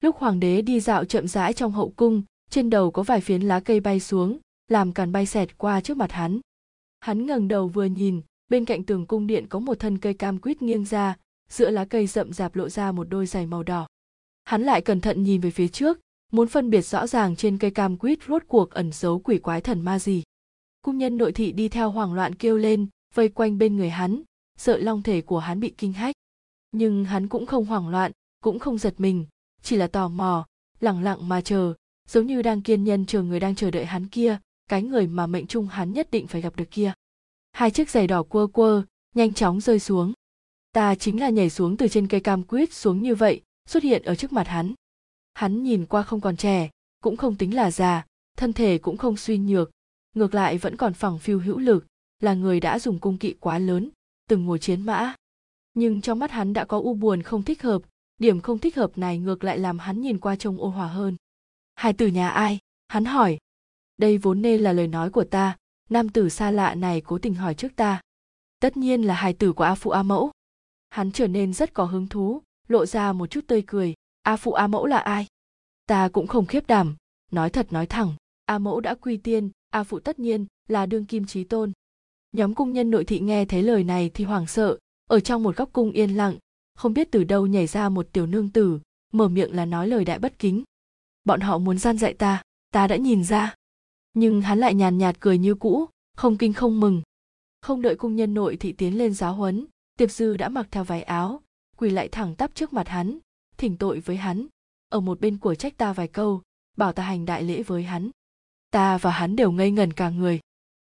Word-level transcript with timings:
lúc 0.00 0.16
hoàng 0.16 0.40
đế 0.40 0.62
đi 0.62 0.80
dạo 0.80 1.04
chậm 1.04 1.28
rãi 1.28 1.52
trong 1.52 1.72
hậu 1.72 1.92
cung, 1.96 2.22
trên 2.50 2.70
đầu 2.70 2.90
có 2.90 3.02
vài 3.02 3.20
phiến 3.20 3.42
lá 3.42 3.60
cây 3.60 3.80
bay 3.80 4.00
xuống, 4.00 4.38
làm 4.68 4.92
càn 4.92 5.12
bay 5.12 5.26
xẹt 5.26 5.58
qua 5.58 5.80
trước 5.80 5.96
mặt 5.96 6.12
hắn. 6.12 6.40
Hắn 7.00 7.26
ngẩng 7.26 7.48
đầu 7.48 7.68
vừa 7.68 7.84
nhìn, 7.84 8.20
bên 8.48 8.64
cạnh 8.64 8.84
tường 8.84 9.06
cung 9.06 9.26
điện 9.26 9.46
có 9.48 9.58
một 9.58 9.78
thân 9.78 9.98
cây 9.98 10.14
cam 10.14 10.38
quýt 10.38 10.62
nghiêng 10.62 10.84
ra, 10.84 11.16
giữa 11.48 11.70
lá 11.70 11.84
cây 11.84 12.06
rậm 12.06 12.32
rạp 12.32 12.56
lộ 12.56 12.68
ra 12.68 12.92
một 12.92 13.08
đôi 13.10 13.26
giày 13.26 13.46
màu 13.46 13.62
đỏ. 13.62 13.86
Hắn 14.44 14.62
lại 14.62 14.80
cẩn 14.80 15.00
thận 15.00 15.22
nhìn 15.22 15.40
về 15.40 15.50
phía 15.50 15.68
trước, 15.68 15.98
muốn 16.32 16.48
phân 16.48 16.70
biệt 16.70 16.82
rõ 16.82 17.06
ràng 17.06 17.36
trên 17.36 17.58
cây 17.58 17.70
cam 17.70 17.96
quýt 17.96 18.18
rốt 18.28 18.42
cuộc 18.48 18.70
ẩn 18.70 18.92
giấu 18.92 19.18
quỷ 19.18 19.38
quái 19.38 19.60
thần 19.60 19.80
ma 19.80 19.98
gì. 19.98 20.22
Cung 20.82 20.98
nhân 20.98 21.16
nội 21.16 21.32
thị 21.32 21.52
đi 21.52 21.68
theo 21.68 21.90
hoảng 21.90 22.12
loạn 22.12 22.34
kêu 22.34 22.56
lên, 22.56 22.86
vây 23.14 23.28
quanh 23.28 23.58
bên 23.58 23.76
người 23.76 23.90
hắn, 23.90 24.22
sợ 24.58 24.76
long 24.76 25.02
thể 25.02 25.20
của 25.20 25.38
hắn 25.38 25.60
bị 25.60 25.74
kinh 25.78 25.92
hách. 25.92 26.14
Nhưng 26.72 27.04
hắn 27.04 27.28
cũng 27.28 27.46
không 27.46 27.64
hoảng 27.64 27.88
loạn, 27.88 28.12
cũng 28.40 28.58
không 28.58 28.78
giật 28.78 28.94
mình 28.98 29.26
chỉ 29.62 29.76
là 29.76 29.86
tò 29.86 30.08
mò, 30.08 30.46
lẳng 30.80 31.02
lặng 31.02 31.28
mà 31.28 31.40
chờ, 31.40 31.74
giống 32.08 32.26
như 32.26 32.42
đang 32.42 32.62
kiên 32.62 32.84
nhân 32.84 33.06
chờ 33.06 33.22
người 33.22 33.40
đang 33.40 33.54
chờ 33.54 33.70
đợi 33.70 33.84
hắn 33.84 34.06
kia, 34.06 34.38
cái 34.68 34.82
người 34.82 35.06
mà 35.06 35.26
mệnh 35.26 35.46
trung 35.46 35.66
hắn 35.66 35.92
nhất 35.92 36.10
định 36.10 36.26
phải 36.26 36.40
gặp 36.40 36.56
được 36.56 36.70
kia. 36.70 36.92
Hai 37.52 37.70
chiếc 37.70 37.90
giày 37.90 38.06
đỏ 38.06 38.22
quơ 38.22 38.46
quơ, 38.46 38.82
nhanh 39.14 39.32
chóng 39.32 39.60
rơi 39.60 39.78
xuống. 39.78 40.12
Ta 40.72 40.94
chính 40.94 41.20
là 41.20 41.30
nhảy 41.30 41.50
xuống 41.50 41.76
từ 41.76 41.88
trên 41.88 42.06
cây 42.06 42.20
cam 42.20 42.42
quýt 42.42 42.72
xuống 42.72 43.02
như 43.02 43.14
vậy, 43.14 43.40
xuất 43.68 43.82
hiện 43.82 44.02
ở 44.02 44.14
trước 44.14 44.32
mặt 44.32 44.48
hắn. 44.48 44.74
Hắn 45.34 45.62
nhìn 45.62 45.86
qua 45.86 46.02
không 46.02 46.20
còn 46.20 46.36
trẻ, 46.36 46.70
cũng 47.02 47.16
không 47.16 47.36
tính 47.36 47.54
là 47.54 47.70
già, 47.70 48.06
thân 48.36 48.52
thể 48.52 48.78
cũng 48.78 48.96
không 48.96 49.16
suy 49.16 49.38
nhược, 49.38 49.70
ngược 50.14 50.34
lại 50.34 50.58
vẫn 50.58 50.76
còn 50.76 50.94
phẳng 50.94 51.18
phiu 51.18 51.40
hữu 51.40 51.58
lực, 51.58 51.86
là 52.20 52.34
người 52.34 52.60
đã 52.60 52.78
dùng 52.78 52.98
cung 52.98 53.18
kỵ 53.18 53.34
quá 53.40 53.58
lớn, 53.58 53.90
từng 54.28 54.44
ngồi 54.44 54.58
chiến 54.58 54.82
mã. 54.82 55.14
Nhưng 55.74 56.00
trong 56.00 56.18
mắt 56.18 56.30
hắn 56.30 56.52
đã 56.52 56.64
có 56.64 56.78
u 56.78 56.94
buồn 56.94 57.22
không 57.22 57.42
thích 57.42 57.62
hợp 57.62 57.82
điểm 58.20 58.40
không 58.40 58.58
thích 58.58 58.76
hợp 58.76 58.98
này 58.98 59.18
ngược 59.18 59.44
lại 59.44 59.58
làm 59.58 59.78
hắn 59.78 60.00
nhìn 60.00 60.18
qua 60.18 60.36
trông 60.36 60.58
ô 60.60 60.68
hòa 60.68 60.86
hơn. 60.86 61.16
Hai 61.74 61.92
từ 61.92 62.06
nhà 62.06 62.28
ai? 62.28 62.58
Hắn 62.88 63.04
hỏi. 63.04 63.38
Đây 63.96 64.18
vốn 64.18 64.42
nên 64.42 64.60
là 64.60 64.72
lời 64.72 64.86
nói 64.86 65.10
của 65.10 65.24
ta, 65.24 65.56
nam 65.90 66.08
tử 66.08 66.28
xa 66.28 66.50
lạ 66.50 66.74
này 66.74 67.00
cố 67.00 67.18
tình 67.18 67.34
hỏi 67.34 67.54
trước 67.54 67.76
ta. 67.76 68.00
Tất 68.60 68.76
nhiên 68.76 69.02
là 69.02 69.14
hài 69.14 69.32
tử 69.32 69.52
của 69.52 69.64
a 69.64 69.74
phụ 69.74 69.90
a 69.90 70.02
mẫu. 70.02 70.30
Hắn 70.90 71.12
trở 71.12 71.26
nên 71.26 71.52
rất 71.52 71.74
có 71.74 71.84
hứng 71.84 72.06
thú, 72.06 72.42
lộ 72.68 72.86
ra 72.86 73.12
một 73.12 73.26
chút 73.26 73.40
tươi 73.46 73.62
cười. 73.66 73.94
A 74.22 74.36
phụ 74.36 74.52
a 74.52 74.66
mẫu 74.66 74.86
là 74.86 74.98
ai? 74.98 75.26
Ta 75.86 76.08
cũng 76.08 76.26
không 76.26 76.46
khiếp 76.46 76.66
đảm. 76.66 76.96
Nói 77.30 77.50
thật 77.50 77.72
nói 77.72 77.86
thẳng, 77.86 78.14
a 78.44 78.58
mẫu 78.58 78.80
đã 78.80 78.94
quy 78.94 79.16
tiên, 79.16 79.50
a 79.70 79.84
phụ 79.84 80.00
tất 80.00 80.18
nhiên 80.18 80.46
là 80.68 80.86
đương 80.86 81.04
kim 81.04 81.26
trí 81.26 81.44
tôn. 81.44 81.72
Nhóm 82.32 82.54
cung 82.54 82.72
nhân 82.72 82.90
nội 82.90 83.04
thị 83.04 83.20
nghe 83.20 83.44
thấy 83.44 83.62
lời 83.62 83.84
này 83.84 84.10
thì 84.14 84.24
hoảng 84.24 84.46
sợ, 84.46 84.78
ở 85.06 85.20
trong 85.20 85.42
một 85.42 85.56
góc 85.56 85.72
cung 85.72 85.90
yên 85.90 86.16
lặng 86.16 86.36
không 86.74 86.94
biết 86.94 87.08
từ 87.10 87.24
đâu 87.24 87.46
nhảy 87.46 87.66
ra 87.66 87.88
một 87.88 88.08
tiểu 88.12 88.26
nương 88.26 88.50
tử, 88.50 88.80
mở 89.12 89.28
miệng 89.28 89.56
là 89.56 89.64
nói 89.64 89.88
lời 89.88 90.04
đại 90.04 90.18
bất 90.18 90.38
kính. 90.38 90.64
Bọn 91.24 91.40
họ 91.40 91.58
muốn 91.58 91.78
gian 91.78 91.98
dạy 91.98 92.14
ta 92.14 92.42
ta 92.70 92.86
đã 92.86 92.96
nhìn 92.96 93.24
ra. 93.24 93.54
Nhưng 94.14 94.42
hắn 94.42 94.58
lại 94.58 94.74
nhàn 94.74 94.98
nhạt 94.98 95.20
cười 95.20 95.38
như 95.38 95.54
cũ, 95.54 95.86
không 96.16 96.38
kinh 96.38 96.52
không 96.52 96.80
mừng. 96.80 97.02
Không 97.60 97.82
đợi 97.82 97.96
cung 97.96 98.16
nhân 98.16 98.34
nội 98.34 98.56
thị 98.56 98.72
tiến 98.72 98.98
lên 98.98 99.14
giáo 99.14 99.34
huấn, 99.34 99.66
tiệp 99.98 100.10
dư 100.10 100.36
đã 100.36 100.48
mặc 100.48 100.66
theo 100.70 100.84
váy 100.84 101.02
áo, 101.02 101.40
quỳ 101.76 101.90
lại 101.90 102.08
thẳng 102.08 102.34
tắp 102.34 102.54
trước 102.54 102.72
mặt 102.72 102.88
hắn, 102.88 103.18
thỉnh 103.56 103.76
tội 103.76 104.00
với 104.00 104.16
hắn. 104.16 104.46
Ở 104.88 105.00
một 105.00 105.20
bên 105.20 105.38
của 105.38 105.54
trách 105.54 105.76
ta 105.76 105.92
vài 105.92 106.08
câu, 106.08 106.42
bảo 106.76 106.92
ta 106.92 107.02
hành 107.02 107.24
đại 107.24 107.42
lễ 107.42 107.62
với 107.62 107.82
hắn. 107.82 108.10
Ta 108.70 108.98
và 108.98 109.10
hắn 109.10 109.36
đều 109.36 109.52
ngây 109.52 109.70
ngần 109.70 109.92
cả 109.92 110.10
người. 110.10 110.40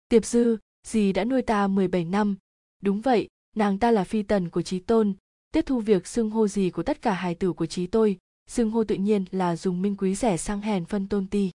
Tiệp 0.08 0.24
dư, 0.24 0.56
dì 0.86 1.12
đã 1.12 1.24
nuôi 1.24 1.42
ta 1.42 1.66
17 1.66 2.04
năm. 2.04 2.36
Đúng 2.82 3.00
vậy, 3.00 3.28
nàng 3.56 3.78
ta 3.78 3.90
là 3.90 4.04
phi 4.04 4.22
tần 4.22 4.50
của 4.50 4.62
trí 4.62 4.78
tôn 4.78 5.14
tiếp 5.52 5.62
thu 5.66 5.80
việc 5.80 6.06
xưng 6.06 6.30
hô 6.30 6.48
gì 6.48 6.70
của 6.70 6.82
tất 6.82 7.02
cả 7.02 7.12
hài 7.12 7.34
tử 7.34 7.52
của 7.52 7.66
trí 7.66 7.86
tôi, 7.86 8.18
xưng 8.50 8.70
hô 8.70 8.84
tự 8.84 8.94
nhiên 8.94 9.24
là 9.30 9.56
dùng 9.56 9.82
minh 9.82 9.96
quý 9.96 10.14
rẻ 10.14 10.36
sang 10.36 10.60
hèn 10.60 10.84
phân 10.84 11.08
tôn 11.08 11.26
ti. 11.26 11.50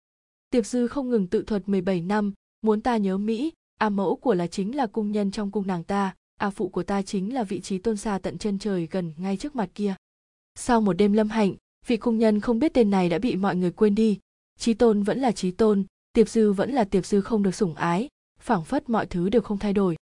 Tiệp 0.50 0.66
dư 0.66 0.88
không 0.88 1.09
ngừng 1.09 1.28
tự 1.28 1.44
thuật 1.44 1.70
17 1.70 2.02
năm, 2.02 2.34
muốn 2.62 2.81
ta 2.81 2.97
nhớ 2.97 3.17
mỹ, 3.17 3.52
a 3.78 3.89
mẫu 3.89 4.16
của 4.16 4.34
là 4.34 4.47
chính 4.47 4.75
là 4.75 4.88
cung 4.88 5.12
nhân 5.12 5.31
trong 5.31 5.52
cung 5.52 5.68
nàng 5.68 5.84
ta, 5.84 6.16
a 6.38 6.50
phụ 6.50 6.69
của 6.69 6.84
ta 6.84 7.02
chính 7.02 7.34
là 7.34 7.44
vị 7.44 7.62
trí 7.62 7.78
tôn 7.78 7.97
xa 7.97 8.18
tận 8.18 8.38
chân 8.38 8.59
trời 8.59 8.88
gần 8.91 9.13
ngay 9.18 9.38
trước 9.38 9.56
mặt 9.56 9.69
kia. 9.75 9.96
Sau 10.56 10.81
một 10.81 10.94
đêm 10.94 11.13
lâm 11.13 11.29
hạnh, 11.29 11.56
vị 11.88 11.97
cung 11.97 12.18
nhân 12.18 12.40
không 12.40 12.59
biết 12.59 12.73
tên 12.73 12.90
này 12.90 13.09
đã 13.09 13.19
bị 13.19 13.35
mọi 13.35 13.56
người 13.56 13.72
quên 13.72 13.96
đi. 13.96 14.19
Trí 14.59 14.73
tôn 14.73 15.03
vẫn 15.03 15.19
là 15.19 15.31
trí 15.31 15.52
tôn, 15.52 15.84
tiệp 16.13 16.29
dư 16.29 16.52
vẫn 16.52 16.72
là 16.72 16.84
tiệp 16.84 17.06
dư 17.06 17.22
không 17.22 17.44
được 17.44 17.56
sủng 17.56 17.75
ái, 17.75 18.09
phảng 18.40 18.63
phất 18.63 18.90
mọi 18.90 19.06
thứ 19.06 19.29
đều 19.29 19.41
không 19.41 19.58
thay 19.58 19.73
đổi. 19.73 19.96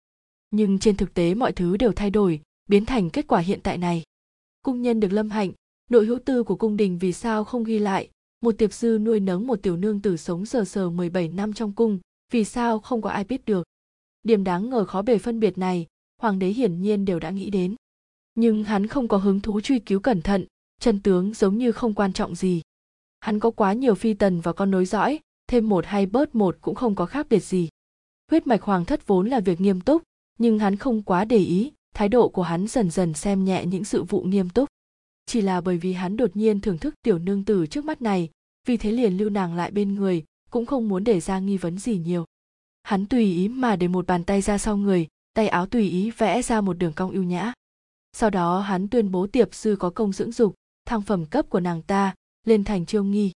Nhưng 0.50 0.78
trên 0.78 0.96
thực 0.96 1.14
tế 1.14 1.34
mọi 1.34 1.52
thứ 1.52 1.76
đều 1.76 1.92
thay 1.92 2.10
đổi 2.10 2.40
biến 2.66 2.86
thành 2.86 3.10
kết 3.10 3.26
quả 3.26 3.40
hiện 3.40 3.60
tại 3.62 3.78
này. 3.78 4.02
Cung 4.62 4.82
nhân 4.82 5.00
được 5.00 5.12
lâm 5.12 5.30
hạnh, 5.30 5.52
nội 5.90 6.06
hữu 6.06 6.18
tư 6.18 6.42
của 6.42 6.56
cung 6.56 6.76
đình 6.76 6.98
vì 6.98 7.12
sao 7.12 7.44
không 7.44 7.64
ghi 7.64 7.78
lại? 7.78 8.10
Một 8.40 8.54
tiệp 8.58 8.72
sư 8.72 8.98
nuôi 9.02 9.20
nấng 9.20 9.46
một 9.46 9.62
tiểu 9.62 9.76
nương 9.76 10.00
tử 10.00 10.16
sống 10.16 10.46
sờ 10.46 10.64
sờ 10.64 10.90
17 10.90 11.28
năm 11.28 11.52
trong 11.52 11.72
cung, 11.72 11.98
vì 12.32 12.44
sao 12.44 12.78
không 12.78 13.02
có 13.02 13.10
ai 13.10 13.24
biết 13.24 13.44
được? 13.44 13.66
Điểm 14.22 14.44
đáng 14.44 14.70
ngờ 14.70 14.84
khó 14.84 15.02
bề 15.02 15.18
phân 15.18 15.40
biệt 15.40 15.58
này, 15.58 15.86
hoàng 16.22 16.38
đế 16.38 16.48
hiển 16.48 16.82
nhiên 16.82 17.04
đều 17.04 17.20
đã 17.20 17.30
nghĩ 17.30 17.50
đến. 17.50 17.74
Nhưng 18.34 18.64
hắn 18.64 18.86
không 18.86 19.08
có 19.08 19.16
hứng 19.16 19.40
thú 19.40 19.60
truy 19.60 19.78
cứu 19.78 20.00
cẩn 20.00 20.22
thận, 20.22 20.46
chân 20.80 21.00
tướng 21.02 21.34
giống 21.34 21.58
như 21.58 21.72
không 21.72 21.94
quan 21.94 22.12
trọng 22.12 22.34
gì. 22.34 22.62
Hắn 23.20 23.40
có 23.40 23.50
quá 23.50 23.72
nhiều 23.72 23.94
phi 23.94 24.14
tần 24.14 24.40
và 24.40 24.52
con 24.52 24.70
nối 24.70 24.86
dõi, 24.86 25.20
thêm 25.48 25.68
một 25.68 25.86
hay 25.86 26.06
bớt 26.06 26.34
một 26.34 26.58
cũng 26.60 26.74
không 26.74 26.94
có 26.94 27.06
khác 27.06 27.26
biệt 27.30 27.40
gì. 27.40 27.68
Huyết 28.30 28.46
mạch 28.46 28.62
hoàng 28.62 28.84
thất 28.84 29.06
vốn 29.06 29.28
là 29.28 29.40
việc 29.40 29.60
nghiêm 29.60 29.80
túc, 29.80 30.02
nhưng 30.38 30.58
hắn 30.58 30.76
không 30.76 31.02
quá 31.02 31.24
để 31.24 31.38
ý 31.38 31.72
thái 31.96 32.08
độ 32.08 32.28
của 32.28 32.42
hắn 32.42 32.66
dần 32.66 32.90
dần 32.90 33.14
xem 33.14 33.44
nhẹ 33.44 33.66
những 33.66 33.84
sự 33.84 34.02
vụ 34.02 34.22
nghiêm 34.22 34.48
túc. 34.48 34.68
Chỉ 35.26 35.40
là 35.40 35.60
bởi 35.60 35.78
vì 35.78 35.92
hắn 35.92 36.16
đột 36.16 36.36
nhiên 36.36 36.60
thưởng 36.60 36.78
thức 36.78 36.94
tiểu 37.02 37.18
nương 37.18 37.44
tử 37.44 37.66
trước 37.66 37.84
mắt 37.84 38.02
này, 38.02 38.30
vì 38.66 38.76
thế 38.76 38.92
liền 38.92 39.16
lưu 39.16 39.30
nàng 39.30 39.54
lại 39.54 39.70
bên 39.70 39.94
người, 39.94 40.24
cũng 40.50 40.66
không 40.66 40.88
muốn 40.88 41.04
để 41.04 41.20
ra 41.20 41.38
nghi 41.38 41.56
vấn 41.56 41.78
gì 41.78 41.98
nhiều. 41.98 42.24
Hắn 42.82 43.06
tùy 43.06 43.24
ý 43.24 43.48
mà 43.48 43.76
để 43.76 43.88
một 43.88 44.06
bàn 44.06 44.24
tay 44.24 44.40
ra 44.40 44.58
sau 44.58 44.76
người, 44.76 45.06
tay 45.34 45.48
áo 45.48 45.66
tùy 45.66 45.90
ý 45.90 46.10
vẽ 46.10 46.42
ra 46.42 46.60
một 46.60 46.78
đường 46.78 46.92
cong 46.92 47.10
ưu 47.10 47.22
nhã. 47.22 47.52
Sau 48.12 48.30
đó 48.30 48.60
hắn 48.60 48.88
tuyên 48.88 49.10
bố 49.10 49.26
tiệp 49.26 49.54
sư 49.54 49.76
có 49.78 49.90
công 49.90 50.12
dưỡng 50.12 50.32
dục, 50.32 50.54
thăng 50.86 51.02
phẩm 51.02 51.26
cấp 51.26 51.46
của 51.48 51.60
nàng 51.60 51.82
ta, 51.82 52.14
lên 52.44 52.64
thành 52.64 52.86
chiêu 52.86 53.04
nghi. 53.04 53.32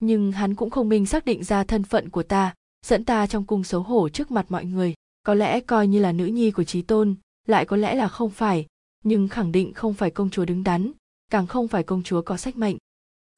Nhưng 0.00 0.32
hắn 0.32 0.54
cũng 0.54 0.70
không 0.70 0.88
minh 0.88 1.06
xác 1.06 1.24
định 1.24 1.44
ra 1.44 1.64
thân 1.64 1.84
phận 1.84 2.10
của 2.10 2.22
ta, 2.22 2.54
dẫn 2.86 3.04
ta 3.04 3.26
trong 3.26 3.44
cung 3.44 3.64
xấu 3.64 3.82
hổ 3.82 4.08
trước 4.08 4.30
mặt 4.30 4.46
mọi 4.48 4.64
người. 4.64 4.94
Có 5.22 5.34
lẽ 5.34 5.60
coi 5.60 5.86
như 5.86 6.00
là 6.00 6.12
nữ 6.12 6.26
nhi 6.26 6.50
của 6.50 6.64
trí 6.64 6.82
tôn 6.82 7.14
lại 7.46 7.64
có 7.64 7.76
lẽ 7.76 7.94
là 7.94 8.08
không 8.08 8.30
phải, 8.30 8.66
nhưng 9.04 9.28
khẳng 9.28 9.52
định 9.52 9.72
không 9.72 9.94
phải 9.94 10.10
công 10.10 10.30
chúa 10.30 10.44
đứng 10.44 10.64
đắn, 10.64 10.92
càng 11.30 11.46
không 11.46 11.68
phải 11.68 11.82
công 11.82 12.02
chúa 12.02 12.22
có 12.22 12.36
sách 12.36 12.56
mệnh. 12.56 12.76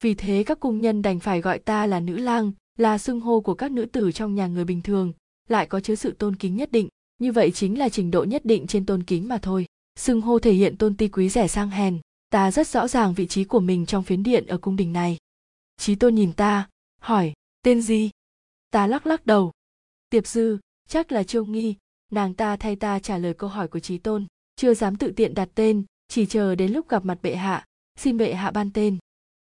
Vì 0.03 0.13
thế 0.13 0.43
các 0.45 0.59
cung 0.59 0.81
nhân 0.81 1.01
đành 1.01 1.19
phải 1.19 1.41
gọi 1.41 1.59
ta 1.59 1.85
là 1.85 1.99
nữ 1.99 2.17
lang, 2.17 2.51
là 2.77 2.97
xưng 2.97 3.19
hô 3.19 3.41
của 3.41 3.53
các 3.53 3.71
nữ 3.71 3.85
tử 3.85 4.11
trong 4.11 4.35
nhà 4.35 4.47
người 4.47 4.65
bình 4.65 4.81
thường, 4.81 5.13
lại 5.47 5.65
có 5.65 5.79
chứa 5.79 5.95
sự 5.95 6.11
tôn 6.11 6.35
kính 6.35 6.55
nhất 6.55 6.71
định, 6.71 6.87
như 7.17 7.31
vậy 7.31 7.51
chính 7.51 7.79
là 7.79 7.89
trình 7.89 8.11
độ 8.11 8.23
nhất 8.23 8.45
định 8.45 8.67
trên 8.67 8.85
tôn 8.85 9.03
kính 9.03 9.27
mà 9.27 9.37
thôi. 9.37 9.65
Xưng 9.95 10.21
hô 10.21 10.39
thể 10.39 10.53
hiện 10.53 10.77
tôn 10.77 10.95
ti 10.95 11.07
quý 11.07 11.29
rẻ 11.29 11.47
sang 11.47 11.69
hèn, 11.69 11.99
ta 12.29 12.51
rất 12.51 12.67
rõ 12.67 12.87
ràng 12.87 13.13
vị 13.13 13.27
trí 13.27 13.43
của 13.43 13.59
mình 13.59 13.85
trong 13.85 14.03
phiến 14.03 14.23
điện 14.23 14.45
ở 14.47 14.57
cung 14.57 14.75
đình 14.75 14.93
này. 14.93 15.17
Trí 15.77 15.95
tôn 15.95 16.15
nhìn 16.15 16.33
ta, 16.33 16.69
hỏi, 17.01 17.33
tên 17.61 17.81
gì? 17.81 18.09
Ta 18.71 18.87
lắc 18.87 19.07
lắc 19.07 19.25
đầu, 19.25 19.51
tiệp 20.09 20.27
dư, 20.27 20.57
chắc 20.87 21.11
là 21.11 21.23
trương 21.23 21.51
nghi 21.51 21.75
nàng 22.11 22.33
ta 22.33 22.55
thay 22.55 22.75
ta 22.75 22.99
trả 22.99 23.17
lời 23.17 23.33
câu 23.33 23.49
hỏi 23.49 23.67
của 23.67 23.79
trí 23.79 23.97
tôn, 23.97 24.25
chưa 24.55 24.73
dám 24.73 24.95
tự 24.95 25.11
tiện 25.11 25.33
đặt 25.33 25.49
tên, 25.55 25.83
chỉ 26.07 26.25
chờ 26.25 26.55
đến 26.55 26.71
lúc 26.71 26.89
gặp 26.89 27.05
mặt 27.05 27.19
bệ 27.21 27.35
hạ, 27.35 27.65
xin 27.95 28.17
bệ 28.17 28.33
hạ 28.33 28.51
ban 28.51 28.71
tên. 28.73 28.97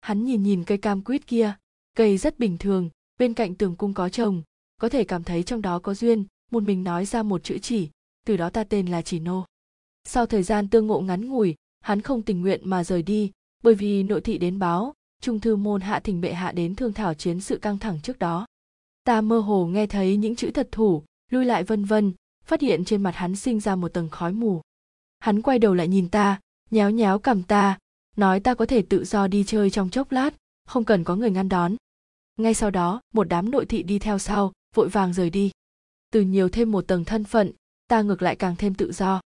Hắn 0.00 0.24
nhìn 0.24 0.42
nhìn 0.42 0.64
cây 0.64 0.78
cam 0.78 1.02
quýt 1.02 1.26
kia, 1.26 1.54
cây 1.96 2.18
rất 2.18 2.38
bình 2.38 2.58
thường, 2.58 2.90
bên 3.18 3.34
cạnh 3.34 3.54
tường 3.54 3.76
cung 3.76 3.94
có 3.94 4.08
trồng, 4.08 4.42
có 4.80 4.88
thể 4.88 5.04
cảm 5.04 5.24
thấy 5.24 5.42
trong 5.42 5.62
đó 5.62 5.78
có 5.78 5.94
duyên, 5.94 6.24
một 6.50 6.62
mình 6.62 6.84
nói 6.84 7.04
ra 7.04 7.22
một 7.22 7.44
chữ 7.44 7.58
chỉ, 7.58 7.88
từ 8.26 8.36
đó 8.36 8.50
ta 8.50 8.64
tên 8.64 8.86
là 8.86 9.02
chỉ 9.02 9.18
nô. 9.18 9.44
Sau 10.04 10.26
thời 10.26 10.42
gian 10.42 10.68
tương 10.68 10.86
ngộ 10.86 11.00
ngắn 11.00 11.28
ngủi, 11.28 11.54
hắn 11.80 12.00
không 12.00 12.22
tình 12.22 12.40
nguyện 12.40 12.60
mà 12.64 12.84
rời 12.84 13.02
đi, 13.02 13.30
bởi 13.62 13.74
vì 13.74 14.02
nội 14.02 14.20
thị 14.20 14.38
đến 14.38 14.58
báo, 14.58 14.94
trung 15.20 15.40
thư 15.40 15.56
môn 15.56 15.80
hạ 15.80 16.00
thỉnh 16.00 16.20
bệ 16.20 16.32
hạ 16.32 16.52
đến 16.52 16.74
thương 16.74 16.92
thảo 16.92 17.14
chiến 17.14 17.40
sự 17.40 17.58
căng 17.58 17.78
thẳng 17.78 17.98
trước 18.02 18.18
đó. 18.18 18.46
Ta 19.04 19.20
mơ 19.20 19.38
hồ 19.38 19.66
nghe 19.66 19.86
thấy 19.86 20.16
những 20.16 20.36
chữ 20.36 20.50
thật 20.50 20.68
thủ, 20.72 21.02
lui 21.30 21.44
lại 21.44 21.64
vân 21.64 21.84
vân 21.84 22.12
phát 22.50 22.60
hiện 22.60 22.84
trên 22.84 23.02
mặt 23.02 23.16
hắn 23.16 23.36
sinh 23.36 23.60
ra 23.60 23.76
một 23.76 23.88
tầng 23.88 24.08
khói 24.08 24.32
mù. 24.32 24.60
Hắn 25.18 25.42
quay 25.42 25.58
đầu 25.58 25.74
lại 25.74 25.88
nhìn 25.88 26.08
ta, 26.08 26.40
nhéo 26.70 26.90
nhéo 26.90 27.18
cầm 27.18 27.42
ta, 27.42 27.78
nói 28.16 28.40
ta 28.40 28.54
có 28.54 28.66
thể 28.66 28.82
tự 28.82 29.04
do 29.04 29.26
đi 29.26 29.44
chơi 29.46 29.70
trong 29.70 29.90
chốc 29.90 30.12
lát, 30.12 30.34
không 30.66 30.84
cần 30.84 31.04
có 31.04 31.16
người 31.16 31.30
ngăn 31.30 31.48
đón. 31.48 31.76
Ngay 32.36 32.54
sau 32.54 32.70
đó, 32.70 33.00
một 33.14 33.28
đám 33.28 33.50
nội 33.50 33.66
thị 33.66 33.82
đi 33.82 33.98
theo 33.98 34.18
sau, 34.18 34.52
vội 34.74 34.88
vàng 34.88 35.12
rời 35.12 35.30
đi. 35.30 35.50
Từ 36.12 36.20
nhiều 36.20 36.48
thêm 36.48 36.70
một 36.70 36.86
tầng 36.86 37.04
thân 37.04 37.24
phận, 37.24 37.52
ta 37.88 38.02
ngược 38.02 38.22
lại 38.22 38.36
càng 38.36 38.56
thêm 38.56 38.74
tự 38.74 38.92
do. 38.92 39.20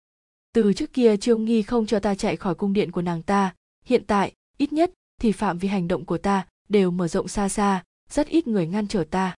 Từ 0.52 0.72
trước 0.72 0.92
kia 0.92 1.16
trương 1.16 1.44
nghi 1.44 1.62
không 1.62 1.86
cho 1.86 2.00
ta 2.00 2.14
chạy 2.14 2.36
khỏi 2.36 2.54
cung 2.54 2.72
điện 2.72 2.90
của 2.90 3.02
nàng 3.02 3.22
ta, 3.22 3.54
hiện 3.84 4.04
tại, 4.06 4.32
ít 4.58 4.72
nhất, 4.72 4.90
thì 5.20 5.32
phạm 5.32 5.58
vi 5.58 5.68
hành 5.68 5.88
động 5.88 6.04
của 6.04 6.18
ta 6.18 6.46
đều 6.68 6.90
mở 6.90 7.08
rộng 7.08 7.28
xa 7.28 7.48
xa, 7.48 7.82
rất 8.10 8.28
ít 8.28 8.46
người 8.46 8.66
ngăn 8.66 8.88
trở 8.88 9.04
ta. 9.04 9.34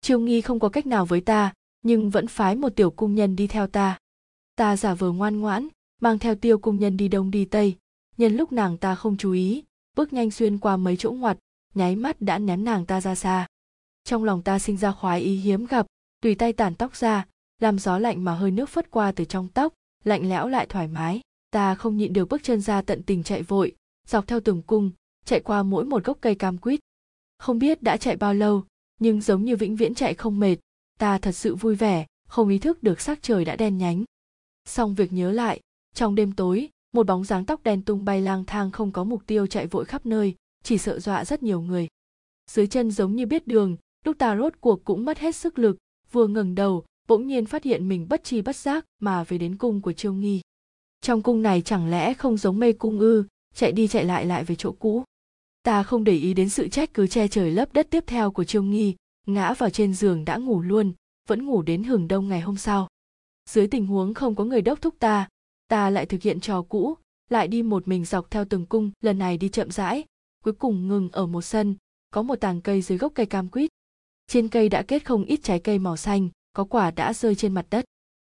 Trương 0.00 0.24
nghi 0.24 0.40
không 0.40 0.60
có 0.60 0.68
cách 0.68 0.86
nào 0.86 1.06
với 1.06 1.20
ta 1.20 1.52
nhưng 1.82 2.10
vẫn 2.10 2.26
phái 2.26 2.56
một 2.56 2.68
tiểu 2.76 2.90
cung 2.90 3.14
nhân 3.14 3.36
đi 3.36 3.46
theo 3.46 3.66
ta. 3.66 3.98
Ta 4.56 4.76
giả 4.76 4.94
vờ 4.94 5.12
ngoan 5.12 5.40
ngoãn, 5.40 5.68
mang 6.00 6.18
theo 6.18 6.34
tiêu 6.34 6.58
cung 6.58 6.78
nhân 6.78 6.96
đi 6.96 7.08
đông 7.08 7.30
đi 7.30 7.44
tây. 7.44 7.76
Nhân 8.16 8.36
lúc 8.36 8.52
nàng 8.52 8.78
ta 8.78 8.94
không 8.94 9.16
chú 9.16 9.32
ý, 9.32 9.64
bước 9.96 10.12
nhanh 10.12 10.30
xuyên 10.30 10.58
qua 10.58 10.76
mấy 10.76 10.96
chỗ 10.96 11.12
ngoặt, 11.12 11.38
nháy 11.74 11.96
mắt 11.96 12.20
đã 12.20 12.38
ném 12.38 12.64
nàng 12.64 12.86
ta 12.86 13.00
ra 13.00 13.14
xa. 13.14 13.46
Trong 14.04 14.24
lòng 14.24 14.42
ta 14.42 14.58
sinh 14.58 14.76
ra 14.76 14.92
khoái 14.92 15.20
ý 15.20 15.36
hiếm 15.36 15.66
gặp, 15.66 15.86
tùy 16.22 16.34
tay 16.34 16.52
tản 16.52 16.74
tóc 16.74 16.96
ra, 16.96 17.26
làm 17.60 17.78
gió 17.78 17.98
lạnh 17.98 18.24
mà 18.24 18.34
hơi 18.34 18.50
nước 18.50 18.68
phất 18.68 18.90
qua 18.90 19.12
từ 19.12 19.24
trong 19.24 19.48
tóc, 19.48 19.74
lạnh 20.04 20.28
lẽo 20.28 20.48
lại 20.48 20.66
thoải 20.66 20.88
mái. 20.88 21.20
Ta 21.50 21.74
không 21.74 21.96
nhịn 21.96 22.12
được 22.12 22.28
bước 22.28 22.42
chân 22.42 22.60
ra 22.60 22.82
tận 22.82 23.02
tình 23.02 23.22
chạy 23.22 23.42
vội, 23.42 23.72
dọc 24.06 24.26
theo 24.26 24.40
từng 24.40 24.62
cung, 24.62 24.90
chạy 25.24 25.40
qua 25.40 25.62
mỗi 25.62 25.84
một 25.84 26.04
gốc 26.04 26.18
cây 26.20 26.34
cam 26.34 26.58
quýt. 26.58 26.80
Không 27.38 27.58
biết 27.58 27.82
đã 27.82 27.96
chạy 27.96 28.16
bao 28.16 28.34
lâu, 28.34 28.64
nhưng 29.00 29.20
giống 29.20 29.44
như 29.44 29.56
vĩnh 29.56 29.76
viễn 29.76 29.94
chạy 29.94 30.14
không 30.14 30.40
mệt 30.40 30.56
ta 30.98 31.18
thật 31.18 31.32
sự 31.32 31.54
vui 31.54 31.74
vẻ, 31.74 32.06
không 32.28 32.48
ý 32.48 32.58
thức 32.58 32.82
được 32.82 33.00
sắc 33.00 33.22
trời 33.22 33.44
đã 33.44 33.56
đen 33.56 33.78
nhánh. 33.78 34.04
Xong 34.64 34.94
việc 34.94 35.12
nhớ 35.12 35.32
lại, 35.32 35.60
trong 35.94 36.14
đêm 36.14 36.32
tối, 36.32 36.68
một 36.92 37.06
bóng 37.06 37.24
dáng 37.24 37.44
tóc 37.44 37.62
đen 37.62 37.82
tung 37.82 38.04
bay 38.04 38.20
lang 38.20 38.44
thang 38.44 38.70
không 38.70 38.92
có 38.92 39.04
mục 39.04 39.22
tiêu 39.26 39.46
chạy 39.46 39.66
vội 39.66 39.84
khắp 39.84 40.06
nơi, 40.06 40.34
chỉ 40.62 40.78
sợ 40.78 41.00
dọa 41.00 41.24
rất 41.24 41.42
nhiều 41.42 41.60
người. 41.60 41.88
Dưới 42.50 42.66
chân 42.66 42.90
giống 42.90 43.16
như 43.16 43.26
biết 43.26 43.46
đường, 43.46 43.76
lúc 44.04 44.18
ta 44.18 44.36
rốt 44.36 44.52
cuộc 44.60 44.84
cũng 44.84 45.04
mất 45.04 45.18
hết 45.18 45.36
sức 45.36 45.58
lực, 45.58 45.76
vừa 46.12 46.26
ngẩng 46.26 46.54
đầu, 46.54 46.84
bỗng 47.08 47.26
nhiên 47.26 47.46
phát 47.46 47.64
hiện 47.64 47.88
mình 47.88 48.06
bất 48.08 48.24
chi 48.24 48.42
bất 48.42 48.56
giác 48.56 48.84
mà 49.00 49.24
về 49.24 49.38
đến 49.38 49.56
cung 49.56 49.80
của 49.80 49.92
chiêu 49.92 50.12
nghi. 50.12 50.40
Trong 51.00 51.22
cung 51.22 51.42
này 51.42 51.62
chẳng 51.62 51.90
lẽ 51.90 52.14
không 52.14 52.36
giống 52.36 52.58
mê 52.58 52.72
cung 52.72 52.98
ư, 52.98 53.24
chạy 53.54 53.72
đi 53.72 53.88
chạy 53.88 54.04
lại 54.04 54.26
lại 54.26 54.44
về 54.44 54.54
chỗ 54.54 54.72
cũ. 54.72 55.04
Ta 55.62 55.82
không 55.82 56.04
để 56.04 56.12
ý 56.12 56.34
đến 56.34 56.48
sự 56.48 56.68
trách 56.68 56.94
cứ 56.94 57.06
che 57.06 57.28
trời 57.28 57.50
lấp 57.50 57.72
đất 57.72 57.86
tiếp 57.90 58.04
theo 58.06 58.30
của 58.30 58.44
chiêu 58.44 58.62
nghi 58.62 58.94
ngã 59.26 59.54
vào 59.54 59.70
trên 59.70 59.94
giường 59.94 60.24
đã 60.24 60.36
ngủ 60.36 60.62
luôn, 60.62 60.92
vẫn 61.28 61.46
ngủ 61.46 61.62
đến 61.62 61.84
hừng 61.84 62.08
đông 62.08 62.28
ngày 62.28 62.40
hôm 62.40 62.56
sau. 62.56 62.88
Dưới 63.50 63.66
tình 63.66 63.86
huống 63.86 64.14
không 64.14 64.34
có 64.34 64.44
người 64.44 64.62
đốc 64.62 64.82
thúc 64.82 64.94
ta 64.98 65.28
ta 65.72 65.90
lại 65.90 66.06
thực 66.06 66.22
hiện 66.22 66.40
trò 66.40 66.62
cũ, 66.62 66.94
lại 67.30 67.48
đi 67.48 67.62
một 67.62 67.88
mình 67.88 68.04
dọc 68.04 68.30
theo 68.30 68.44
từng 68.44 68.66
cung, 68.66 68.90
lần 69.00 69.18
này 69.18 69.36
đi 69.36 69.48
chậm 69.48 69.70
rãi, 69.70 70.04
cuối 70.44 70.54
cùng 70.54 70.88
ngừng 70.88 71.08
ở 71.12 71.26
một 71.26 71.42
sân, 71.42 71.76
có 72.10 72.22
một 72.22 72.36
tàng 72.36 72.60
cây 72.60 72.82
dưới 72.82 72.98
gốc 72.98 73.12
cây 73.14 73.26
cam 73.26 73.48
quýt. 73.48 73.70
Trên 74.26 74.48
cây 74.48 74.68
đã 74.68 74.82
kết 74.82 75.04
không 75.04 75.24
ít 75.24 75.40
trái 75.42 75.58
cây 75.58 75.78
màu 75.78 75.96
xanh, 75.96 76.28
có 76.52 76.64
quả 76.64 76.90
đã 76.90 77.12
rơi 77.12 77.34
trên 77.34 77.54
mặt 77.54 77.66
đất. 77.70 77.84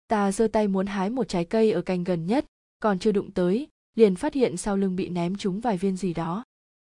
Ta 0.08 0.32
giơ 0.32 0.48
tay 0.48 0.68
muốn 0.68 0.86
hái 0.86 1.10
một 1.10 1.28
trái 1.28 1.46
cây 1.46 1.72
ở 1.72 1.82
cành 1.82 2.04
gần 2.04 2.26
nhất, 2.26 2.46
còn 2.80 3.00
chưa 3.00 3.12
đụng 3.12 3.32
tới, 3.32 3.68
liền 3.96 4.16
phát 4.16 4.34
hiện 4.34 4.58
sau 4.58 4.78
lưng 4.78 4.96
bị 4.96 5.10
ném 5.10 5.36
trúng 5.36 5.60
vài 5.60 5.78
viên 5.78 5.98
gì 5.98 6.14
đó. 6.14 6.44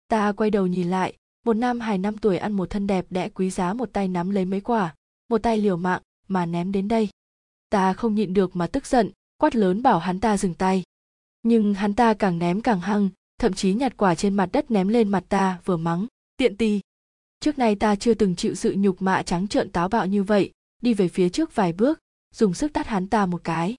Ta 0.08 0.32
quay 0.32 0.50
đầu 0.50 0.66
nhìn 0.66 0.90
lại 0.90 1.16
một 1.44 1.56
nam 1.56 1.80
hài 1.80 1.98
năm 1.98 2.18
tuổi 2.18 2.36
ăn 2.36 2.52
một 2.52 2.70
thân 2.70 2.86
đẹp 2.86 3.06
đẽ 3.10 3.28
quý 3.28 3.50
giá 3.50 3.72
một 3.72 3.92
tay 3.92 4.08
nắm 4.08 4.30
lấy 4.30 4.44
mấy 4.44 4.60
quả, 4.60 4.94
một 5.28 5.42
tay 5.42 5.58
liều 5.58 5.76
mạng 5.76 6.02
mà 6.28 6.46
ném 6.46 6.72
đến 6.72 6.88
đây. 6.88 7.08
Ta 7.70 7.92
không 7.92 8.14
nhịn 8.14 8.34
được 8.34 8.56
mà 8.56 8.66
tức 8.66 8.86
giận, 8.86 9.10
quát 9.36 9.56
lớn 9.56 9.82
bảo 9.82 9.98
hắn 9.98 10.20
ta 10.20 10.36
dừng 10.36 10.54
tay. 10.54 10.82
Nhưng 11.42 11.74
hắn 11.74 11.94
ta 11.94 12.14
càng 12.14 12.38
ném 12.38 12.60
càng 12.60 12.80
hăng, 12.80 13.08
thậm 13.38 13.52
chí 13.52 13.74
nhặt 13.74 13.96
quả 13.96 14.14
trên 14.14 14.34
mặt 14.34 14.48
đất 14.52 14.70
ném 14.70 14.88
lên 14.88 15.08
mặt 15.08 15.24
ta, 15.28 15.58
vừa 15.64 15.76
mắng, 15.76 16.06
tiện 16.36 16.56
tì. 16.56 16.80
Trước 17.40 17.58
nay 17.58 17.74
ta 17.74 17.96
chưa 17.96 18.14
từng 18.14 18.36
chịu 18.36 18.54
sự 18.54 18.74
nhục 18.78 19.02
mạ 19.02 19.22
trắng 19.22 19.48
trợn 19.48 19.70
táo 19.70 19.88
bạo 19.88 20.06
như 20.06 20.22
vậy, 20.22 20.50
đi 20.82 20.94
về 20.94 21.08
phía 21.08 21.28
trước 21.28 21.54
vài 21.54 21.72
bước, 21.72 21.98
dùng 22.34 22.54
sức 22.54 22.72
tát 22.72 22.86
hắn 22.86 23.06
ta 23.08 23.26
một 23.26 23.44
cái. 23.44 23.74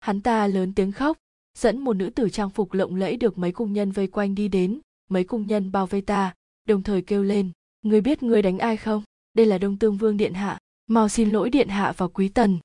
Hắn 0.00 0.20
ta 0.20 0.46
lớn 0.46 0.74
tiếng 0.74 0.92
khóc, 0.92 1.18
dẫn 1.58 1.78
một 1.78 1.96
nữ 1.96 2.10
tử 2.10 2.28
trang 2.28 2.50
phục 2.50 2.72
lộng 2.72 2.94
lẫy 2.94 3.16
được 3.16 3.38
mấy 3.38 3.52
cung 3.52 3.72
nhân 3.72 3.92
vây 3.92 4.06
quanh 4.06 4.34
đi 4.34 4.48
đến, 4.48 4.80
mấy 5.08 5.24
cung 5.24 5.46
nhân 5.46 5.72
bao 5.72 5.86
vây 5.86 6.00
ta 6.00 6.34
đồng 6.70 6.82
thời 6.82 7.02
kêu 7.02 7.22
lên 7.22 7.50
người 7.82 8.00
biết 8.00 8.22
người 8.22 8.42
đánh 8.42 8.58
ai 8.58 8.76
không? 8.76 9.02
Đây 9.34 9.46
là 9.46 9.58
đông 9.58 9.78
tương 9.78 9.96
vương 9.96 10.16
điện 10.16 10.34
hạ, 10.34 10.58
mau 10.86 11.08
xin 11.08 11.30
lỗi 11.30 11.50
điện 11.50 11.68
hạ 11.68 11.92
và 11.96 12.08
quý 12.08 12.28
tần. 12.28 12.58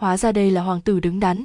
Hóa 0.00 0.16
ra 0.16 0.32
đây 0.32 0.50
là 0.50 0.62
hoàng 0.62 0.80
tử 0.82 1.00
đứng 1.00 1.20
đắn. 1.20 1.44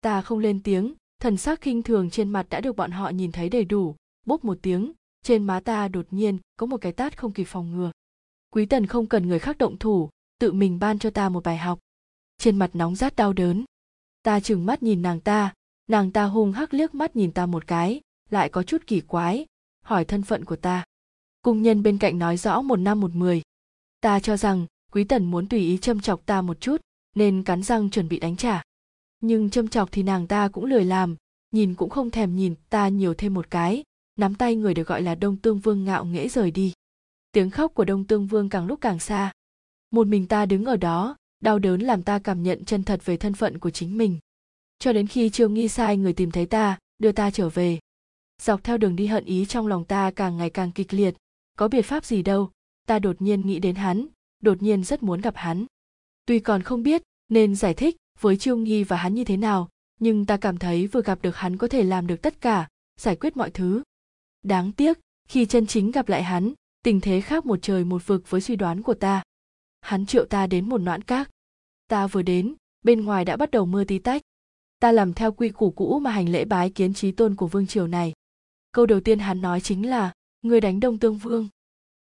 Ta 0.00 0.22
không 0.22 0.38
lên 0.38 0.62
tiếng, 0.62 0.94
thần 1.20 1.36
sắc 1.36 1.60
khinh 1.60 1.82
thường 1.82 2.10
trên 2.10 2.28
mặt 2.28 2.46
đã 2.50 2.60
được 2.60 2.76
bọn 2.76 2.90
họ 2.90 3.08
nhìn 3.08 3.32
thấy 3.32 3.48
đầy 3.48 3.64
đủ, 3.64 3.96
bốp 4.26 4.44
một 4.44 4.58
tiếng, 4.62 4.92
trên 5.22 5.44
má 5.44 5.60
ta 5.60 5.88
đột 5.88 6.06
nhiên 6.10 6.38
có 6.56 6.66
một 6.66 6.80
cái 6.80 6.92
tát 6.92 7.18
không 7.18 7.32
kịp 7.32 7.44
phòng 7.44 7.72
ngừa. 7.72 7.90
Quý 8.50 8.66
tần 8.66 8.86
không 8.86 9.06
cần 9.06 9.28
người 9.28 9.38
khác 9.38 9.58
động 9.58 9.78
thủ, 9.78 10.10
tự 10.38 10.52
mình 10.52 10.78
ban 10.78 10.98
cho 10.98 11.10
ta 11.10 11.28
một 11.28 11.44
bài 11.44 11.56
học. 11.56 11.78
Trên 12.38 12.56
mặt 12.56 12.70
nóng 12.74 12.94
rát 12.94 13.16
đau 13.16 13.32
đớn. 13.32 13.64
Ta 14.22 14.40
trừng 14.40 14.66
mắt 14.66 14.82
nhìn 14.82 15.02
nàng 15.02 15.20
ta 15.20 15.54
nàng 15.86 16.12
ta 16.12 16.24
hung 16.24 16.52
hắc 16.52 16.74
liếc 16.74 16.94
mắt 16.94 17.16
nhìn 17.16 17.32
ta 17.32 17.46
một 17.46 17.66
cái, 17.66 18.00
lại 18.30 18.48
có 18.48 18.62
chút 18.62 18.82
kỳ 18.86 19.00
quái, 19.00 19.46
hỏi 19.84 20.04
thân 20.04 20.22
phận 20.22 20.44
của 20.44 20.56
ta 20.56 20.84
cung 21.46 21.62
nhân 21.62 21.82
bên 21.82 21.98
cạnh 21.98 22.18
nói 22.18 22.36
rõ 22.36 22.60
một 22.60 22.76
năm 22.76 23.00
một 23.00 23.14
mười. 23.14 23.42
Ta 24.00 24.20
cho 24.20 24.36
rằng, 24.36 24.66
quý 24.92 25.04
tần 25.04 25.24
muốn 25.24 25.48
tùy 25.48 25.60
ý 25.60 25.78
châm 25.78 26.00
chọc 26.00 26.26
ta 26.26 26.42
một 26.42 26.60
chút, 26.60 26.80
nên 27.14 27.42
cắn 27.42 27.62
răng 27.62 27.90
chuẩn 27.90 28.08
bị 28.08 28.18
đánh 28.18 28.36
trả. 28.36 28.62
Nhưng 29.20 29.50
châm 29.50 29.68
chọc 29.68 29.88
thì 29.92 30.02
nàng 30.02 30.26
ta 30.26 30.48
cũng 30.48 30.64
lười 30.64 30.84
làm, 30.84 31.16
nhìn 31.50 31.74
cũng 31.74 31.90
không 31.90 32.10
thèm 32.10 32.36
nhìn 32.36 32.54
ta 32.70 32.88
nhiều 32.88 33.14
thêm 33.14 33.34
một 33.34 33.50
cái, 33.50 33.84
nắm 34.18 34.34
tay 34.34 34.56
người 34.56 34.74
được 34.74 34.86
gọi 34.86 35.02
là 35.02 35.14
đông 35.14 35.36
tương 35.36 35.58
vương 35.58 35.84
ngạo 35.84 36.04
nghễ 36.04 36.28
rời 36.28 36.50
đi. 36.50 36.72
Tiếng 37.32 37.50
khóc 37.50 37.74
của 37.74 37.84
đông 37.84 38.04
tương 38.04 38.26
vương 38.26 38.48
càng 38.48 38.66
lúc 38.66 38.80
càng 38.80 38.98
xa. 38.98 39.32
Một 39.90 40.06
mình 40.06 40.26
ta 40.26 40.46
đứng 40.46 40.64
ở 40.64 40.76
đó, 40.76 41.16
đau 41.40 41.58
đớn 41.58 41.80
làm 41.80 42.02
ta 42.02 42.18
cảm 42.18 42.42
nhận 42.42 42.64
chân 42.64 42.82
thật 42.82 43.00
về 43.04 43.16
thân 43.16 43.34
phận 43.34 43.58
của 43.58 43.70
chính 43.70 43.98
mình. 43.98 44.18
Cho 44.78 44.92
đến 44.92 45.06
khi 45.06 45.30
trương 45.30 45.54
nghi 45.54 45.68
sai 45.68 45.96
người 45.96 46.12
tìm 46.12 46.30
thấy 46.30 46.46
ta, 46.46 46.78
đưa 46.98 47.12
ta 47.12 47.30
trở 47.30 47.48
về. 47.48 47.78
Dọc 48.42 48.64
theo 48.64 48.78
đường 48.78 48.96
đi 48.96 49.06
hận 49.06 49.24
ý 49.24 49.46
trong 49.46 49.66
lòng 49.66 49.84
ta 49.84 50.10
càng 50.10 50.36
ngày 50.36 50.50
càng 50.50 50.72
kịch 50.72 50.94
liệt 50.94 51.16
có 51.56 51.68
biện 51.68 51.82
pháp 51.82 52.04
gì 52.04 52.22
đâu, 52.22 52.50
ta 52.86 52.98
đột 52.98 53.22
nhiên 53.22 53.40
nghĩ 53.40 53.58
đến 53.58 53.74
hắn, 53.74 54.06
đột 54.42 54.62
nhiên 54.62 54.84
rất 54.84 55.02
muốn 55.02 55.20
gặp 55.20 55.36
hắn. 55.36 55.66
Tuy 56.26 56.38
còn 56.38 56.62
không 56.62 56.82
biết 56.82 57.02
nên 57.28 57.54
giải 57.54 57.74
thích 57.74 57.96
với 58.20 58.36
chiêu 58.36 58.56
nghi 58.56 58.84
và 58.84 58.96
hắn 58.96 59.14
như 59.14 59.24
thế 59.24 59.36
nào, 59.36 59.68
nhưng 60.00 60.26
ta 60.26 60.36
cảm 60.36 60.58
thấy 60.58 60.86
vừa 60.86 61.02
gặp 61.02 61.18
được 61.22 61.36
hắn 61.36 61.56
có 61.56 61.68
thể 61.68 61.82
làm 61.82 62.06
được 62.06 62.22
tất 62.22 62.40
cả, 62.40 62.68
giải 63.00 63.16
quyết 63.16 63.36
mọi 63.36 63.50
thứ. 63.50 63.82
Đáng 64.42 64.72
tiếc, 64.72 64.98
khi 65.28 65.46
chân 65.46 65.66
chính 65.66 65.90
gặp 65.90 66.08
lại 66.08 66.22
hắn, 66.22 66.52
tình 66.82 67.00
thế 67.00 67.20
khác 67.20 67.46
một 67.46 67.58
trời 67.62 67.84
một 67.84 68.06
vực 68.06 68.30
với 68.30 68.40
suy 68.40 68.56
đoán 68.56 68.82
của 68.82 68.94
ta. 68.94 69.22
Hắn 69.80 70.06
triệu 70.06 70.24
ta 70.24 70.46
đến 70.46 70.68
một 70.68 70.78
noãn 70.78 71.02
các 71.02 71.30
ta 71.88 72.06
vừa 72.06 72.22
đến, 72.22 72.54
bên 72.84 73.04
ngoài 73.04 73.24
đã 73.24 73.36
bắt 73.36 73.50
đầu 73.50 73.66
mưa 73.66 73.84
tí 73.84 73.98
tách. 73.98 74.22
Ta 74.80 74.92
làm 74.92 75.14
theo 75.14 75.32
quy 75.32 75.48
củ 75.48 75.70
cũ 75.70 75.98
mà 75.98 76.10
hành 76.10 76.28
lễ 76.28 76.44
bái 76.44 76.70
kiến 76.70 76.94
trí 76.94 77.12
tôn 77.12 77.34
của 77.34 77.46
vương 77.46 77.66
triều 77.66 77.86
này. 77.86 78.12
Câu 78.72 78.86
đầu 78.86 79.00
tiên 79.00 79.18
hắn 79.18 79.40
nói 79.40 79.60
chính 79.60 79.90
là 79.90 80.12
ngươi 80.48 80.60
đánh 80.60 80.80
đông 80.80 80.98
tương 80.98 81.18
vương. 81.18 81.48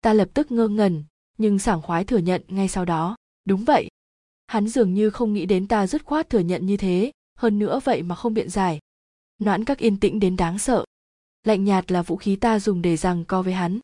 Ta 0.01 0.13
lập 0.13 0.29
tức 0.35 0.51
ngơ 0.51 0.69
ngẩn, 0.69 1.05
nhưng 1.39 1.59
sảng 1.59 1.83
khoái 1.83 2.05
thừa 2.05 2.19
nhận 2.19 2.43
ngay 2.49 2.69
sau 2.69 2.85
đó. 2.85 3.17
Đúng 3.45 3.65
vậy. 3.65 3.89
Hắn 4.47 4.69
dường 4.69 4.95
như 4.95 5.11
không 5.11 5.33
nghĩ 5.33 5.47
đến 5.47 5.69
ta 5.69 5.87
dứt 5.87 6.05
khoát 6.05 6.31
thừa 6.31 6.39
nhận 6.39 6.67
như 6.67 6.77
thế, 6.77 7.13
hơn 7.39 7.59
nữa 7.59 7.81
vậy 7.85 8.03
mà 8.03 8.15
không 8.15 8.35
biện 8.35 8.49
giải. 8.51 8.79
Noãn 9.39 9.65
các 9.65 9.79
yên 9.79 10.01
tĩnh 10.01 10.21
đến 10.21 10.37
đáng 10.37 10.59
sợ. 10.59 10.85
Lạnh 11.45 11.65
nhạt 11.65 11.93
là 11.93 12.03
vũ 12.03 12.17
khí 12.17 12.37
ta 12.37 12.59
dùng 12.59 12.83
để 12.83 12.97
rằng 12.97 13.25
co 13.25 13.43
với 13.43 13.53
hắn. 13.53 13.81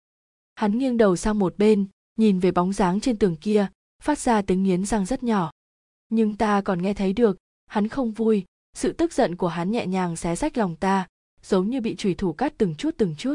Hắn 0.54 0.78
nghiêng 0.78 0.96
đầu 0.96 1.16
sang 1.16 1.38
một 1.38 1.58
bên, 1.58 1.86
nhìn 2.16 2.38
về 2.38 2.50
bóng 2.50 2.72
dáng 2.72 3.00
trên 3.00 3.16
tường 3.16 3.36
kia, 3.36 3.66
phát 4.02 4.18
ra 4.18 4.42
tiếng 4.42 4.62
nghiến 4.62 4.86
răng 4.86 5.06
rất 5.06 5.22
nhỏ. 5.22 5.50
Nhưng 6.08 6.36
ta 6.36 6.60
còn 6.60 6.82
nghe 6.82 6.94
thấy 6.94 7.12
được, 7.12 7.38
hắn 7.66 7.88
không 7.88 8.12
vui, 8.12 8.44
sự 8.76 8.92
tức 8.92 9.12
giận 9.12 9.36
của 9.36 9.48
hắn 9.48 9.70
nhẹ 9.70 9.86
nhàng 9.86 10.16
xé 10.16 10.36
rách 10.36 10.58
lòng 10.58 10.76
ta, 10.76 11.06
giống 11.42 11.70
như 11.70 11.80
bị 11.80 11.96
chủy 11.96 12.14
thủ 12.14 12.32
cắt 12.32 12.54
từng 12.58 12.74
chút 12.74 12.94
từng 12.98 13.14
chút 13.18 13.34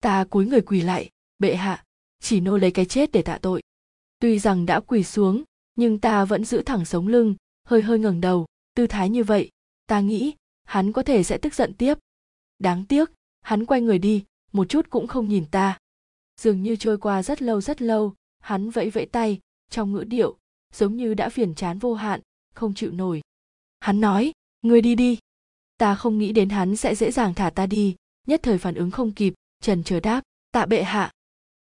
ta 0.00 0.24
cúi 0.30 0.46
người 0.46 0.60
quỳ 0.60 0.80
lại, 0.80 1.10
bệ 1.38 1.56
hạ, 1.56 1.84
chỉ 2.20 2.40
nô 2.40 2.56
lấy 2.56 2.70
cái 2.70 2.84
chết 2.84 3.12
để 3.12 3.22
tạ 3.22 3.38
tội. 3.42 3.62
Tuy 4.18 4.38
rằng 4.38 4.66
đã 4.66 4.80
quỳ 4.80 5.04
xuống, 5.04 5.42
nhưng 5.76 5.98
ta 5.98 6.24
vẫn 6.24 6.44
giữ 6.44 6.62
thẳng 6.62 6.84
sống 6.84 7.08
lưng, 7.08 7.34
hơi 7.64 7.82
hơi 7.82 7.98
ngẩng 7.98 8.20
đầu, 8.20 8.46
tư 8.74 8.86
thái 8.86 9.10
như 9.10 9.24
vậy, 9.24 9.50
ta 9.86 10.00
nghĩ, 10.00 10.34
hắn 10.64 10.92
có 10.92 11.02
thể 11.02 11.22
sẽ 11.22 11.38
tức 11.38 11.54
giận 11.54 11.74
tiếp. 11.74 11.94
Đáng 12.58 12.84
tiếc, 12.84 13.10
hắn 13.40 13.66
quay 13.66 13.80
người 13.80 13.98
đi, 13.98 14.24
một 14.52 14.68
chút 14.68 14.90
cũng 14.90 15.06
không 15.06 15.28
nhìn 15.28 15.44
ta. 15.50 15.78
Dường 16.40 16.62
như 16.62 16.76
trôi 16.76 16.98
qua 16.98 17.22
rất 17.22 17.42
lâu 17.42 17.60
rất 17.60 17.82
lâu, 17.82 18.14
hắn 18.38 18.70
vẫy 18.70 18.90
vẫy 18.90 19.06
tay, 19.06 19.40
trong 19.70 19.92
ngữ 19.92 20.04
điệu, 20.04 20.36
giống 20.72 20.96
như 20.96 21.14
đã 21.14 21.28
phiền 21.28 21.54
chán 21.54 21.78
vô 21.78 21.94
hạn, 21.94 22.20
không 22.54 22.74
chịu 22.74 22.92
nổi. 22.92 23.20
Hắn 23.80 24.00
nói, 24.00 24.32
ngươi 24.62 24.80
đi 24.80 24.94
đi. 24.94 25.18
Ta 25.78 25.94
không 25.94 26.18
nghĩ 26.18 26.32
đến 26.32 26.48
hắn 26.48 26.76
sẽ 26.76 26.94
dễ 26.94 27.10
dàng 27.10 27.34
thả 27.34 27.50
ta 27.50 27.66
đi, 27.66 27.96
nhất 28.26 28.40
thời 28.42 28.58
phản 28.58 28.74
ứng 28.74 28.90
không 28.90 29.12
kịp 29.12 29.34
trần 29.60 29.84
chờ 29.84 30.00
đáp, 30.00 30.22
tạ 30.52 30.66
bệ 30.66 30.82
hạ. 30.82 31.12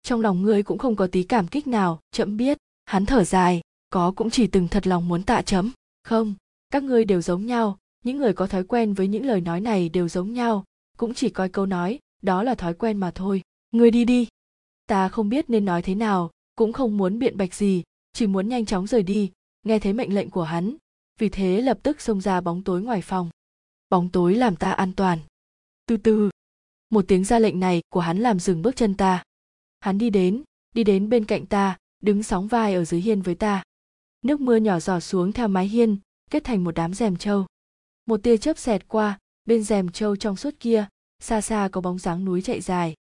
Trong 0.02 0.20
lòng 0.20 0.42
ngươi 0.42 0.62
cũng 0.62 0.78
không 0.78 0.96
có 0.96 1.06
tí 1.06 1.22
cảm 1.22 1.48
kích 1.48 1.66
nào, 1.66 2.00
chậm 2.10 2.36
biết, 2.36 2.58
hắn 2.84 3.06
thở 3.06 3.24
dài, 3.24 3.60
có 3.90 4.12
cũng 4.16 4.30
chỉ 4.30 4.46
từng 4.46 4.68
thật 4.68 4.86
lòng 4.86 5.08
muốn 5.08 5.22
tạ 5.22 5.42
chấm. 5.42 5.72
Không, 6.02 6.34
các 6.70 6.82
ngươi 6.82 7.04
đều 7.04 7.22
giống 7.22 7.46
nhau, 7.46 7.78
những 8.04 8.18
người 8.18 8.32
có 8.32 8.46
thói 8.46 8.64
quen 8.64 8.94
với 8.94 9.08
những 9.08 9.26
lời 9.26 9.40
nói 9.40 9.60
này 9.60 9.88
đều 9.88 10.08
giống 10.08 10.32
nhau, 10.32 10.64
cũng 10.96 11.14
chỉ 11.14 11.30
coi 11.30 11.48
câu 11.48 11.66
nói, 11.66 11.98
đó 12.22 12.42
là 12.42 12.54
thói 12.54 12.74
quen 12.74 12.96
mà 12.96 13.10
thôi. 13.10 13.42
Ngươi 13.72 13.90
đi 13.90 14.04
đi. 14.04 14.28
Ta 14.86 15.08
không 15.08 15.28
biết 15.28 15.50
nên 15.50 15.64
nói 15.64 15.82
thế 15.82 15.94
nào, 15.94 16.30
cũng 16.54 16.72
không 16.72 16.96
muốn 16.96 17.18
biện 17.18 17.36
bạch 17.36 17.54
gì, 17.54 17.82
chỉ 18.12 18.26
muốn 18.26 18.48
nhanh 18.48 18.66
chóng 18.66 18.86
rời 18.86 19.02
đi, 19.02 19.30
nghe 19.62 19.78
thấy 19.78 19.92
mệnh 19.92 20.14
lệnh 20.14 20.30
của 20.30 20.42
hắn. 20.42 20.76
Vì 21.18 21.28
thế 21.28 21.60
lập 21.60 21.78
tức 21.82 22.00
xông 22.00 22.20
ra 22.20 22.40
bóng 22.40 22.62
tối 22.62 22.82
ngoài 22.82 23.02
phòng. 23.02 23.30
Bóng 23.90 24.08
tối 24.08 24.34
làm 24.34 24.56
ta 24.56 24.72
an 24.72 24.92
toàn. 24.92 25.18
Từ 25.86 25.96
từ 25.96 26.30
một 26.94 27.04
tiếng 27.08 27.24
ra 27.24 27.38
lệnh 27.38 27.60
này 27.60 27.82
của 27.88 28.00
hắn 28.00 28.18
làm 28.18 28.38
dừng 28.38 28.62
bước 28.62 28.76
chân 28.76 28.94
ta. 28.94 29.22
Hắn 29.80 29.98
đi 29.98 30.10
đến 30.10 30.42
đi 30.74 30.84
đến 30.84 31.08
bên 31.08 31.24
cạnh 31.24 31.46
ta, 31.46 31.76
đứng 32.02 32.22
sóng 32.22 32.48
vai 32.48 32.74
ở 32.74 32.84
dưới 32.84 33.00
hiên 33.00 33.22
với 33.22 33.34
ta. 33.34 33.62
Nước 34.22 34.40
mưa 34.40 34.56
nhỏ 34.56 34.80
giọt 34.80 35.00
xuống 35.00 35.32
theo 35.32 35.48
mái 35.48 35.68
hiên, 35.68 35.98
kết 36.30 36.44
thành 36.44 36.64
một 36.64 36.74
đám 36.74 36.94
rèm 36.94 37.16
trâu. 37.16 37.46
Một 38.06 38.22
tia 38.22 38.36
chớp 38.36 38.58
xẹt 38.58 38.88
qua, 38.88 39.18
bên 39.44 39.62
rèm 39.62 39.88
trâu 39.88 40.16
trong 40.16 40.36
suốt 40.36 40.54
kia, 40.60 40.86
xa 41.20 41.40
xa 41.40 41.68
có 41.72 41.80
bóng 41.80 41.98
dáng 41.98 42.24
núi 42.24 42.42
chạy 42.42 42.60
dài. 42.60 42.94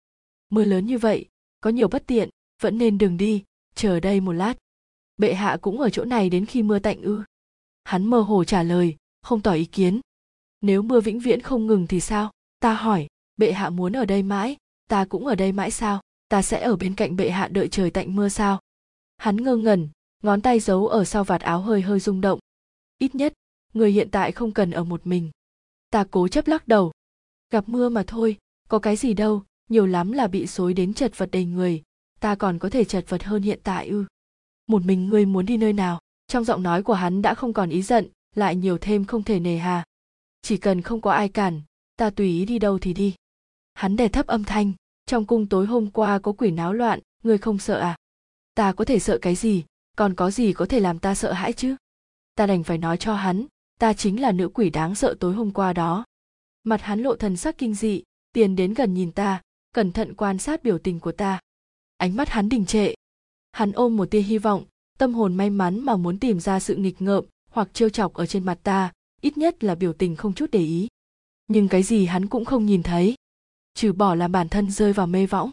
Mưa 0.51 0.65
lớn 0.65 0.87
như 0.87 0.99
vậy, 0.99 1.27
có 1.61 1.71
nhiều 1.71 1.89
bất 1.89 2.07
tiện, 2.07 2.29
vẫn 2.63 2.79
nên 2.79 2.99
đừng 2.99 3.17
đi, 3.17 3.45
chờ 3.75 4.01
đây 4.01 4.21
một 4.21 4.33
lát. 4.33 4.55
Bệ 5.17 5.35
hạ 5.35 5.59
cũng 5.61 5.81
ở 5.81 5.91
chỗ 5.91 6.05
này 6.05 6.31
đến 6.31 6.47
khi 6.47 6.63
mưa 6.63 6.79
tạnh 6.79 7.03
ư. 7.03 7.23
Hắn 7.85 8.07
mơ 8.07 8.21
hồ 8.21 8.45
trả 8.45 8.63
lời, 8.63 8.97
không 9.23 9.41
tỏ 9.41 9.53
ý 9.53 9.65
kiến. 9.65 10.01
Nếu 10.61 10.83
mưa 10.83 11.01
vĩnh 11.01 11.21
viễn 11.21 11.41
không 11.41 11.67
ngừng 11.67 11.87
thì 11.87 12.01
sao? 12.01 12.31
Ta 12.61 12.75
hỏi 12.75 13.07
bệ 13.41 13.53
hạ 13.53 13.71
muốn 13.71 13.93
ở 13.93 14.05
đây 14.05 14.23
mãi, 14.23 14.57
ta 14.89 15.05
cũng 15.05 15.27
ở 15.27 15.35
đây 15.35 15.53
mãi 15.53 15.71
sao? 15.71 16.01
Ta 16.29 16.43
sẽ 16.43 16.63
ở 16.63 16.77
bên 16.77 16.95
cạnh 16.95 17.17
bệ 17.17 17.31
hạ 17.31 17.49
đợi 17.49 17.69
trời 17.69 17.91
tạnh 17.91 18.17
mưa 18.17 18.29
sao? 18.29 18.61
Hắn 19.17 19.37
ngơ 19.37 19.57
ngẩn, 19.57 19.89
ngón 20.23 20.41
tay 20.41 20.61
giấu 20.61 20.87
ở 20.87 21.05
sau 21.05 21.25
vạt 21.25 21.41
áo 21.41 21.61
hơi 21.61 21.81
hơi 21.81 22.01
rung 22.01 22.21
động. 22.21 22.39
Ít 22.99 23.15
nhất, 23.15 23.33
người 23.75 23.93
hiện 23.93 24.09
tại 24.11 24.33
không 24.33 24.53
cần 24.53 24.71
ở 24.71 24.85
một 24.85 25.07
mình. 25.07 25.31
Ta 25.91 26.05
cố 26.11 26.29
chấp 26.29 26.47
lắc 26.47 26.69
đầu. 26.69 26.93
Gặp 27.51 27.69
mưa 27.69 27.89
mà 27.89 28.05
thôi, 28.07 28.37
có 28.69 28.79
cái 28.79 28.97
gì 28.97 29.15
đâu, 29.15 29.43
nhiều 29.69 29.87
lắm 29.87 30.13
là 30.13 30.27
bị 30.27 30.47
xối 30.47 30.75
đến 30.75 30.95
chật 30.95 31.19
vật 31.19 31.29
đầy 31.33 31.45
người. 31.45 31.83
Ta 32.21 32.35
còn 32.35 32.59
có 32.59 32.71
thể 32.71 32.85
chật 32.85 33.05
vật 33.09 33.23
hơn 33.23 33.43
hiện 33.43 33.61
tại 33.63 33.89
ư. 33.89 34.05
Một 34.67 34.85
mình 34.85 35.09
ngươi 35.09 35.27
muốn 35.27 35.47
đi 35.47 35.57
nơi 35.57 35.73
nào? 35.73 35.99
Trong 36.27 36.45
giọng 36.45 36.63
nói 36.63 36.83
của 36.83 36.95
hắn 36.95 37.23
đã 37.23 37.35
không 37.35 37.53
còn 37.53 37.71
ý 37.71 37.83
giận, 37.83 38.09
lại 38.37 38.57
nhiều 38.57 38.79
thêm 38.79 39.05
không 39.05 39.23
thể 39.23 39.41
nề 39.41 39.59
hà. 39.59 39.85
Chỉ 40.43 40.57
cần 40.57 40.83
không 40.83 41.01
có 41.01 41.11
ai 41.11 41.29
cản, 41.29 41.63
ta 41.97 42.11
tùy 42.11 42.27
ý 42.27 42.45
đi 42.45 42.59
đâu 42.59 42.79
thì 42.79 42.95
đi 42.95 43.15
hắn 43.81 43.97
đè 43.97 44.09
thấp 44.09 44.27
âm 44.27 44.45
thanh. 44.45 44.73
Trong 45.07 45.27
cung 45.27 45.47
tối 45.47 45.67
hôm 45.67 45.91
qua 45.91 46.19
có 46.19 46.33
quỷ 46.33 46.51
náo 46.51 46.73
loạn, 46.73 47.01
ngươi 47.23 47.39
không 47.39 47.59
sợ 47.59 47.79
à? 47.79 47.97
Ta 48.55 48.73
có 48.73 48.85
thể 48.85 48.99
sợ 48.99 49.19
cái 49.23 49.35
gì? 49.35 49.65
Còn 49.97 50.15
có 50.15 50.31
gì 50.31 50.53
có 50.53 50.67
thể 50.67 50.81
làm 50.81 50.99
ta 50.99 51.15
sợ 51.15 51.33
hãi 51.33 51.53
chứ? 51.53 51.77
Ta 52.35 52.47
đành 52.47 52.65
phải 52.65 52.79
nói 52.79 52.97
cho 52.97 53.15
hắn, 53.15 53.47
ta 53.79 53.93
chính 53.93 54.21
là 54.21 54.33
nữ 54.33 54.49
quỷ 54.49 54.71
đáng 54.71 54.95
sợ 54.95 55.15
tối 55.21 55.35
hôm 55.35 55.51
qua 55.51 55.73
đó. 55.73 56.05
Mặt 56.65 56.83
hắn 56.83 57.01
lộ 57.01 57.17
thần 57.17 57.37
sắc 57.37 57.59
kinh 57.59 57.75
dị 57.75 58.03
tiền 58.33 58.57
đến 58.57 58.75
gần 58.75 58.95
nhìn 58.95 59.13
ta, 59.13 59.43
cẩn 59.75 59.93
thận 59.93 60.15
quan 60.15 60.39
sát 60.39 60.63
biểu 60.63 60.79
tình 60.79 61.01
của 61.01 61.13
ta. 61.13 61.41
Ánh 61.97 62.17
mắt 62.17 62.29
hắn 62.29 62.49
đình 62.49 62.67
trệ. 62.67 62.95
Hắn 63.53 63.73
ôm 63.73 63.97
một 63.97 64.11
tia 64.11 64.23
hy 64.23 64.39
vọng, 64.39 64.65
tâm 64.99 65.15
hồn 65.15 65.37
may 65.37 65.51
mắn 65.51 65.81
mà 65.81 65.97
muốn 65.97 66.19
tìm 66.19 66.41
ra 66.41 66.61
sự 66.61 66.77
nghịch 66.77 67.03
ngợm 67.03 67.25
hoặc 67.51 67.69
trêu 67.73 67.89
chọc 67.89 68.15
ở 68.15 68.27
trên 68.27 68.45
mặt 68.45 68.59
ta, 68.63 68.93
ít 69.21 69.39
nhất 69.39 69.65
là 69.65 69.75
biểu 69.75 69.93
tình 69.93 70.17
không 70.17 70.35
chút 70.35 70.51
để 70.53 70.61
ý. 70.61 70.89
Nhưng 71.49 71.69
cái 71.69 71.83
gì 71.83 72.07
hắn 72.07 72.27
cũng 72.27 72.45
không 72.45 72.67
nhìn 72.67 72.83
thấy 72.83 73.15
trừ 73.75 73.93
bỏ 73.93 74.15
làm 74.15 74.33
bản 74.33 74.49
thân 74.49 74.71
rơi 74.71 74.93
vào 74.93 75.07
mê 75.07 75.27
võng. 75.27 75.51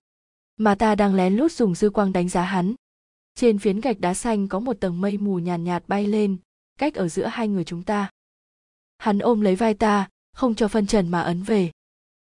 Mà 0.58 0.76
ta 0.76 0.96
đang 0.96 1.16
lén 1.16 1.36
lút 1.36 1.52
dùng 1.52 1.76
dư 1.76 1.90
quang 1.90 2.14
đánh 2.14 2.30
giá 2.30 2.42
hắn. 2.42 2.76
Trên 3.36 3.60
phiến 3.60 3.82
gạch 3.82 4.00
đá 4.00 4.14
xanh 4.14 4.48
có 4.48 4.60
một 4.60 4.78
tầng 4.80 5.02
mây 5.02 5.18
mù 5.18 5.36
nhàn 5.36 5.64
nhạt, 5.64 5.82
nhạt 5.82 5.90
bay 5.90 6.08
lên 6.08 6.38
cách 6.80 6.96
ở 6.96 7.08
giữa 7.08 7.26
hai 7.26 7.48
người 7.48 7.64
chúng 7.64 7.84
ta. 7.84 8.10
Hắn 8.98 9.20
ôm 9.20 9.42
lấy 9.42 9.56
vai 9.56 9.74
ta 9.74 10.10
không 10.34 10.56
cho 10.56 10.68
phân 10.68 10.88
trần 10.88 11.10
mà 11.10 11.22
ấn 11.22 11.44
về. 11.44 11.72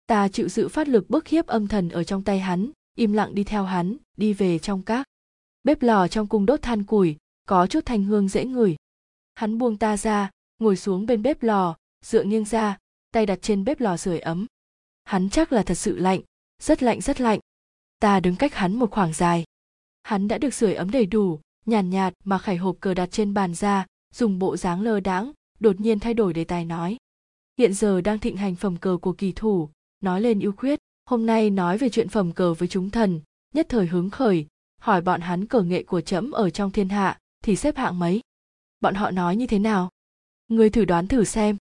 Ta 0.07 0.27
chịu 0.27 0.47
sự 0.47 0.69
phát 0.69 0.87
lực 0.87 1.09
bức 1.09 1.27
hiếp 1.27 1.47
âm 1.47 1.67
thần 1.67 1.89
ở 1.89 2.03
trong 2.03 2.23
tay 2.23 2.39
hắn 2.39 2.71
im 2.95 3.13
lặng 3.13 3.35
đi 3.35 3.43
theo 3.43 3.63
hắn 3.63 3.97
đi 4.17 4.33
về 4.33 4.59
trong 4.59 4.81
các 4.81 5.07
bếp 5.63 5.81
lò 5.81 6.07
trong 6.07 6.27
cung 6.27 6.45
đốt 6.45 6.61
than 6.61 6.83
củi 6.83 7.17
có 7.47 7.67
chút 7.67 7.85
thanh 7.85 8.03
hương 8.03 8.29
dễ 8.29 8.45
ngửi. 8.45 8.75
Hắn 9.33 9.57
buông 9.57 9.77
ta 9.77 9.97
ra 9.97 10.31
ngồi 10.59 10.75
xuống 10.75 11.05
bên 11.05 11.21
bếp 11.21 11.43
lò 11.43 11.77
dựa 12.05 12.23
nghiêng 12.23 12.45
ra 12.45 12.77
tay 13.11 13.25
đặt 13.25 13.39
trên 13.41 13.63
bếp 13.63 13.79
lò 13.79 13.97
sưởi 13.97 14.19
ấm 14.19 14.45
hắn 15.05 15.29
chắc 15.29 15.51
là 15.53 15.63
thật 15.63 15.75
sự 15.75 15.97
lạnh 15.97 16.21
rất 16.61 16.83
lạnh 16.83 17.01
rất 17.01 17.21
lạnh. 17.21 17.39
Ta 17.99 18.19
đứng 18.19 18.35
cách 18.35 18.53
hắn 18.53 18.75
một 18.75 18.91
khoảng 18.91 19.13
dài. 19.13 19.43
Hắn 20.03 20.27
đã 20.27 20.37
được 20.37 20.53
sưởi 20.53 20.73
ấm 20.73 20.91
đầy 20.91 21.05
đủ 21.05 21.39
nhàn 21.65 21.89
nhạt, 21.89 22.13
nhạt 22.13 22.13
mà 22.23 22.37
khải 22.37 22.57
hộp 22.57 22.77
cờ 22.79 22.93
đặt 22.93 23.11
trên 23.11 23.33
bàn 23.33 23.53
ra 23.53 23.85
dùng 24.13 24.39
bộ 24.39 24.57
dáng 24.57 24.81
lơ 24.81 24.99
đãng 24.99 25.31
đột 25.59 25.79
nhiên 25.79 25.99
thay 25.99 26.13
đổi 26.13 26.33
đề 26.33 26.43
tài 26.43 26.65
nói. 26.65 26.97
Hiện 27.57 27.73
giờ 27.73 28.01
đang 28.01 28.19
thịnh 28.19 28.37
hành 28.37 28.55
phẩm 28.55 28.77
cờ 28.77 28.97
của 29.01 29.13
kỳ 29.13 29.31
thủ 29.31 29.69
nói 30.01 30.21
lên 30.21 30.39
ưu 30.39 30.51
khuyết. 30.51 30.79
Hôm 31.05 31.25
nay 31.25 31.49
nói 31.49 31.77
về 31.77 31.89
chuyện 31.89 32.09
phẩm 32.09 32.31
cờ 32.31 32.53
với 32.53 32.67
chúng 32.67 32.89
thần 32.89 33.21
nhất 33.53 33.65
thời 33.69 33.87
hứng 33.87 34.09
khởi. 34.09 34.47
Hỏi 34.81 35.01
bọn 35.01 35.21
hắn 35.21 35.45
cờ 35.45 35.61
nghệ 35.61 35.83
của 35.83 36.01
trẫm 36.01 36.31
ở 36.31 36.49
trong 36.49 36.71
thiên 36.71 36.89
hạ 36.89 37.19
thì 37.43 37.55
xếp 37.55 37.77
hạng 37.77 37.99
mấy? 37.99 38.21
Bọn 38.81 38.95
họ 38.95 39.11
nói 39.11 39.35
như 39.35 39.47
thế 39.47 39.59
nào? 39.59 39.89
Người 40.47 40.69
thử 40.69 40.85
đoán 40.85 41.07
thử 41.07 41.23
xem. 41.23 41.57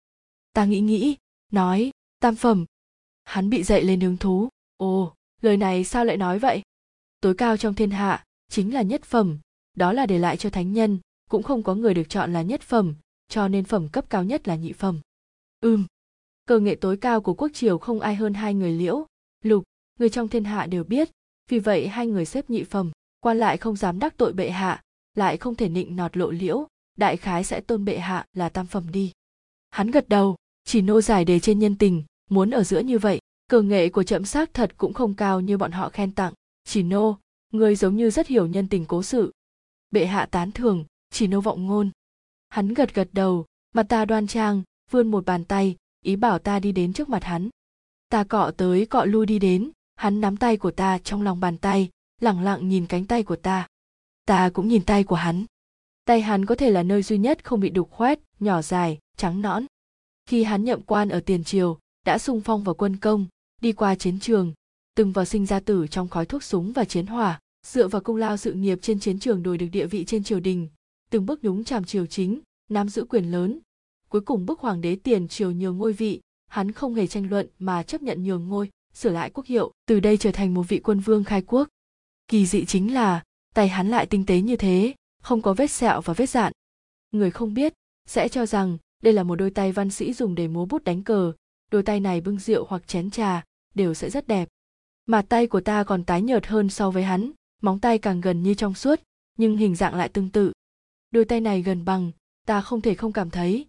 Ta 0.53 0.65
nghĩ 0.65 0.79
nghĩ 0.79 1.15
nói 1.51 1.91
tam 2.19 2.36
phẩm 2.36 2.65
hắn 3.31 3.50
bị 3.50 3.63
dậy 3.63 3.83
lên 3.83 4.01
hứng 4.01 4.17
thú. 4.17 4.50
Ồ, 4.77 5.13
lời 5.41 5.57
này 5.57 5.83
sao 5.83 6.05
lại 6.05 6.17
nói 6.17 6.39
vậy? 6.39 6.61
Tối 7.21 7.33
cao 7.38 7.57
trong 7.57 7.73
thiên 7.73 7.91
hạ 7.91 8.23
chính 8.50 8.73
là 8.73 8.81
nhất 8.81 9.03
phẩm, 9.03 9.39
đó 9.73 9.93
là 9.93 10.05
để 10.05 10.19
lại 10.19 10.38
cho 10.38 10.50
thánh 10.50 10.73
nhân, 10.73 11.00
cũng 11.29 11.43
không 11.43 11.63
có 11.63 11.75
người 11.75 11.93
được 11.93 12.09
chọn 12.09 12.33
là 12.33 12.41
nhất 12.41 12.61
phẩm, 12.61 12.95
cho 13.27 13.47
nên 13.47 13.65
phẩm 13.65 13.88
cấp 13.89 14.05
cao 14.09 14.23
nhất 14.23 14.47
là 14.47 14.55
nhị 14.55 14.73
phẩm. 14.73 15.00
Ừm, 15.61 15.85
cơ 16.45 16.59
nghệ 16.59 16.75
tối 16.75 16.97
cao 16.97 17.21
của 17.21 17.33
quốc 17.33 17.50
triều 17.53 17.77
không 17.77 18.00
ai 18.00 18.15
hơn 18.15 18.33
hai 18.33 18.53
người 18.53 18.71
liễu, 18.71 19.05
lục, 19.43 19.63
người 20.00 20.09
trong 20.09 20.27
thiên 20.27 20.43
hạ 20.43 20.65
đều 20.65 20.83
biết, 20.83 21.09
vì 21.50 21.59
vậy 21.59 21.88
hai 21.88 22.07
người 22.07 22.25
xếp 22.25 22.50
nhị 22.50 22.63
phẩm, 22.63 22.91
quan 23.19 23.38
lại 23.38 23.57
không 23.57 23.75
dám 23.75 24.00
đắc 24.00 24.17
tội 24.17 24.33
bệ 24.33 24.50
hạ, 24.50 24.81
lại 25.15 25.38
không 25.38 25.55
thể 25.55 25.69
nịnh 25.69 25.95
nọt 25.95 26.17
lộ 26.17 26.31
liễu, 26.31 26.67
đại 26.97 27.17
khái 27.17 27.43
sẽ 27.43 27.61
tôn 27.61 27.85
bệ 27.85 28.00
hạ 28.00 28.25
là 28.33 28.50
tam 28.50 28.67
phẩm 28.67 28.91
đi. 28.91 29.11
Hắn 29.69 29.91
gật 29.91 30.09
đầu, 30.09 30.35
chỉ 30.63 30.81
nô 30.81 31.01
giải 31.01 31.25
đề 31.25 31.39
trên 31.39 31.59
nhân 31.59 31.75
tình 31.77 32.03
muốn 32.31 32.51
ở 32.51 32.63
giữa 32.63 32.79
như 32.79 33.00
vậy 33.00 33.19
cường 33.51 33.67
nghệ 33.67 33.89
của 33.89 34.03
trẫm 34.03 34.25
xác 34.25 34.53
thật 34.53 34.71
cũng 34.77 34.93
không 34.93 35.13
cao 35.13 35.41
như 35.41 35.57
bọn 35.57 35.71
họ 35.71 35.89
khen 35.89 36.11
tặng. 36.11 36.33
Chỉ 36.63 36.83
nô, 36.83 37.17
người 37.53 37.75
giống 37.75 37.95
như 37.95 38.09
rất 38.09 38.27
hiểu 38.27 38.47
nhân 38.47 38.67
tình 38.67 38.85
cố 38.85 39.03
sự. 39.03 39.31
Bệ 39.91 40.05
hạ 40.05 40.25
tán 40.25 40.51
thường 40.51 40.85
chỉ 41.09 41.27
nô 41.27 41.41
vọng 41.41 41.67
ngôn. 41.67 41.89
Hắn 42.50 42.73
gật 42.73 42.93
gật 42.93 43.09
đầu, 43.11 43.45
mặt 43.73 43.83
ta 43.83 44.05
đoan 44.05 44.27
trang, 44.27 44.63
vươn 44.91 45.11
một 45.11 45.25
bàn 45.25 45.45
tay, 45.45 45.75
ý 46.05 46.15
bảo 46.15 46.39
ta 46.39 46.59
đi 46.59 46.71
đến 46.71 46.93
trước 46.93 47.09
mặt 47.09 47.23
hắn. 47.23 47.50
Ta 48.09 48.23
cọ 48.23 48.51
tới 48.57 48.85
cọ 48.85 49.05
lui 49.05 49.25
đi 49.25 49.39
đến, 49.39 49.71
hắn 49.95 50.21
nắm 50.21 50.38
tay 50.38 50.57
của 50.57 50.71
ta 50.71 50.97
trong 50.97 51.21
lòng 51.21 51.39
bàn 51.39 51.57
tay, 51.57 51.89
lẳng 52.21 52.41
lặng 52.41 52.69
nhìn 52.69 52.88
cánh 52.88 53.05
tay 53.05 53.23
của 53.23 53.35
ta. 53.35 53.67
Ta 54.25 54.50
cũng 54.53 54.67
nhìn 54.67 54.85
tay 54.85 55.03
của 55.03 55.15
hắn. 55.15 55.45
Tay 56.05 56.21
hắn 56.21 56.45
có 56.45 56.55
thể 56.55 56.69
là 56.69 56.83
nơi 56.83 57.03
duy 57.03 57.17
nhất 57.17 57.43
không 57.43 57.59
bị 57.59 57.69
đục 57.69 57.91
khoét, 57.91 58.19
nhỏ 58.39 58.61
dài, 58.61 59.00
trắng 59.17 59.41
nõn. 59.41 59.65
Khi 60.25 60.43
hắn 60.43 60.63
nhậm 60.63 60.81
quan 60.81 61.09
ở 61.09 61.19
tiền 61.19 61.43
triều 61.43 61.77
đã 62.05 62.17
sung 62.17 62.41
phong 62.41 62.63
vào 62.63 62.75
quân 62.75 62.98
công, 62.98 63.25
đi 63.62 63.72
qua 63.72 63.96
chiến 63.96 64.20
trường, 64.20 64.53
từng 64.96 65.12
vào 65.12 65.25
sinh 65.25 65.46
ra 65.46 65.60
tử 65.60 65.88
trong 65.88 66.10
khói 66.10 66.25
thuốc 66.25 66.43
súng 66.43 66.74
và 66.74 66.86
chiến 66.86 67.08
hỏa, 67.08 67.39
dựa 67.67 67.88
vào 67.88 68.01
công 68.01 68.15
lao 68.15 68.38
sự 68.38 68.53
nghiệp 68.53 68.79
trên 68.81 69.00
chiến 69.00 69.20
trường 69.20 69.43
đổi 69.43 69.58
được 69.58 69.67
địa 69.72 69.86
vị 69.86 70.05
trên 70.05 70.24
triều 70.24 70.39
đình, 70.39 70.67
từng 71.10 71.25
bước 71.25 71.43
nhúng 71.43 71.63
chàm 71.63 71.84
triều 71.84 72.05
chính, 72.05 72.39
nắm 72.70 72.89
giữ 72.89 73.05
quyền 73.10 73.31
lớn. 73.31 73.60
Cuối 74.10 74.22
cùng 74.22 74.46
bức 74.46 74.60
hoàng 74.60 74.81
đế 74.81 74.96
tiền 74.96 75.27
triều 75.27 75.51
nhường 75.51 75.77
ngôi 75.77 75.93
vị, 75.93 76.22
hắn 76.48 76.72
không 76.72 76.96
hề 76.96 77.08
tranh 77.08 77.29
luận 77.29 77.48
mà 77.60 77.84
chấp 77.84 78.01
nhận 78.01 78.24
nhường 78.24 78.48
ngôi, 78.48 78.70
sửa 78.93 79.10
lại 79.10 79.29
quốc 79.29 79.46
hiệu, 79.46 79.72
từ 79.86 80.00
đây 80.00 80.17
trở 80.17 80.31
thành 80.31 80.53
một 80.53 80.63
vị 80.70 80.79
quân 80.79 81.00
vương 81.00 81.24
khai 81.24 81.41
quốc. 81.41 81.67
Kỳ 82.27 82.46
dị 82.46 82.65
chính 82.65 82.93
là, 82.93 83.24
tay 83.55 83.67
hắn 83.67 83.89
lại 83.89 84.05
tinh 84.05 84.25
tế 84.25 84.41
như 84.41 84.55
thế, 84.55 84.93
không 85.24 85.41
có 85.41 85.53
vết 85.53 85.72
sẹo 85.72 86.01
và 86.01 86.13
vết 86.13 86.29
dạn. 86.29 86.53
Người 87.12 87.31
không 87.31 87.53
biết, 87.53 87.74
sẽ 88.08 88.27
cho 88.27 88.46
rằng, 88.46 88.77
đây 89.03 89.13
là 89.13 89.24
một 89.24 89.36
đôi 89.36 89.51
tay 89.51 89.72
văn 89.72 89.89
sĩ 89.89 90.13
dùng 90.13 90.36
để 90.36 90.48
múa 90.48 90.65
bút 90.65 90.84
đánh 90.84 91.03
cờ 91.03 91.34
đôi 91.72 91.84
tay 91.84 92.00
này 92.00 92.22
bưng 92.22 92.40
rượu 92.40 92.66
hoặc 92.70 92.88
chén 92.88 93.12
trà 93.12 93.44
đều 93.75 93.94
sẽ 93.94 94.10
rất 94.10 94.28
đẹp 94.28 94.48
mà 95.06 95.22
tay 95.22 95.48
của 95.48 95.62
ta 95.62 95.84
còn 95.84 96.04
tái 96.04 96.22
nhợt 96.22 96.48
hơn 96.48 96.70
so 96.70 96.92
với 96.92 97.04
hắn 97.04 97.32
móng 97.62 97.80
tay 97.80 97.98
càng 97.98 98.22
gần 98.22 98.44
như 98.44 98.54
trong 98.54 98.74
suốt 98.74 99.01
nhưng 99.38 99.58
hình 99.58 99.75
dạng 99.75 99.96
lại 99.96 100.10
tương 100.10 100.30
tự 100.30 100.51
đôi 101.12 101.25
tay 101.25 101.42
này 101.42 101.62
gần 101.62 101.86
bằng 101.86 102.12
ta 102.48 102.62
không 102.62 102.82
thể 102.82 102.96
không 102.96 103.13
cảm 103.13 103.30
thấy 103.30 103.66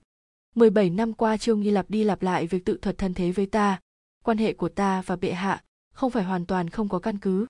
17 0.55 0.91
năm 0.91 1.13
qua 1.13 1.37
Trương 1.37 1.61
Nghi 1.61 1.71
lặp 1.71 1.91
đi 1.91 2.05
lặp 2.05 2.23
lại 2.23 2.47
việc 2.47 2.65
tự 2.65 2.79
thuật 2.83 2.99
thân 2.99 3.15
thế 3.15 3.31
với 3.33 3.47
ta, 3.47 3.81
quan 4.25 4.39
hệ 4.39 4.53
của 4.53 4.69
ta 4.69 5.03
và 5.07 5.17
bệ 5.17 5.33
hạ 5.33 5.63
không 5.93 6.11
phải 6.11 6.25
hoàn 6.25 6.47
toàn 6.47 6.71
không 6.71 6.89
có 6.89 6.99
căn 6.99 7.19
cứ. 7.19 7.47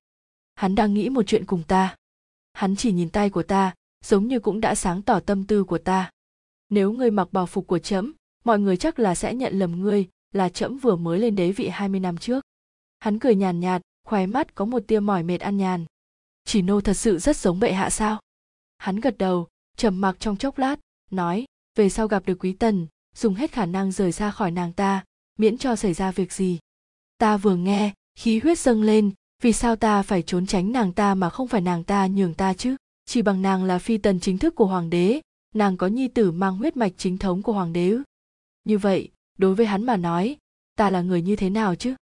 Hắn 0.54 0.74
đang 0.74 0.94
nghĩ 0.94 1.08
một 1.08 1.22
chuyện 1.26 1.46
cùng 1.46 1.62
ta. 1.68 1.96
Hắn 2.52 2.76
chỉ 2.76 2.92
nhìn 2.92 3.10
tay 3.10 3.30
của 3.30 3.42
ta, 3.42 3.74
giống 4.04 4.26
như 4.26 4.40
cũng 4.40 4.60
đã 4.60 4.74
sáng 4.74 5.02
tỏ 5.02 5.20
tâm 5.20 5.44
tư 5.46 5.64
của 5.64 5.78
ta. 5.78 6.10
Nếu 6.70 6.92
ngươi 6.92 7.10
mặc 7.10 7.28
bào 7.32 7.46
phục 7.46 7.66
của 7.66 7.78
trẫm, 7.78 8.12
mọi 8.44 8.58
người 8.58 8.76
chắc 8.76 8.98
là 8.98 9.14
sẽ 9.14 9.34
nhận 9.34 9.58
lầm 9.58 9.80
ngươi 9.80 10.08
là 10.32 10.48
trẫm 10.48 10.78
vừa 10.78 10.96
mới 10.96 11.18
lên 11.18 11.36
đế 11.36 11.52
vị 11.52 11.68
20 11.68 12.00
năm 12.00 12.16
trước. 12.16 12.44
Hắn 13.00 13.18
cười 13.18 13.34
nhàn 13.34 13.60
nhạt, 13.60 13.82
khóe 14.04 14.26
mắt 14.26 14.54
có 14.54 14.64
một 14.64 14.82
tia 14.86 15.00
mỏi 15.00 15.22
mệt 15.22 15.40
ăn 15.40 15.56
nhàn. 15.56 15.84
Chỉ 16.44 16.62
nô 16.62 16.80
thật 16.80 16.94
sự 16.94 17.18
rất 17.18 17.36
giống 17.36 17.60
bệ 17.60 17.72
hạ 17.72 17.90
sao? 17.90 18.20
Hắn 18.78 19.00
gật 19.00 19.18
đầu, 19.18 19.48
trầm 19.76 20.00
mặc 20.00 20.16
trong 20.20 20.36
chốc 20.36 20.58
lát, 20.58 20.76
nói, 21.10 21.44
về 21.74 21.88
sau 21.88 22.08
gặp 22.08 22.26
được 22.26 22.38
quý 22.38 22.52
tần, 22.52 22.86
dùng 23.14 23.34
hết 23.34 23.52
khả 23.52 23.66
năng 23.66 23.92
rời 23.92 24.12
xa 24.12 24.30
khỏi 24.30 24.50
nàng 24.50 24.72
ta 24.72 25.04
miễn 25.38 25.58
cho 25.58 25.76
xảy 25.76 25.94
ra 25.94 26.10
việc 26.10 26.32
gì 26.32 26.58
ta 27.18 27.36
vừa 27.36 27.56
nghe 27.56 27.92
khí 28.18 28.38
huyết 28.38 28.58
dâng 28.58 28.82
lên 28.82 29.10
vì 29.42 29.52
sao 29.52 29.76
ta 29.76 30.02
phải 30.02 30.22
trốn 30.22 30.46
tránh 30.46 30.72
nàng 30.72 30.92
ta 30.92 31.14
mà 31.14 31.30
không 31.30 31.48
phải 31.48 31.60
nàng 31.60 31.84
ta 31.84 32.06
nhường 32.06 32.34
ta 32.34 32.54
chứ 32.54 32.76
chỉ 33.04 33.22
bằng 33.22 33.42
nàng 33.42 33.64
là 33.64 33.78
phi 33.78 33.98
tần 33.98 34.20
chính 34.20 34.38
thức 34.38 34.54
của 34.54 34.66
hoàng 34.66 34.90
đế 34.90 35.20
nàng 35.54 35.76
có 35.76 35.86
nhi 35.86 36.08
tử 36.08 36.32
mang 36.32 36.56
huyết 36.56 36.76
mạch 36.76 36.92
chính 36.96 37.18
thống 37.18 37.42
của 37.42 37.52
hoàng 37.52 37.72
đế 37.72 37.96
như 38.64 38.78
vậy 38.78 39.08
đối 39.38 39.54
với 39.54 39.66
hắn 39.66 39.84
mà 39.84 39.96
nói, 39.96 40.36
ta 40.76 40.90
là 40.90 41.00
người 41.00 41.22
như 41.22 41.36
thế 41.36 41.50
nào 41.50 41.74
chứ? 41.74 41.94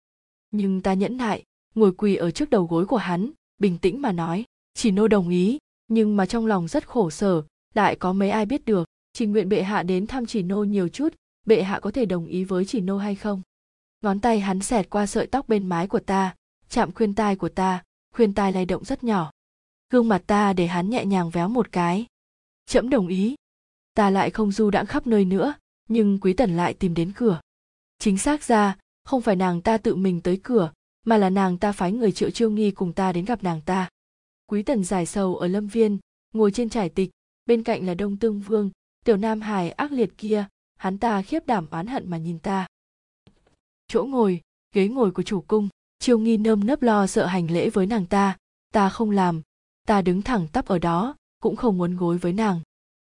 Nhưng 0.51 0.81
ta 0.81 0.95
nhẫn 0.95 1.17
nại, 1.17 1.45
ngồi 1.75 1.93
quỳ 1.93 2.17
ở 2.17 2.31
trước 2.31 2.51
đầu 2.51 2.67
gối 2.67 2.87
của 2.87 2.97
hắn, 2.97 3.31
bình 3.59 3.79
tĩnh 3.79 4.03
mà 4.03 4.13
nói, 4.13 4.45
chỉ 4.75 4.91
nô 4.91 5.09
đồng 5.09 5.29
ý, 5.29 5.59
nhưng 5.89 6.17
mà 6.17 6.27
trong 6.27 6.47
lòng 6.47 6.69
rất 6.69 6.89
khổ 6.89 7.11
sở, 7.11 7.43
lại 7.75 7.97
có 7.97 8.13
mấy 8.13 8.31
ai 8.31 8.47
biết 8.47 8.65
được, 8.65 8.89
chỉ 9.13 9.27
nguyện 9.27 9.49
bệ 9.49 9.63
hạ 9.63 9.83
đến 9.83 10.07
thăm 10.07 10.27
chỉ 10.27 10.43
nô 10.43 10.65
nhiều 10.65 10.89
chút, 10.89 11.15
bệ 11.47 11.63
hạ 11.63 11.81
có 11.81 11.91
thể 11.91 12.07
đồng 12.07 12.27
ý 12.27 12.45
với 12.45 12.65
chỉ 12.65 12.81
nô 12.81 12.99
hay 12.99 13.15
không? 13.15 13.43
Ngón 14.03 14.21
tay 14.21 14.41
hắn 14.41 14.61
xẹt 14.61 14.91
qua 14.91 15.07
sợi 15.07 15.27
tóc 15.27 15.49
bên 15.49 15.67
mái 15.67 15.87
của 15.87 16.01
ta, 16.01 16.35
chạm 16.69 16.93
khuyên 16.93 17.15
tai 17.15 17.37
của 17.37 17.49
ta, 17.49 17.83
khuyên 18.15 18.35
tai 18.35 18.53
lay 18.53 18.65
động 18.65 18.85
rất 18.85 19.05
nhỏ. 19.05 19.31
Gương 19.91 20.09
mặt 20.09 20.23
ta 20.27 20.53
để 20.53 20.67
hắn 20.67 20.91
nhẹ 20.91 21.05
nhàng 21.05 21.31
véo 21.31 21.49
một 21.49 21.73
cái. 21.73 22.07
Trẫm 22.67 22.91
đồng 22.91 23.09
ý. 23.09 23.35
Ta 23.95 24.11
lại 24.11 24.31
không 24.31 24.53
du 24.53 24.71
đãng 24.71 24.87
khắp 24.87 25.07
nơi 25.07 25.25
nữa 25.25 25.55
nhưng 25.89 26.19
quý 26.21 26.33
tần 26.33 26.57
lại 26.57 26.75
tìm 26.75 26.95
đến 26.95 27.13
cửa. 27.17 27.41
Chính 27.99 28.19
xác 28.19 28.45
ra, 28.45 28.77
không 29.05 29.23
phải 29.23 29.37
nàng 29.37 29.63
ta 29.63 29.79
tự 29.79 29.95
mình 29.95 30.21
tới 30.21 30.41
cửa, 30.43 30.73
mà 31.05 31.17
là 31.17 31.31
nàng 31.31 31.59
ta 31.59 31.73
phái 31.73 31.93
người 31.93 32.13
triệu 32.13 32.31
chiêu 32.31 32.51
nghi 32.51 32.71
cùng 32.71 32.93
ta 32.93 33.13
đến 33.13 33.25
gặp 33.25 33.43
nàng 33.43 33.61
ta. 33.61 33.89
Quý 34.47 34.63
tần 34.63 34.85
giải 34.85 35.07
sầu 35.07 35.37
ở 35.37 35.47
lâm 35.47 35.67
viên, 35.67 35.99
ngồi 36.35 36.51
trên 36.51 36.69
trải 36.69 36.89
tịch, 36.89 37.11
bên 37.47 37.63
cạnh 37.63 37.87
là 37.87 37.95
đông 37.95 38.17
tương 38.17 38.41
vương, 38.41 38.71
tiểu 39.05 39.17
nam 39.17 39.41
hải 39.41 39.71
ác 39.71 39.93
liệt 39.93 40.19
kia, 40.19 40.47
hắn 40.77 40.99
ta 40.99 41.23
khiếp 41.23 41.47
đảm 41.47 41.67
oán 41.71 41.87
hận 41.87 42.11
mà 42.11 42.17
nhìn 42.17 42.39
ta. 42.39 42.67
Chỗ 43.89 44.05
ngồi, 44.05 44.41
ghế 44.75 44.89
ngồi 44.89 45.11
của 45.11 45.23
chủ 45.23 45.41
cung, 45.41 45.69
chiêu 45.99 46.19
nghi 46.19 46.37
nơm 46.37 46.67
nớp 46.67 46.83
lo 46.83 47.07
sợ 47.07 47.27
hành 47.27 47.51
lễ 47.51 47.71
với 47.71 47.87
nàng 47.87 48.07
ta. 48.07 48.37
Ta 48.73 48.89
không 48.89 49.11
làm, 49.11 49.43
ta 49.87 50.03
đứng 50.03 50.23
thẳng 50.23 50.49
tắp 50.53 50.67
ở 50.67 50.79
đó, 50.79 51.17
cũng 51.41 51.57
không 51.57 51.79
muốn 51.79 51.97
gối 51.97 52.19
với 52.19 52.33
nàng. 52.33 52.61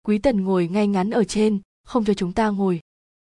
Quý 0.03 0.17
tần 0.17 0.43
ngồi 0.43 0.67
ngay 0.67 0.87
ngắn 0.87 1.09
ở 1.09 1.23
trên 1.23 1.59
không 1.89 2.05
cho 2.05 2.13
chúng 2.13 2.33
ta 2.33 2.49
ngồi. 2.49 2.79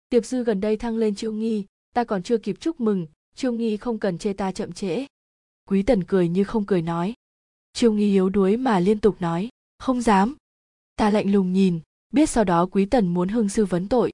Tiệp 0.08 0.24
dư 0.24 0.44
gần 0.44 0.60
đây 0.60 0.76
thăng 0.76 0.96
lên 0.96 1.14
triệu 1.14 1.32
nghi, 1.32 1.64
ta 1.94 2.04
còn 2.04 2.22
chưa 2.22 2.38
kịp 2.38 2.56
chúc 2.60 2.80
mừng, 2.80 3.06
triệu 3.34 3.52
nghi 3.52 3.76
không 3.76 3.98
cần 3.98 4.18
chê 4.18 4.32
ta 4.32 4.52
chậm 4.52 4.72
trễ. 4.72 5.06
Quý 5.68 5.82
tần 5.82 6.04
cười 6.04 6.28
như 6.28 6.44
không 6.44 6.66
cười 6.66 6.82
nói. 6.82 7.14
Triệu 7.72 7.92
nghi 7.92 8.10
yếu 8.10 8.28
đuối 8.28 8.56
mà 8.56 8.80
liên 8.80 8.98
tục 8.98 9.16
nói, 9.20 9.48
không 9.78 10.02
dám. 10.02 10.36
Ta 10.96 11.10
lạnh 11.10 11.32
lùng 11.32 11.52
nhìn, 11.52 11.80
biết 12.12 12.30
sau 12.30 12.44
đó 12.44 12.66
quý 12.66 12.86
tần 12.86 13.14
muốn 13.14 13.28
hương 13.28 13.48
sư 13.48 13.64
vấn 13.64 13.88
tội. 13.88 14.12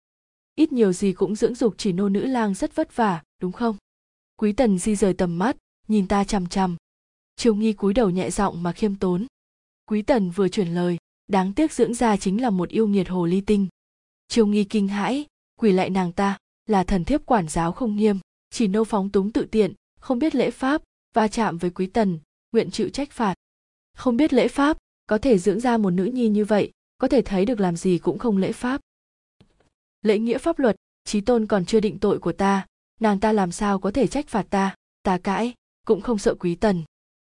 Ít 0.54 0.72
nhiều 0.72 0.92
gì 0.92 1.12
cũng 1.12 1.34
dưỡng 1.34 1.54
dục 1.54 1.74
chỉ 1.78 1.92
nô 1.92 2.08
nữ 2.08 2.26
lang 2.26 2.54
rất 2.54 2.74
vất 2.74 2.96
vả, 2.96 3.22
đúng 3.42 3.52
không? 3.52 3.76
Quý 4.36 4.52
tần 4.52 4.78
di 4.78 4.96
rời 4.96 5.14
tầm 5.14 5.38
mắt, 5.38 5.56
nhìn 5.88 6.08
ta 6.08 6.24
chằm 6.24 6.46
chằm. 6.46 6.76
Chiêu 7.36 7.54
nghi 7.54 7.72
cúi 7.72 7.94
đầu 7.94 8.10
nhẹ 8.10 8.30
giọng 8.30 8.62
mà 8.62 8.72
khiêm 8.72 8.94
tốn. 8.94 9.26
Quý 9.86 10.02
tần 10.02 10.30
vừa 10.30 10.48
chuyển 10.48 10.68
lời, 10.68 10.96
đáng 11.26 11.52
tiếc 11.52 11.72
dưỡng 11.72 11.94
ra 11.94 12.16
chính 12.16 12.42
là 12.42 12.50
một 12.50 12.68
yêu 12.68 12.86
nghiệt 12.86 13.08
hồ 13.08 13.26
ly 13.26 13.40
tinh. 13.40 13.68
Triều 14.28 14.46
nghi 14.46 14.64
kinh 14.64 14.88
hãi, 14.88 15.26
quỳ 15.60 15.72
lại 15.72 15.90
nàng 15.90 16.12
ta, 16.12 16.38
là 16.66 16.84
thần 16.84 17.04
thiếp 17.04 17.26
quản 17.26 17.48
giáo 17.48 17.72
không 17.72 17.96
nghiêm, 17.96 18.18
chỉ 18.50 18.68
nô 18.68 18.84
phóng 18.84 19.10
túng 19.10 19.32
tự 19.32 19.46
tiện, 19.50 19.72
không 20.00 20.18
biết 20.18 20.34
lễ 20.34 20.50
pháp, 20.50 20.82
va 21.14 21.28
chạm 21.28 21.58
với 21.58 21.70
quý 21.70 21.86
tần, 21.86 22.18
nguyện 22.52 22.70
chịu 22.70 22.88
trách 22.88 23.10
phạt. 23.10 23.34
Không 23.94 24.16
biết 24.16 24.32
lễ 24.32 24.48
pháp, 24.48 24.78
có 25.06 25.18
thể 25.18 25.38
dưỡng 25.38 25.60
ra 25.60 25.76
một 25.76 25.90
nữ 25.90 26.04
nhi 26.04 26.28
như 26.28 26.44
vậy, 26.44 26.72
có 26.98 27.08
thể 27.08 27.22
thấy 27.22 27.44
được 27.44 27.60
làm 27.60 27.76
gì 27.76 27.98
cũng 27.98 28.18
không 28.18 28.36
lễ 28.36 28.52
pháp. 28.52 28.80
Lễ 30.02 30.18
nghĩa 30.18 30.38
pháp 30.38 30.58
luật 30.58 30.76
trí 31.04 31.20
tôn 31.20 31.46
còn 31.46 31.64
chưa 31.64 31.80
định 31.80 31.98
tội 31.98 32.18
của 32.18 32.32
ta, 32.32 32.66
nàng 33.00 33.20
ta 33.20 33.32
làm 33.32 33.52
sao 33.52 33.78
có 33.78 33.90
thể 33.90 34.06
trách 34.06 34.28
phạt 34.28 34.46
ta 34.50 34.74
ta 35.02 35.18
cãi, 35.18 35.54
cũng 35.86 36.00
không 36.00 36.18
sợ 36.18 36.34
quý 36.34 36.54
tần. 36.54 36.82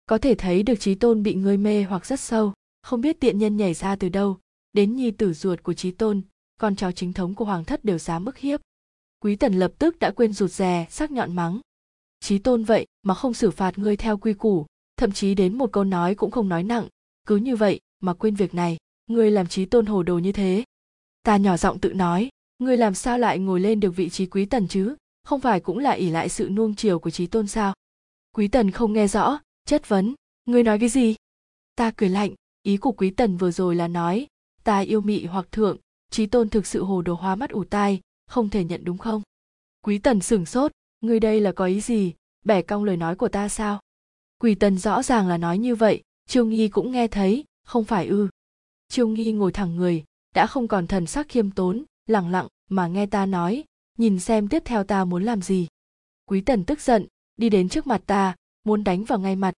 Có 0.07 0.19
thể 0.19 0.35
thấy 0.35 0.63
được 0.63 0.81
trí 0.81 0.95
tôn 0.95 1.23
bị 1.23 1.35
ngươi 1.35 1.57
mê 1.57 1.83
hoặc 1.83 2.07
rất 2.07 2.21
sâu, 2.21 2.53
không 2.83 3.01
biết 3.01 3.21
tiện 3.21 3.39
nhân 3.39 3.57
nhảy 3.57 3.75
ra 3.75 3.97
từ 3.97 4.09
đâu, 4.09 4.39
đến 4.73 4.97
nhi 4.97 5.11
tử 5.11 5.33
ruột 5.33 5.63
của 5.63 5.75
trí 5.75 5.91
tôn 5.91 6.23
con 6.59 6.77
cháu 6.77 6.93
chính 6.93 7.13
thống 7.13 7.35
của 7.35 7.45
hoàng 7.45 7.65
thất 7.65 7.85
đều 7.85 7.99
dám 7.99 8.25
bức 8.25 8.39
hiếp. 8.39 8.61
Quý 9.21 9.37
tần 9.37 9.53
lập 9.53 9.73
tức 9.79 9.99
đã 9.99 10.11
quên 10.11 10.33
rụt 10.33 10.51
rè, 10.51 10.87
sắc 10.91 11.11
nhọn 11.11 11.37
mắng. 11.37 11.61
Chí 12.21 12.39
tôn 12.39 12.65
vậy 12.65 12.87
mà 13.03 13.15
không 13.15 13.35
xử 13.35 13.51
phạt 13.51 13.79
ngươi 13.79 13.97
theo 13.97 14.19
quy 14.19 14.35
củ, 14.35 14.67
thậm 14.97 15.13
chí 15.13 15.35
đến 15.35 15.59
một 15.59 15.73
câu 15.73 15.85
nói 15.85 16.15
cũng 16.15 16.31
không 16.31 16.49
nói 16.49 16.63
nặng. 16.63 16.89
Cứ 17.27 17.37
như 17.37 17.57
vậy 17.57 17.81
mà 18.01 18.15
quên 18.15 18.35
việc 18.35 18.55
này, 18.55 18.77
ngươi 19.07 19.31
làm 19.31 19.47
chí 19.47 19.65
tôn 19.65 19.87
hồ 19.87 20.03
đồ 20.03 20.19
như 20.19 20.33
thế. 20.33 20.65
Ta 21.23 21.37
nhỏ 21.37 21.57
giọng 21.57 21.79
tự 21.79 21.93
nói, 21.93 22.29
ngươi 22.59 22.77
làm 22.77 22.95
sao 22.95 23.19
lại 23.19 23.39
ngồi 23.39 23.61
lên 23.61 23.81
được 23.81 23.91
vị 23.91 24.09
trí 24.09 24.27
quý 24.27 24.45
tần 24.45 24.69
chứ? 24.69 24.97
Không 25.25 25.41
phải 25.41 25.61
cũng 25.61 25.79
là 25.79 25.91
ỉ 25.91 26.11
lại 26.11 26.29
sự 26.29 26.49
nuông 26.49 26.75
chiều 26.75 26.99
của 26.99 27.11
chí 27.11 27.27
tôn 27.27 27.47
sao? 27.47 27.75
Quý 28.35 28.49
tần 28.49 28.71
không 28.71 28.93
nghe 28.93 29.09
rõ, 29.09 29.39
chất 29.65 29.89
vấn, 29.89 30.15
ngươi 30.47 30.63
nói 30.63 30.79
cái 30.79 30.89
gì? 30.89 31.15
Ta 31.75 31.91
cười 31.97 32.09
lạnh, 32.09 32.35
ý 32.63 32.77
của 32.77 32.93
quý 32.93 33.11
tần 33.11 33.37
vừa 33.37 33.51
rồi 33.51 33.77
là 33.77 33.89
nói, 33.89 34.27
ta 34.65 34.79
yêu 34.79 35.01
mị 35.01 35.25
hoặc 35.25 35.53
thượng 35.53 35.77
trí 36.11 36.27
tôn 36.27 36.49
thực 36.49 36.67
sự 36.67 36.85
hồ 36.85 37.03
đồ 37.03 37.15
hoa 37.15 37.35
mắt 37.35 37.51
ủ 37.51 37.65
tai, 37.65 38.01
không 38.27 38.51
thể 38.51 38.65
nhận 38.65 38.85
đúng 38.85 38.99
không? 38.99 39.23
Quý 39.83 39.99
tần 39.99 40.21
sửng 40.21 40.47
sốt, 40.47 40.73
ngươi 41.01 41.21
đây 41.21 41.41
là 41.41 41.53
có 41.53 41.65
ý 41.65 41.81
gì? 41.81 42.15
Bẻ 42.45 42.63
cong 42.63 42.85
lời 42.85 42.97
nói 42.97 43.17
của 43.17 43.29
ta 43.29 43.49
sao? 43.49 43.81
Quỳ 44.39 44.55
tần 44.55 44.79
rõ 44.79 45.03
ràng 45.03 45.29
là 45.29 45.37
nói 45.37 45.59
như 45.59 45.75
vậy, 45.75 46.03
trương 46.27 46.49
nghi 46.49 46.69
cũng 46.69 46.93
nghe 46.93 47.09
thấy, 47.09 47.45
không 47.65 47.85
phải 47.85 48.07
ư. 48.07 48.29
Trương 48.89 49.15
nghi 49.15 49.33
ngồi 49.33 49.53
thẳng 49.53 49.77
người, 49.77 50.05
đã 50.35 50.47
không 50.47 50.69
còn 50.69 50.87
thần 50.87 51.07
sắc 51.07 51.29
khiêm 51.29 51.51
tốn 51.51 51.85
lẳng 52.07 52.31
lặng 52.31 52.49
mà 52.69 52.87
nghe 52.87 53.07
ta 53.07 53.27
nói, 53.27 53.65
nhìn 53.99 54.19
xem 54.19 54.49
tiếp 54.49 54.63
theo 54.65 54.85
ta 54.85 55.05
muốn 55.05 55.25
làm 55.25 55.43
gì. 55.43 55.67
Quý 56.27 56.41
tần 56.41 56.65
tức 56.65 56.81
giận, 56.81 57.07
đi 57.37 57.49
đến 57.49 57.69
trước 57.69 57.87
mặt 57.87 58.03
ta, 58.07 58.37
muốn 58.65 58.85
đánh 58.85 59.05
vào 59.05 59.19
ngay 59.19 59.37
mặt. 59.37 59.55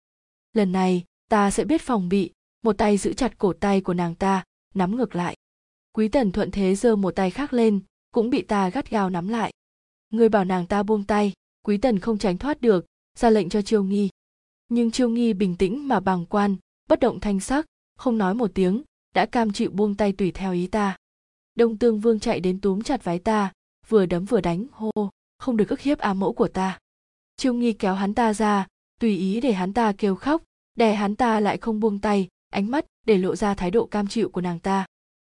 Lần 0.53 0.73
này, 0.73 1.05
ta 1.29 1.51
sẽ 1.51 1.65
biết 1.65 1.83
phòng 1.83 2.09
bị, 2.09 2.33
một 2.63 2.79
tay 2.79 2.97
giữ 2.97 3.13
chặt 3.13 3.39
cổ 3.39 3.53
tay 3.53 3.81
của 3.81 3.95
nàng 3.95 4.15
ta, 4.15 4.45
nắm 4.75 4.97
ngược 4.97 5.15
lại 5.15 5.37
quý 5.93 6.09
tần 6.09 6.33
thuận 6.33 6.51
thế 6.51 6.75
giơ 6.75 6.97
một 6.97 7.11
tay 7.11 7.31
khác 7.31 7.53
lên, 7.53 7.81
cũng 8.11 8.31
bị 8.31 8.43
ta 8.43 8.71
gắt 8.71 8.91
gao 8.91 9.11
nắm 9.11 9.29
lại. 9.29 9.53
Người 10.11 10.29
bảo 10.29 10.45
nàng 10.45 10.67
ta 10.67 10.83
buông 10.83 11.05
tay, 11.05 11.33
quý 11.65 11.79
tần 11.79 11.99
không 11.99 12.19
tránh 12.19 12.39
thoát 12.39 12.61
được, 12.61 12.87
ra 13.19 13.31
lệnh 13.31 13.49
cho 13.49 13.63
chiêu 13.63 13.85
nghi. 13.85 14.09
Nhưng 14.69 14.91
chiêu 14.91 15.09
nghi 15.09 15.33
bình 15.33 15.57
tĩnh 15.57 15.89
mà 15.89 16.01
bàng 16.01 16.27
quan, 16.27 16.57
bất 16.89 17.01
động 17.01 17.21
thanh 17.21 17.41
sắc, 17.41 17.67
không 17.97 18.19
nói 18.19 18.35
một 18.35 18.51
tiếng, 18.55 18.83
đã 19.15 19.27
cam 19.27 19.53
chịu 19.53 19.71
buông 19.71 19.95
tay 19.95 20.13
tùy 20.13 20.31
theo 20.31 20.53
ý 20.53 20.67
ta. 20.67 20.97
Đông 21.55 21.79
tương 21.79 22.01
vương 22.01 22.21
chạy 22.21 22.41
đến 22.41 22.61
túm 22.61 22.83
chặt 22.83 23.05
váy 23.05 23.19
ta, 23.19 23.53
vừa 23.89 24.07
đấm 24.07 24.25
vừa 24.25 24.41
đánh, 24.41 24.67
hô, 24.73 25.11
không 25.39 25.57
được 25.57 25.69
ức 25.69 25.81
hiếp 25.81 25.99
á 25.99 26.15
mẫu 26.15 26.33
của 26.33 26.49
ta. 26.49 26.79
Chiêu 27.37 27.55
nghi 27.55 27.73
kéo 27.73 27.95
hắn 27.95 28.15
ta 28.15 28.35
ra, 28.35 28.67
tùy 29.01 29.17
ý 29.17 29.41
để 29.41 29.53
hắn 29.53 29.73
ta 29.73 29.93
kêu 29.99 30.15
khóc, 30.15 30.43
đè 30.75 30.95
hắn 30.95 31.17
ta 31.17 31.41
lại 31.41 31.59
không 31.59 31.81
buông 31.81 31.99
tay, 31.99 32.29
ánh 32.51 32.71
mắt 32.71 32.87
để 33.07 33.19
lộ 33.19 33.37
ra 33.37 33.55
thái 33.55 33.71
độ 33.71 33.87
cam 33.87 34.07
chịu 34.07 34.29
của 34.29 34.41
nàng 34.41 34.59
ta 34.59 34.87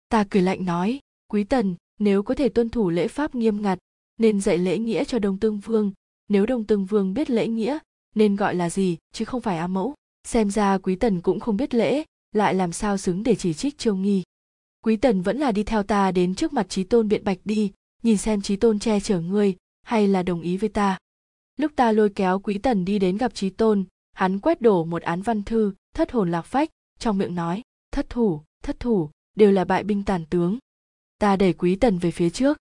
ta 0.10 0.24
cười 0.30 0.41
lạnh 0.41 0.65
nói, 0.65 1.00
quý 1.28 1.44
tần, 1.44 1.76
nếu 2.00 2.24
có 2.24 2.36
thể 2.36 2.50
tuân 2.50 2.70
thủ 2.70 2.89
lễ 2.89 3.08
pháp 3.08 3.36
nghiêm 3.36 3.62
ngặt, 3.62 3.78
nên 4.18 4.41
dạy 4.41 4.58
lễ 4.58 4.78
nghĩa 4.78 5.04
cho 5.04 5.20
đông 5.20 5.39
tương 5.39 5.60
vương. 5.60 5.91
Nếu 6.28 6.46
đông 6.46 6.63
tương 6.63 6.86
vương 6.86 7.13
biết 7.13 7.30
lễ 7.30 7.48
nghĩa, 7.48 7.78
nên 8.15 8.36
gọi 8.36 8.56
là 8.56 8.70
gì, 8.70 8.98
chứ 9.12 9.26
không 9.26 9.41
phải 9.41 9.58
a 9.58 9.68
mẫu? 9.68 9.94
Xem 10.28 10.50
ra 10.50 10.78
quý 10.78 10.96
tần 10.96 11.22
cũng 11.22 11.39
không 11.39 11.58
biết 11.58 11.74
lễ, 11.74 12.04
lại 12.32 12.54
làm 12.54 12.72
sao 12.72 12.98
xứng 12.98 13.24
để 13.24 13.36
chỉ 13.36 13.54
trích 13.54 13.78
trương 13.78 14.02
nghi. 14.02 14.24
Quý 14.84 14.98
tần 14.98 15.22
vẫn 15.22 15.38
là 15.38 15.52
đi 15.52 15.63
theo 15.63 15.84
ta 15.84 16.12
đến 16.12 16.36
trước 16.36 16.54
mặt 16.54 16.70
trí 16.70 16.84
tôn 16.84 17.08
biện 17.08 17.24
bạch 17.24 17.39
đi, 17.46 17.72
nhìn 18.04 18.18
xem 18.18 18.41
trí 18.41 18.56
tôn 18.56 18.80
che 18.80 19.00
chở 19.00 19.20
ngươi, 19.20 19.56
hay 19.84 20.08
là 20.08 20.24
đồng 20.24 20.41
ý 20.41 20.58
với 20.58 20.70
ta. 20.70 20.98
Lúc 21.58 21.72
ta 21.76 21.91
lôi 21.91 22.10
kéo 22.10 22.39
quý 22.39 22.58
tần 22.58 22.86
đi 22.86 23.00
đến 23.00 23.18
gặp 23.18 23.34
trí 23.34 23.50
tôn, 23.50 23.86
hắn 24.13 24.39
quét 24.39 24.62
đổ 24.62 24.86
một 24.86 25.02
án 25.02 25.22
văn 25.22 25.44
thư, 25.44 25.74
thất 25.94 26.12
hồn 26.12 26.32
lạc 26.32 26.41
phách, 26.41 26.70
trong 27.00 27.18
miệng 27.18 27.36
nói, 27.36 27.62
thất 27.91 28.10
thủ 28.10 28.41
thất 28.63 28.80
thủ 28.80 29.10
đều 29.36 29.52
là 29.52 29.65
bại 29.65 29.84
binh 29.84 30.04
tàn 30.04 30.26
tướng. 30.30 30.58
Ta 31.19 31.36
đẩy 31.36 31.54
quý 31.54 31.76
tần 31.76 31.98
về 31.98 32.12
phía 32.12 32.30
trước. 32.30 32.58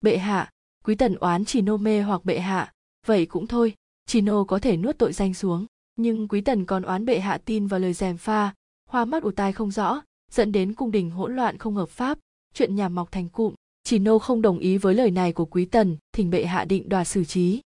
Bệ 0.00 0.18
hạ, 0.18 0.50
quý 0.84 0.94
tần 0.94 1.14
oán 1.14 1.44
chỉ 1.44 1.60
nô 1.60 1.76
mê 1.76 2.02
hoặc 2.02 2.24
bệ 2.24 2.38
hạ, 2.38 2.72
vậy 3.06 3.26
cũng 3.26 3.46
thôi 3.46 3.74
chỉ 4.06 4.20
nô 4.20 4.44
có 4.44 4.58
thể 4.58 4.76
nuốt 4.76 4.98
tội 4.98 5.12
danh 5.12 5.34
xuống. 5.34 5.66
Nhưng 5.96 6.28
quý 6.28 6.40
tần 6.40 6.66
còn 6.66 6.82
oán 6.82 7.04
bệ 7.04 7.20
hạ 7.20 7.38
tin 7.44 7.66
vào 7.66 7.80
lời 7.80 7.92
dèm 7.92 8.16
pha, 8.16 8.54
hoa 8.88 9.04
mắt 9.04 9.22
ủ 9.22 9.30
tai 9.30 9.52
không 9.52 9.70
rõ, 9.70 10.02
dẫn 10.30 10.52
đến 10.52 10.74
cung 10.74 10.90
đình 10.90 11.10
hỗn 11.10 11.36
loạn 11.36 11.58
không 11.58 11.74
hợp 11.74 11.88
pháp, 11.88 12.18
chuyện 12.54 12.76
nhà 12.76 12.88
mọc 12.88 13.12
thành 13.12 13.28
cụm. 13.28 13.54
Chỉ 13.84 13.98
nô 13.98 14.18
không 14.18 14.42
đồng 14.42 14.58
ý 14.58 14.78
với 14.78 14.94
lời 14.94 15.10
này 15.10 15.32
của 15.32 15.44
quý 15.44 15.64
tần, 15.64 15.96
thỉnh 16.12 16.30
bệ 16.30 16.44
hạ 16.44 16.64
định 16.64 16.88
đoạt 16.88 17.08
xử 17.08 17.24
trí. 17.24 17.60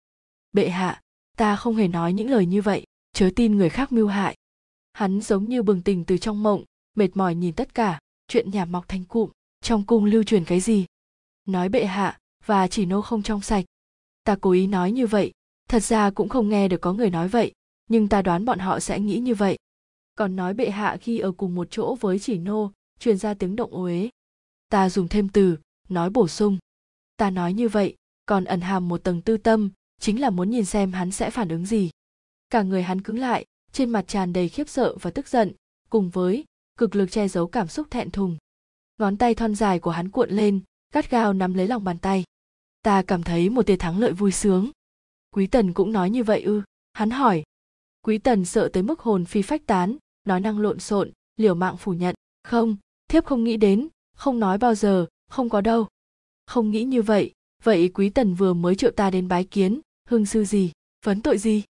Bệ 0.52 0.68
hạ, 0.68 1.00
ta 1.36 1.56
không 1.56 1.76
hề 1.76 1.88
nói 1.88 2.12
những 2.12 2.30
lời 2.30 2.46
như 2.46 2.62
vậy, 2.62 2.84
chớ 3.12 3.30
tin 3.36 3.56
người 3.56 3.68
khác 3.68 3.92
mưu 3.92 4.06
hại. 4.06 4.36
Hắn 4.92 5.20
giống 5.20 5.44
như 5.44 5.62
bừng 5.62 5.82
tỉnh 5.82 6.04
từ 6.04 6.18
trong 6.18 6.42
mộng, 6.42 6.64
mệt 6.94 7.08
mỏi 7.14 7.34
nhìn 7.34 7.54
tất 7.54 7.74
cả 7.74 7.98
chuyện 8.32 8.50
nhà 8.50 8.64
mọc 8.64 8.88
thành 8.88 9.04
cụm, 9.04 9.30
trong 9.60 9.86
cung 9.86 10.04
lưu 10.04 10.22
truyền 10.22 10.44
cái 10.44 10.60
gì? 10.60 10.86
Nói 11.44 11.68
bệ 11.68 11.84
hạ, 11.84 12.18
và 12.46 12.68
chỉ 12.68 12.86
nô 12.86 13.02
không 13.02 13.22
trong 13.22 13.40
sạch. 13.40 13.64
Ta 14.24 14.36
cố 14.40 14.50
ý 14.50 14.66
nói 14.66 14.92
như 14.92 15.06
vậy, 15.06 15.32
thật 15.68 15.82
ra 15.82 16.10
cũng 16.10 16.28
không 16.28 16.48
nghe 16.48 16.68
được 16.68 16.80
có 16.80 16.92
người 16.92 17.10
nói 17.10 17.28
vậy, 17.28 17.52
nhưng 17.88 18.08
ta 18.08 18.22
đoán 18.22 18.44
bọn 18.44 18.58
họ 18.58 18.80
sẽ 18.80 19.00
nghĩ 19.00 19.18
như 19.18 19.34
vậy. 19.34 19.58
Còn 20.14 20.36
nói 20.36 20.54
bệ 20.54 20.70
hạ 20.70 20.96
khi 21.00 21.18
ở 21.18 21.32
cùng 21.32 21.54
một 21.54 21.68
chỗ 21.70 21.96
với 22.00 22.18
chỉ 22.18 22.38
nô, 22.38 22.72
truyền 22.98 23.16
ra 23.16 23.34
tiếng 23.34 23.56
động 23.56 23.70
uế. 23.70 24.10
Ta 24.68 24.88
dùng 24.88 25.08
thêm 25.08 25.28
từ, 25.28 25.58
nói 25.88 26.10
bổ 26.10 26.28
sung. 26.28 26.58
Ta 27.16 27.30
nói 27.30 27.52
như 27.52 27.68
vậy, 27.68 27.96
còn 28.26 28.44
ẩn 28.44 28.60
hàm 28.60 28.88
một 28.88 29.04
tầng 29.04 29.22
tư 29.22 29.36
tâm, 29.36 29.70
chính 30.00 30.20
là 30.20 30.30
muốn 30.30 30.50
nhìn 30.50 30.64
xem 30.64 30.92
hắn 30.92 31.10
sẽ 31.10 31.30
phản 31.30 31.48
ứng 31.48 31.66
gì. 31.66 31.90
Cả 32.50 32.62
người 32.62 32.82
hắn 32.82 33.02
cứng 33.02 33.18
lại, 33.18 33.46
trên 33.72 33.90
mặt 33.90 34.04
tràn 34.08 34.32
đầy 34.32 34.48
khiếp 34.48 34.68
sợ 34.68 34.96
và 35.00 35.10
tức 35.10 35.28
giận, 35.28 35.52
cùng 35.90 36.10
với 36.10 36.44
cực 36.78 36.96
lực 36.96 37.10
che 37.10 37.28
giấu 37.28 37.46
cảm 37.46 37.68
xúc 37.68 37.86
thẹn 37.90 38.10
thùng. 38.10 38.36
Ngón 38.98 39.16
tay 39.16 39.34
thon 39.34 39.54
dài 39.54 39.78
của 39.78 39.90
hắn 39.90 40.10
cuộn 40.10 40.30
lên, 40.30 40.60
gắt 40.94 41.10
gao 41.10 41.32
nắm 41.32 41.54
lấy 41.54 41.68
lòng 41.68 41.84
bàn 41.84 41.98
tay. 41.98 42.24
Ta 42.82 43.02
cảm 43.02 43.22
thấy 43.22 43.50
một 43.50 43.66
tia 43.66 43.76
thắng 43.76 43.98
lợi 43.98 44.12
vui 44.12 44.32
sướng. 44.32 44.70
Quý 45.34 45.46
tần 45.46 45.72
cũng 45.72 45.92
nói 45.92 46.10
như 46.10 46.24
vậy 46.24 46.42
ư? 46.42 46.62
Hắn 46.92 47.10
hỏi. 47.10 47.42
Quý 48.02 48.18
tần 48.18 48.44
sợ 48.44 48.68
tới 48.72 48.82
mức 48.82 49.00
hồn 49.00 49.24
phi 49.24 49.42
phách 49.42 49.66
tán, 49.66 49.96
nói 50.24 50.40
năng 50.40 50.58
lộn 50.58 50.80
xộn, 50.80 51.10
liều 51.36 51.54
mạng 51.54 51.76
phủ 51.76 51.92
nhận. 51.92 52.14
Không, 52.44 52.76
thiếp 53.08 53.24
không 53.24 53.44
nghĩ 53.44 53.56
đến, 53.56 53.88
không 54.16 54.40
nói 54.40 54.58
bao 54.58 54.74
giờ, 54.74 55.06
không 55.28 55.48
có 55.48 55.60
đâu. 55.60 55.86
Không 56.46 56.70
nghĩ 56.70 56.84
như 56.84 57.02
vậy 57.02 57.32
vậy 57.62 57.90
quý 57.94 58.10
tần 58.10 58.34
vừa 58.34 58.52
mới 58.54 58.76
triệu 58.76 58.90
ta 58.90 59.10
đến 59.10 59.28
bái 59.28 59.44
kiến 59.44 59.80
hương 60.08 60.26
sư 60.26 60.44
gì 60.44 60.72
vấn 61.04 61.22
tội 61.22 61.38
gì? 61.38 61.62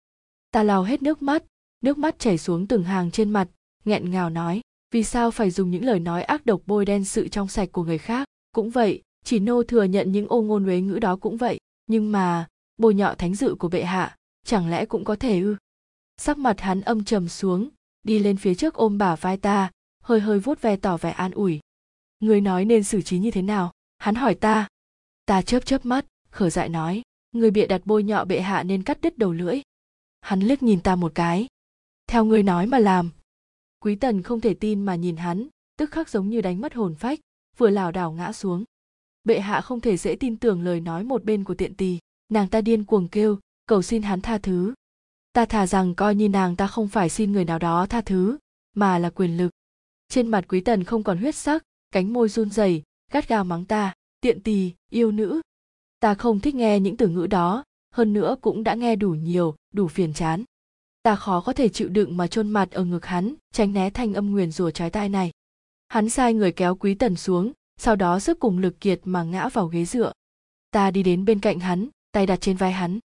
Ta 0.51 0.63
lau 0.63 0.83
hết 0.83 1.03
nước 1.03 1.23
mắt 1.23 1.45
nước 1.81 1.99
mắt 1.99 2.19
chảy 2.19 2.39
xuống 2.39 2.67
từng 2.67 2.85
hàng 2.85 3.11
trên 3.11 3.31
mặt, 3.31 3.49
nghẹn 3.85 4.11
ngào 4.11 4.31
nói 4.31 4.61
vì 4.91 5.05
sao 5.05 5.31
phải 5.31 5.51
dùng 5.51 5.71
những 5.71 5.85
lời 5.85 6.01
nói 6.01 6.23
ác 6.23 6.47
độc 6.47 6.63
bôi 6.67 6.85
đen 6.85 7.05
sự 7.05 7.29
trong 7.29 7.49
sạch 7.49 7.69
của 7.73 7.85
người 7.85 7.99
khác? 7.99 8.29
Cũng 8.53 8.71
vậy, 8.71 9.03
chỉ 9.25 9.39
nô 9.39 9.63
thừa 9.63 9.85
nhận 9.85 10.13
những 10.13 10.27
ô 10.29 10.43
ngôn 10.43 10.65
huế 10.65 10.81
ngữ 10.81 10.99
đó 10.99 11.17
cũng 11.17 11.37
vậy. 11.37 11.59
Nhưng 11.87 12.13
mà 12.13 12.49
bôi 12.77 12.95
nhọ 12.95 13.15
thánh 13.15 13.35
dự 13.35 13.55
của 13.55 13.69
bệ 13.69 13.85
hạ, 13.85 14.17
chẳng 14.47 14.71
lẽ 14.71 14.85
cũng 14.87 15.05
có 15.05 15.17
thể 15.17 15.41
ư? 15.41 15.57
Sắc 16.17 16.39
mặt 16.39 16.61
hắn 16.61 16.81
âm 16.81 17.05
trầm 17.05 17.29
xuống, 17.29 17.69
đi 18.03 18.19
lên 18.19 18.37
phía 18.37 18.55
trước 18.55 18.75
ôm 18.75 18.99
bả 18.99 19.17
vai 19.17 19.37
ta, 19.37 19.71
hơi 20.03 20.21
hơi 20.21 20.39
vuốt 20.39 20.63
ve 20.63 20.77
tỏ 20.77 20.97
vẻ 20.97 21.11
an 21.11 21.31
ủi. 21.31 21.61
Người 22.21 22.41
nói 22.41 22.65
nên 22.65 22.85
xử 22.85 23.03
trí 23.03 23.19
như 23.19 23.31
thế 23.31 23.43
nào? 23.43 23.73
Hắn 23.99 24.15
hỏi 24.15 24.35
ta. 24.35 24.69
Ta 25.27 25.43
chớp 25.43 25.67
chớp 25.67 25.87
mắt, 25.87 26.07
khở 26.31 26.51
dại 26.51 26.69
nói. 26.69 27.03
Người 27.33 27.51
bịa 27.51 27.67
đặt 27.67 27.83
bôi 27.85 28.03
nhọ 28.03 28.25
bệ 28.25 28.41
hạ 28.41 28.63
nên 28.63 28.83
cắt 28.83 29.01
đứt 29.01 29.19
đầu 29.19 29.33
lưỡi. 29.33 29.61
Hắn 30.21 30.41
liếc 30.41 30.63
nhìn 30.63 30.81
ta 30.81 30.97
một 30.97 31.13
cái. 31.15 31.47
Theo 32.07 32.25
người 32.25 32.43
nói 32.43 32.67
mà 32.67 32.79
làm 32.79 33.11
quý 33.81 33.95
tần 33.95 34.23
không 34.23 34.41
thể 34.41 34.55
tin 34.55 34.83
mà 34.83 34.95
nhìn 34.95 35.17
hắn, 35.17 35.49
tức 35.77 35.91
khắc 35.91 36.09
giống 36.09 36.29
như 36.29 36.41
đánh 36.41 36.61
mất 36.61 36.75
hồn 36.75 36.95
phách, 36.95 37.21
vừa 37.57 37.71
lảo 37.71 37.93
đảo 37.93 38.13
ngã 38.13 38.33
xuống. 38.33 38.65
Bệ 39.25 39.41
hạ 39.41 39.61
không 39.61 39.81
thể 39.81 39.97
dễ 39.97 40.17
tin 40.17 40.37
tưởng 40.37 40.63
lời 40.63 40.81
nói 40.81 41.05
một 41.05 41.25
bên 41.25 41.45
của 41.45 41.55
tiện 41.55 41.75
tỳ, 41.75 41.99
nàng 42.29 42.49
ta 42.49 42.61
điên 42.61 42.85
cuồng 42.85 43.09
kêu, 43.09 43.39
cầu 43.67 43.83
xin 43.83 44.03
hắn 44.03 44.21
tha 44.21 44.39
thứ. 44.39 44.75
Ta 45.33 45.45
thà 45.45 45.67
rằng 45.67 45.95
coi 45.95 46.15
như 46.15 46.29
nàng 46.29 46.57
ta 46.57 46.67
không 46.67 46.89
phải 46.89 47.09
xin 47.09 47.33
người 47.33 47.45
nào 47.45 47.59
đó 47.59 47.87
tha 47.87 48.01
thứ, 48.01 48.39
mà 48.75 48.99
là 48.99 49.11
quyền 49.11 49.37
lực. 49.37 49.51
Trên 50.09 50.29
mặt 50.29 50.45
quý 50.49 50.61
tần 50.61 50.85
không 50.85 51.03
còn 51.03 51.19
huyết 51.19 51.35
sắc, 51.35 51.63
cánh 51.91 52.13
môi 52.13 52.29
run 52.29 52.51
rẩy, 52.51 52.83
gắt 53.13 53.29
gao 53.29 53.45
mắng 53.45 53.65
ta, 53.65 53.95
tiện 54.21 54.43
tỳ, 54.43 54.73
yêu 54.91 55.13
nữ. 55.13 55.41
Ta 56.01 56.15
không 56.15 56.41
thích 56.41 56.55
nghe 56.55 56.81
những 56.81 56.97
từ 56.97 57.09
ngữ 57.09 57.27
đó, 57.27 57.65
hơn 57.95 58.13
nữa 58.13 58.37
cũng 58.41 58.65
đã 58.65 58.75
nghe 58.75 58.97
đủ 58.97 59.11
nhiều, 59.11 59.55
đủ 59.73 59.89
phiền 59.89 60.13
chán 60.15 60.45
ta 61.03 61.17
khó 61.17 61.41
có 61.41 61.53
thể 61.53 61.69
chịu 61.69 61.89
đựng 61.89 62.17
mà 62.17 62.27
chôn 62.27 62.51
mặt 62.51 62.71
ở 62.71 62.85
ngực 62.85 63.07
hắn, 63.07 63.35
tránh 63.53 63.73
né 63.73 63.91
thanh 63.91 64.15
âm 64.15 64.31
nguyền 64.31 64.51
rủa 64.51 64.71
trái 64.71 64.91
tai 64.91 65.09
này. 65.09 65.31
Hắn 65.89 66.09
sai 66.09 66.35
người 66.35 66.53
kéo 66.53 66.75
quý 66.75 66.95
tần 66.95 67.17
xuống, 67.17 67.53
sau 67.77 67.97
đó 67.97 68.21
sức 68.21 68.41
cùng 68.41 68.59
lực 68.59 68.81
kiệt 68.81 69.01
mà 69.05 69.23
ngã 69.23 69.49
vào 69.49 69.67
ghế 69.67 69.85
dựa. 69.85 70.13
Ta 70.71 70.91
đi 70.91 71.03
đến 71.03 71.25
bên 71.25 71.41
cạnh 71.41 71.61
hắn, 71.61 71.89
tay 72.13 72.27
đặt 72.27 72.41
trên 72.41 72.57
vai 72.57 72.73
hắn. 72.73 72.99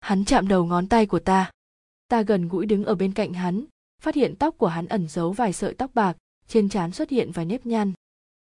Hắn 0.00 0.24
chạm 0.24 0.48
đầu 0.48 0.64
ngón 0.64 0.88
tay 0.88 1.06
của 1.06 1.18
ta. 1.18 1.50
Ta 2.08 2.22
gần 2.22 2.48
gũi 2.48 2.66
đứng 2.66 2.84
ở 2.84 2.94
bên 2.94 3.12
cạnh 3.12 3.32
hắn, 3.32 3.64
phát 4.02 4.14
hiện 4.14 4.34
tóc 4.38 4.58
của 4.58 4.66
hắn 4.66 4.86
ẩn 4.86 5.08
giấu 5.08 5.32
vài 5.32 5.52
sợi 5.52 5.74
tóc 5.74 5.90
bạc, 5.94 6.16
trên 6.48 6.68
trán 6.68 6.92
xuất 6.92 7.10
hiện 7.10 7.32
vài 7.32 7.44
nếp 7.44 7.66
nhăn. 7.66 7.92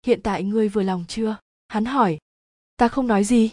Hiện 0.06 0.21
tại 0.23 0.43
ngươi 0.43 0.69
vừa 0.69 0.84
lòng 0.84 1.06
chưa? 1.08 1.38
Hắn 1.67 1.86
hỏi. 1.86 2.17
Ta 2.77 2.88
không 2.88 3.08
nói 3.08 3.23
gì. 3.23 3.51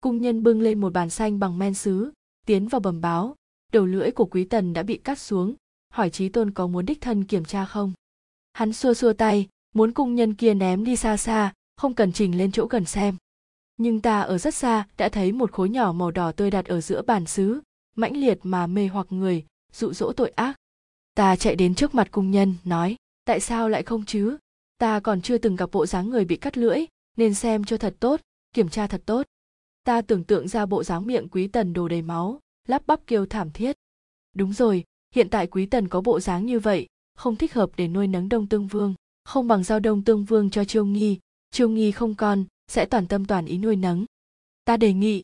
Cung 0.00 0.22
nhân 0.22 0.42
bưng 0.42 0.60
lên 0.60 0.80
một 0.80 0.92
bàn 0.92 1.10
xanh 1.10 1.38
bằng 1.38 1.58
men 1.58 1.74
sứ, 1.74 2.12
tiến 2.46 2.68
vào 2.68 2.80
bẩm 2.80 3.00
báo 3.00 3.36
đầu 3.72 3.86
lưỡi 3.86 4.10
của 4.10 4.24
quý 4.24 4.44
tần 4.44 4.72
đã 4.72 4.82
bị 4.82 4.96
cắt 4.96 5.18
xuống. 5.18 5.54
Hỏi 5.92 6.10
trí 6.10 6.28
tôn 6.28 6.50
có 6.50 6.66
muốn 6.66 6.86
đích 6.86 7.00
thân 7.00 7.24
kiểm 7.24 7.44
tra 7.44 7.64
không? 7.64 7.92
Hắn 8.52 8.72
xua 8.72 8.94
xua 8.94 9.12
tay, 9.12 9.48
muốn 9.74 9.92
cung 9.92 10.14
nhân 10.14 10.34
kia 10.34 10.54
ném 10.54 10.84
đi 10.84 10.96
xa 10.96 11.16
xa, 11.16 11.52
không 11.76 11.94
cần 11.94 12.12
trình 12.12 12.38
lên 12.38 12.52
chỗ 12.52 12.66
gần 12.66 12.84
xem. 12.84 13.16
Nhưng 13.76 14.00
ta 14.00 14.20
ở 14.20 14.38
rất 14.38 14.54
xa, 14.54 14.86
đã 14.96 15.08
thấy 15.08 15.32
một 15.32 15.52
khối 15.52 15.68
nhỏ 15.68 15.92
màu 15.92 16.10
đỏ 16.10 16.32
tươi 16.32 16.50
đặt 16.50 16.66
ở 16.66 16.80
giữa 16.80 17.02
bàn 17.02 17.26
sứ 17.26 17.60
mãnh 17.96 18.16
liệt 18.16 18.38
mà 18.42 18.66
mê 18.66 18.86
hoặc 18.86 19.06
người, 19.10 19.44
dụ 19.72 19.92
dỗ 19.92 20.12
tội 20.12 20.30
ác. 20.30 20.56
Ta 21.14 21.36
chạy 21.36 21.56
đến 21.56 21.74
trước 21.74 21.94
mặt 21.94 22.08
cung 22.10 22.30
nhân, 22.30 22.54
nói, 22.64 22.96
tại 23.24 23.40
sao 23.40 23.68
lại 23.68 23.82
không 23.82 24.04
chứ? 24.04 24.36
Ta 24.78 25.00
còn 25.00 25.22
chưa 25.22 25.38
từng 25.38 25.56
gặp 25.56 25.70
bộ 25.72 25.86
dáng 25.86 26.10
người 26.10 26.24
bị 26.24 26.36
cắt 26.36 26.58
lưỡi, 26.58 26.86
nên 27.16 27.34
xem 27.34 27.64
cho 27.64 27.76
thật 27.76 27.94
tốt, 28.00 28.20
kiểm 28.52 28.68
tra 28.68 28.86
thật 28.86 29.02
tốt. 29.06 29.26
Ta 29.84 30.02
tưởng 30.02 30.24
tượng 30.24 30.48
ra 30.48 30.66
bộ 30.66 30.84
dáng 30.84 31.06
miệng 31.06 31.28
quý 31.28 31.48
tần 31.48 31.72
đồ 31.72 31.88
đầy 31.88 32.02
máu 32.02 32.40
lắp 32.68 32.82
bắp 32.86 33.00
kêu 33.06 33.26
thảm 33.26 33.50
thiết. 33.50 33.76
Đúng 34.34 34.52
rồi, 34.52 34.84
hiện 35.14 35.28
tại 35.28 35.46
quý 35.46 35.66
tần 35.66 35.88
có 35.88 36.00
bộ 36.00 36.20
dáng 36.20 36.46
như 36.46 36.60
vậy, 36.60 36.86
không 37.16 37.36
thích 37.36 37.54
hợp 37.54 37.70
để 37.76 37.88
nuôi 37.88 38.06
nấng 38.06 38.28
đông 38.28 38.46
tương 38.46 38.66
vương, 38.66 38.94
không 39.24 39.48
bằng 39.48 39.64
giao 39.64 39.80
đông 39.80 40.04
tương 40.04 40.24
vương 40.24 40.50
cho 40.50 40.64
chiêu 40.64 40.84
nghi 40.84 41.18
chiêu 41.50 41.68
nghi 41.68 41.92
không 41.92 42.14
con, 42.14 42.44
sẽ 42.68 42.86
toàn 42.86 43.06
tâm 43.06 43.24
toàn 43.24 43.46
ý 43.46 43.58
nuôi 43.58 43.76
nấng. 43.76 44.04
Ta 44.64 44.76
đề 44.76 44.92
nghị. 44.92 45.22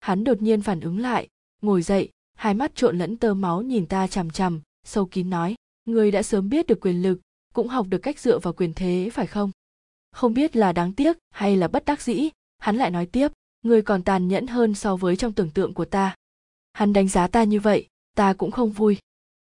Hắn 0.00 0.24
đột 0.24 0.42
nhiên 0.42 0.62
phản 0.62 0.80
ứng 0.80 0.98
lại, 0.98 1.28
ngồi 1.62 1.82
dậy, 1.82 2.08
hai 2.34 2.54
mắt 2.54 2.74
trộn 2.74 2.98
lẫn 2.98 3.16
tơ 3.16 3.34
máu 3.34 3.62
nhìn 3.62 3.86
ta 3.86 4.06
chằm 4.06 4.30
chằm, 4.30 4.60
sâu 4.84 5.06
kín 5.06 5.30
nói 5.30 5.56
người 5.84 6.10
đã 6.10 6.22
sớm 6.22 6.48
biết 6.48 6.66
được 6.66 6.80
quyền 6.80 7.02
lực, 7.02 7.20
cũng 7.54 7.68
học 7.68 7.86
được 7.90 7.98
cách 7.98 8.18
dựa 8.18 8.38
vào 8.38 8.52
quyền 8.52 8.72
thế, 8.74 9.10
phải 9.12 9.26
không? 9.26 9.50
Không 10.12 10.34
biết 10.34 10.56
là 10.56 10.72
đáng 10.72 10.92
tiếc 10.92 11.18
hay 11.30 11.56
là 11.56 11.68
bất 11.68 11.84
đắc 11.84 12.02
dĩ, 12.02 12.28
hắn 12.58 12.76
lại 12.76 12.90
nói 12.90 13.06
tiếp 13.06 13.28
người 13.62 13.82
còn 13.82 14.02
tàn 14.02 14.28
nhẫn 14.28 14.46
hơn 14.46 14.74
so 14.74 14.96
với 14.96 15.16
trong 15.16 15.32
tưởng 15.32 15.50
tượng 15.50 15.74
của 15.74 15.84
ta 15.84 16.14
hắn 16.72 16.92
đánh 16.92 17.08
giá 17.08 17.28
ta 17.28 17.44
như 17.44 17.60
vậy, 17.60 17.88
ta 18.16 18.32
cũng 18.32 18.50
không 18.50 18.72
vui. 18.72 18.98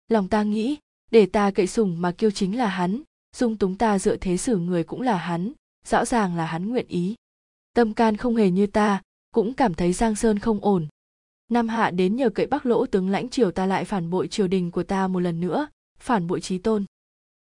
Lòng 0.07 0.27
ta 0.27 0.43
nghĩ, 0.43 0.77
để 1.11 1.25
ta 1.25 1.51
cậy 1.51 1.67
sùng 1.67 2.01
mà 2.01 2.11
kêu 2.11 2.31
chính 2.31 2.57
là 2.57 2.67
hắn, 2.67 3.01
dung 3.35 3.57
túng 3.57 3.75
ta 3.75 3.99
dựa 3.99 4.15
thế 4.15 4.37
xử 4.37 4.57
người 4.57 4.83
cũng 4.83 5.01
là 5.01 5.17
hắn, 5.17 5.51
rõ 5.85 6.05
ràng 6.05 6.35
là 6.35 6.45
hắn 6.45 6.69
nguyện 6.69 6.87
ý. 6.87 7.15
Tâm 7.73 7.93
can 7.93 8.17
không 8.17 8.35
hề 8.35 8.51
như 8.51 8.67
ta, 8.67 9.01
cũng 9.31 9.53
cảm 9.53 9.73
thấy 9.73 9.93
giang 9.93 10.15
sơn 10.15 10.39
không 10.39 10.59
ổn. 10.59 10.87
Nam 11.49 11.67
hạ 11.67 11.91
đến 11.91 12.15
nhờ 12.15 12.29
cậy 12.29 12.45
bắc 12.45 12.65
lỗ 12.65 12.85
tướng 12.85 13.09
lãnh 13.09 13.29
triều 13.29 13.51
ta 13.51 13.65
lại 13.65 13.85
phản 13.85 14.09
bội 14.09 14.27
triều 14.27 14.47
đình 14.47 14.71
của 14.71 14.83
ta 14.83 15.07
một 15.07 15.19
lần 15.19 15.39
nữa, 15.39 15.67
phản 15.99 16.27
bội 16.27 16.41
trí 16.41 16.57
tôn. 16.57 16.85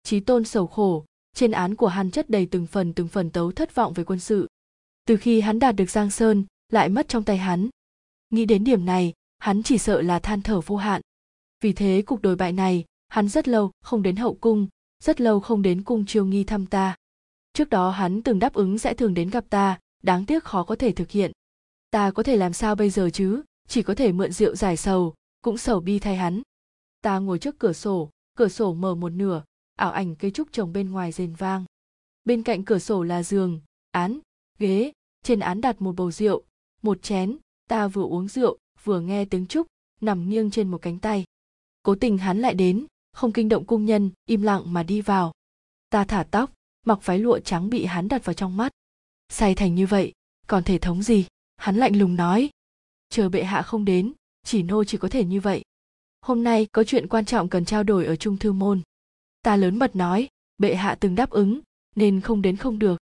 Trí 0.04 0.20
tôn 0.20 0.44
sầu 0.44 0.68
khổ, 0.68 1.06
trên 1.34 1.52
án 1.52 1.76
của 1.76 1.88
hắn 1.88 2.12
chất 2.12 2.30
đầy 2.30 2.46
từng 2.46 2.68
phần 2.68 2.94
từng 2.94 3.08
phần 3.08 3.30
tấu 3.30 3.52
thất 3.52 3.76
vọng 3.76 3.94
về 3.94 4.04
quân 4.04 4.20
sự. 4.20 4.48
Từ 5.06 5.18
khi 5.18 5.42
hắn 5.42 5.60
đạt 5.60 5.76
được 5.76 5.90
giang 5.90 6.12
sơn, 6.12 6.46
lại 6.70 6.90
mất 6.90 7.08
trong 7.08 7.24
tay 7.24 7.38
hắn. 7.38 7.70
Nghĩ 8.30 8.46
đến 8.46 8.64
điểm 8.64 8.86
này 8.86 9.14
hắn 9.38 9.64
chỉ 9.64 9.78
sợ 9.78 10.02
là 10.02 10.20
than 10.20 10.42
thở 10.42 10.62
vô 10.62 10.76
hạn. 10.76 11.02
Vì 11.62 11.74
thế 11.74 12.04
cuộc 12.06 12.22
đổi 12.22 12.36
bại 12.36 12.52
này, 12.52 12.86
hắn 13.08 13.30
rất 13.30 13.48
lâu 13.48 13.72
không 13.82 14.04
đến 14.04 14.16
hậu 14.16 14.34
cung, 14.36 14.68
rất 15.04 15.22
lâu 15.22 15.40
không 15.40 15.62
đến 15.62 15.84
cung 15.84 16.06
chiêu 16.06 16.26
nghi 16.26 16.44
thăm 16.44 16.66
ta. 16.66 16.96
Trước 17.54 17.70
đó 17.70 17.90
hắn 17.90 18.22
từng 18.24 18.40
đáp 18.40 18.54
ứng 18.54 18.78
sẽ 18.78 18.94
thường 18.94 19.14
đến 19.14 19.30
gặp 19.30 19.46
ta, 19.50 19.80
đáng 20.04 20.26
tiếc 20.26 20.44
khó 20.44 20.64
có 20.64 20.76
thể 20.76 20.92
thực 20.92 21.10
hiện. 21.10 21.32
Ta 21.92 22.12
có 22.12 22.24
thể 22.24 22.38
làm 22.38 22.54
sao 22.54 22.76
bây 22.76 22.90
giờ 22.90 23.10
chứ? 23.14 23.42
Chỉ 23.68 23.84
có 23.84 23.96
thể 23.96 24.12
mượn 24.12 24.32
rượu 24.32 24.56
giải 24.56 24.78
sầu, 24.78 25.14
cũng 25.42 25.58
sầu 25.58 25.80
bi 25.80 26.00
thay 26.00 26.16
hắn. 26.16 26.42
Ta 27.02 27.20
ngồi 27.20 27.40
trước 27.40 27.60
cửa 27.60 27.74
sổ 27.74 28.10
cửa 28.38 28.48
sổ 28.48 28.74
mở 28.74 28.96
một 28.96 29.10
nửa, 29.10 29.44
ảo 29.76 29.92
ảnh 29.92 30.16
cây 30.16 30.32
trúc 30.32 30.52
trồng 30.52 30.74
bên 30.74 30.92
ngoài 30.92 31.12
rền 31.12 31.34
vang. 31.34 31.66
Bên 32.26 32.44
cạnh 32.44 32.66
cửa 32.66 32.80
sổ 32.80 33.04
là 33.04 33.24
giường, 33.24 33.62
án, 33.92 34.20
ghế, 34.60 34.92
trên 35.24 35.40
án 35.40 35.62
đặt 35.62 35.82
một 35.82 35.96
bầu 35.96 36.12
rượu, 36.12 36.44
một 36.82 37.02
chén, 37.02 37.38
ta 37.70 37.88
vừa 37.88 38.04
uống 38.04 38.28
rượu 38.28 38.58
vừa 38.84 39.00
nghe 39.00 39.26
tiếng 39.26 39.48
trúc, 39.48 39.68
nằm 40.02 40.30
nghiêng 40.30 40.52
trên 40.52 40.72
một 40.72 40.82
cánh 40.82 41.00
tay. 41.00 41.26
Cố 41.84 41.96
tình 41.96 42.18
hắn 42.18 42.40
lại 42.40 42.54
đến, 42.54 42.86
không 43.14 43.32
kinh 43.32 43.50
động 43.50 43.66
cung 43.66 43.86
nhân, 43.86 44.12
im 44.26 44.42
lặng 44.42 44.74
mà 44.74 44.84
đi 44.84 45.02
vào. 45.02 45.32
Ta 45.90 46.04
thả 46.04 46.24
tóc, 46.24 46.54
mặc 46.86 47.00
váy 47.04 47.20
lụa 47.20 47.40
trắng 47.40 47.70
bị 47.70 47.86
hắn 47.86 48.08
đặt 48.08 48.26
vào 48.26 48.34
trong 48.34 48.58
mắt. 48.58 48.72
Say 49.30 49.56
thành 49.56 49.76
như 49.76 49.88
vậy, 49.88 50.14
còn 50.48 50.64
thể 50.64 50.78
thống 50.78 51.04
gì? 51.04 51.26
Hắn 51.58 51.76
lạnh 51.76 51.96
lùng 51.96 52.16
nói. 52.16 52.50
Chờ 53.10 53.30
bệ 53.30 53.44
hạ 53.44 53.62
không 53.62 53.86
đến, 53.86 54.14
chỉ 54.44 54.64
nô 54.64 54.84
chỉ 54.84 54.98
có 54.98 55.10
thể 55.10 55.24
như 55.24 55.40
vậy. 55.40 55.64
Hôm 56.22 56.44
nay 56.44 56.68
có 56.72 56.84
chuyện 56.84 57.08
quan 57.08 57.26
trọng 57.26 57.50
cần 57.50 57.66
trao 57.66 57.84
đổi 57.84 58.06
ở 58.06 58.16
trung 58.16 58.38
thư 58.38 58.52
môn. 58.52 58.82
Ta 59.42 59.56
lớn 59.56 59.80
mật 59.80 59.96
nói, 59.96 60.30
bệ 60.58 60.76
hạ 60.76 60.98
từng 61.00 61.16
đáp 61.16 61.30
ứng, 61.30 61.60
nên 61.96 62.22
không 62.22 62.42
đến 62.42 62.58
không 62.58 62.80
được. 62.80 62.98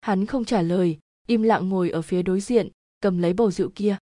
Hắn 0.00 0.26
không 0.26 0.44
trả 0.44 0.62
lời, 0.62 0.98
im 1.26 1.42
lặng 1.42 1.68
ngồi 1.68 1.90
ở 1.90 2.02
phía 2.02 2.22
đối 2.22 2.40
diện, 2.40 2.68
cầm 3.00 3.18
lấy 3.18 3.32
bầu 3.32 3.50
rượu 3.50 3.70
kia 3.74 3.96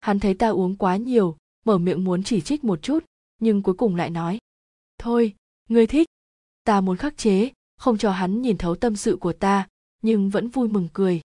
hắn 0.00 0.20
thấy 0.20 0.34
ta 0.34 0.48
uống 0.48 0.76
quá 0.76 0.96
nhiều, 0.96 1.36
mở 1.64 1.78
miệng 1.78 2.04
muốn 2.04 2.22
chỉ 2.22 2.40
trích 2.40 2.64
một 2.64 2.82
chút, 2.82 3.04
nhưng 3.38 3.62
cuối 3.62 3.74
cùng 3.74 3.96
lại 3.96 4.10
nói. 4.10 4.38
Thôi, 4.98 5.34
ngươi 5.68 5.86
thích. 5.86 6.06
Ta 6.64 6.80
muốn 6.80 6.96
khắc 6.96 7.16
chế, 7.16 7.50
không 7.76 7.98
cho 7.98 8.10
hắn 8.10 8.42
nhìn 8.42 8.58
thấu 8.58 8.74
tâm 8.74 8.96
sự 8.96 9.16
của 9.16 9.32
ta, 9.32 9.68
nhưng 10.02 10.30
vẫn 10.30 10.48
vui 10.48 10.68
mừng 10.68 10.88
cười. 10.92 11.20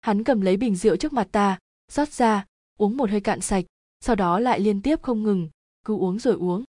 Hắn 0.00 0.24
cầm 0.24 0.40
lấy 0.40 0.56
bình 0.56 0.76
rượu 0.76 0.96
trước 0.96 1.12
mặt 1.12 1.28
ta, 1.32 1.58
rót 1.92 2.08
ra, 2.08 2.44
uống 2.78 2.96
một 2.96 3.10
hơi 3.10 3.20
cạn 3.20 3.40
sạch, 3.40 3.64
sau 4.00 4.16
đó 4.16 4.38
lại 4.38 4.60
liên 4.60 4.82
tiếp 4.82 5.02
không 5.02 5.22
ngừng, 5.22 5.48
cứ 5.84 5.96
uống 5.96 6.18
rồi 6.18 6.34
uống. 6.34 6.64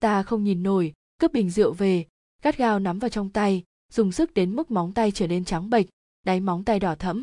Ta 0.00 0.22
không 0.22 0.44
nhìn 0.44 0.62
nổi, 0.62 0.92
cướp 1.18 1.32
bình 1.32 1.50
rượu 1.50 1.72
về, 1.72 2.06
gắt 2.42 2.56
gao 2.56 2.78
nắm 2.78 2.98
vào 2.98 3.08
trong 3.08 3.30
tay, 3.30 3.64
dùng 3.92 4.12
sức 4.12 4.34
đến 4.34 4.56
mức 4.56 4.70
móng 4.70 4.92
tay 4.92 5.10
trở 5.10 5.26
nên 5.26 5.44
trắng 5.44 5.70
bệch, 5.70 5.86
đáy 6.24 6.40
móng 6.40 6.64
tay 6.64 6.80
đỏ 6.80 6.94
thẫm. 6.94 7.22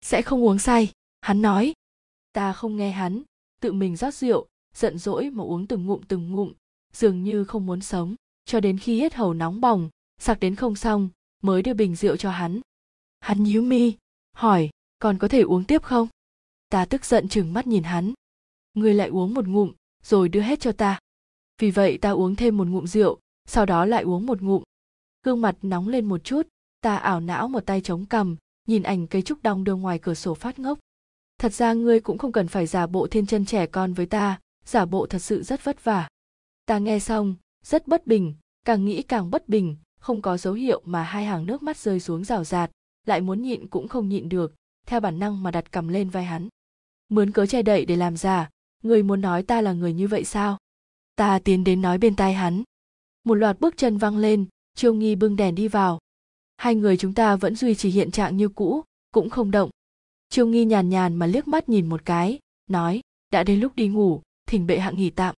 Sẽ 0.00 0.22
không 0.22 0.44
uống 0.44 0.58
say 0.58 0.92
hắn 1.20 1.42
nói 1.42 1.72
ta 2.32 2.52
không 2.52 2.76
nghe 2.76 2.90
hắn, 2.90 3.22
tự 3.60 3.72
mình 3.72 3.96
rót 3.96 4.14
rượu, 4.14 4.46
giận 4.74 4.98
dỗi 4.98 5.30
mà 5.30 5.44
uống 5.44 5.66
từng 5.66 5.86
ngụm 5.86 6.00
từng 6.08 6.30
ngụm, 6.30 6.52
dường 6.92 7.22
như 7.22 7.44
không 7.44 7.66
muốn 7.66 7.80
sống. 7.80 8.14
Cho 8.44 8.60
đến 8.60 8.78
khi 8.78 9.00
hết 9.00 9.14
hầu 9.14 9.34
nóng 9.34 9.60
bỏng, 9.60 9.90
sặc 10.18 10.40
đến 10.40 10.54
không 10.56 10.76
xong, 10.76 11.08
mới 11.42 11.62
đưa 11.62 11.74
bình 11.74 11.96
rượu 11.96 12.16
cho 12.16 12.30
hắn. 12.30 12.60
Hắn 13.20 13.42
nhíu 13.42 13.62
mi, 13.62 13.94
hỏi, 14.32 14.70
còn 14.98 15.18
có 15.18 15.28
thể 15.28 15.40
uống 15.40 15.64
tiếp 15.64 15.82
không? 15.82 16.08
Ta 16.68 16.84
tức 16.84 17.04
giận 17.04 17.28
chừng 17.28 17.52
mắt 17.52 17.66
nhìn 17.66 17.82
hắn. 17.82 18.12
Ngươi 18.74 18.94
lại 18.94 19.08
uống 19.08 19.34
một 19.34 19.46
ngụm, 19.46 19.72
rồi 20.02 20.28
đưa 20.28 20.40
hết 20.40 20.60
cho 20.60 20.72
ta. 20.72 20.98
Vì 21.58 21.70
vậy 21.70 21.98
ta 21.98 22.10
uống 22.10 22.36
thêm 22.36 22.56
một 22.56 22.68
ngụm 22.68 22.84
rượu, 22.84 23.18
sau 23.46 23.66
đó 23.66 23.84
lại 23.84 24.02
uống 24.02 24.26
một 24.26 24.42
ngụm. 24.42 24.62
Gương 25.22 25.40
mặt 25.40 25.56
nóng 25.62 25.88
lên 25.88 26.04
một 26.04 26.24
chút, 26.24 26.48
ta 26.80 26.96
ảo 26.96 27.20
não 27.20 27.48
một 27.48 27.66
tay 27.66 27.80
chống 27.80 28.06
cằm, 28.06 28.36
nhìn 28.66 28.82
ảnh 28.82 29.06
cây 29.06 29.22
trúc 29.22 29.42
đong 29.42 29.64
đưa 29.64 29.74
ngoài 29.74 29.98
cửa 29.98 30.14
sổ 30.14 30.34
phát 30.34 30.58
ngốc 30.58 30.78
thật 31.42 31.52
ra 31.52 31.72
ngươi 31.72 32.00
cũng 32.00 32.18
không 32.18 32.32
cần 32.32 32.48
phải 32.48 32.66
giả 32.66 32.86
bộ 32.86 33.06
thiên 33.06 33.26
chân 33.26 33.44
trẻ 33.44 33.66
con 33.66 33.92
với 33.92 34.06
ta, 34.06 34.40
giả 34.64 34.84
bộ 34.84 35.06
thật 35.06 35.18
sự 35.18 35.42
rất 35.42 35.64
vất 35.64 35.84
vả. 35.84 36.08
Ta 36.66 36.78
nghe 36.78 36.98
xong, 36.98 37.34
rất 37.64 37.88
bất 37.88 38.06
bình, 38.06 38.34
càng 38.64 38.84
nghĩ 38.84 39.02
càng 39.02 39.30
bất 39.30 39.48
bình, 39.48 39.76
không 40.00 40.22
có 40.22 40.36
dấu 40.36 40.54
hiệu 40.54 40.82
mà 40.84 41.02
hai 41.02 41.24
hàng 41.24 41.46
nước 41.46 41.62
mắt 41.62 41.76
rơi 41.76 42.00
xuống 42.00 42.24
rào 42.24 42.44
rạt, 42.44 42.70
lại 43.06 43.20
muốn 43.20 43.42
nhịn 43.42 43.68
cũng 43.68 43.88
không 43.88 44.08
nhịn 44.08 44.28
được, 44.28 44.54
theo 44.86 45.00
bản 45.00 45.18
năng 45.18 45.42
mà 45.42 45.50
đặt 45.50 45.72
cầm 45.72 45.88
lên 45.88 46.10
vai 46.10 46.24
hắn. 46.24 46.48
Mướn 47.08 47.30
cớ 47.30 47.46
che 47.46 47.62
đậy 47.62 47.84
để 47.84 47.96
làm 47.96 48.16
giả 48.16 48.48
người 48.82 49.02
muốn 49.02 49.20
nói 49.20 49.42
ta 49.42 49.60
là 49.60 49.72
người 49.72 49.92
như 49.92 50.08
vậy 50.08 50.24
sao? 50.24 50.58
Ta 51.16 51.38
tiến 51.38 51.64
đến 51.64 51.82
nói 51.82 51.98
bên 51.98 52.16
tai 52.16 52.32
hắn. 52.32 52.62
Một 53.24 53.34
loạt 53.34 53.60
bước 53.60 53.76
chân 53.76 53.98
văng 53.98 54.16
lên, 54.16 54.46
chiêu 54.74 54.94
nghi 54.94 55.14
bưng 55.14 55.36
đèn 55.36 55.54
đi 55.54 55.68
vào. 55.68 55.98
Hai 56.56 56.74
người 56.74 56.96
chúng 56.96 57.14
ta 57.14 57.36
vẫn 57.36 57.56
duy 57.56 57.74
trì 57.74 57.90
hiện 57.90 58.10
trạng 58.10 58.36
như 58.36 58.48
cũ, 58.48 58.82
cũng 59.12 59.30
không 59.30 59.50
động 59.50 59.70
chiêu 60.32 60.46
nghi 60.46 60.64
nhàn 60.64 60.88
nhàn 60.88 61.14
mà 61.14 61.26
liếc 61.26 61.48
mắt 61.48 61.68
nhìn 61.68 61.88
một 61.88 62.04
cái, 62.04 62.38
nói, 62.70 63.00
đã 63.30 63.44
đến 63.44 63.60
lúc 63.60 63.76
đi 63.76 63.88
ngủ, 63.88 64.22
thỉnh 64.46 64.66
bệ 64.66 64.78
hạ 64.78 64.90
nghỉ 64.90 65.10
tạm. 65.10 65.34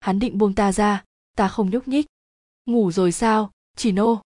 Hắn 0.00 0.18
định 0.18 0.38
buông 0.38 0.54
ta 0.54 0.72
ra, 0.72 1.04
ta 1.36 1.48
không 1.48 1.70
nhúc 1.70 1.88
nhích. 1.88 2.06
Ngủ 2.66 2.92
rồi 2.92 3.12
sao, 3.12 3.50
chỉ 3.76 3.92
nô? 3.92 4.22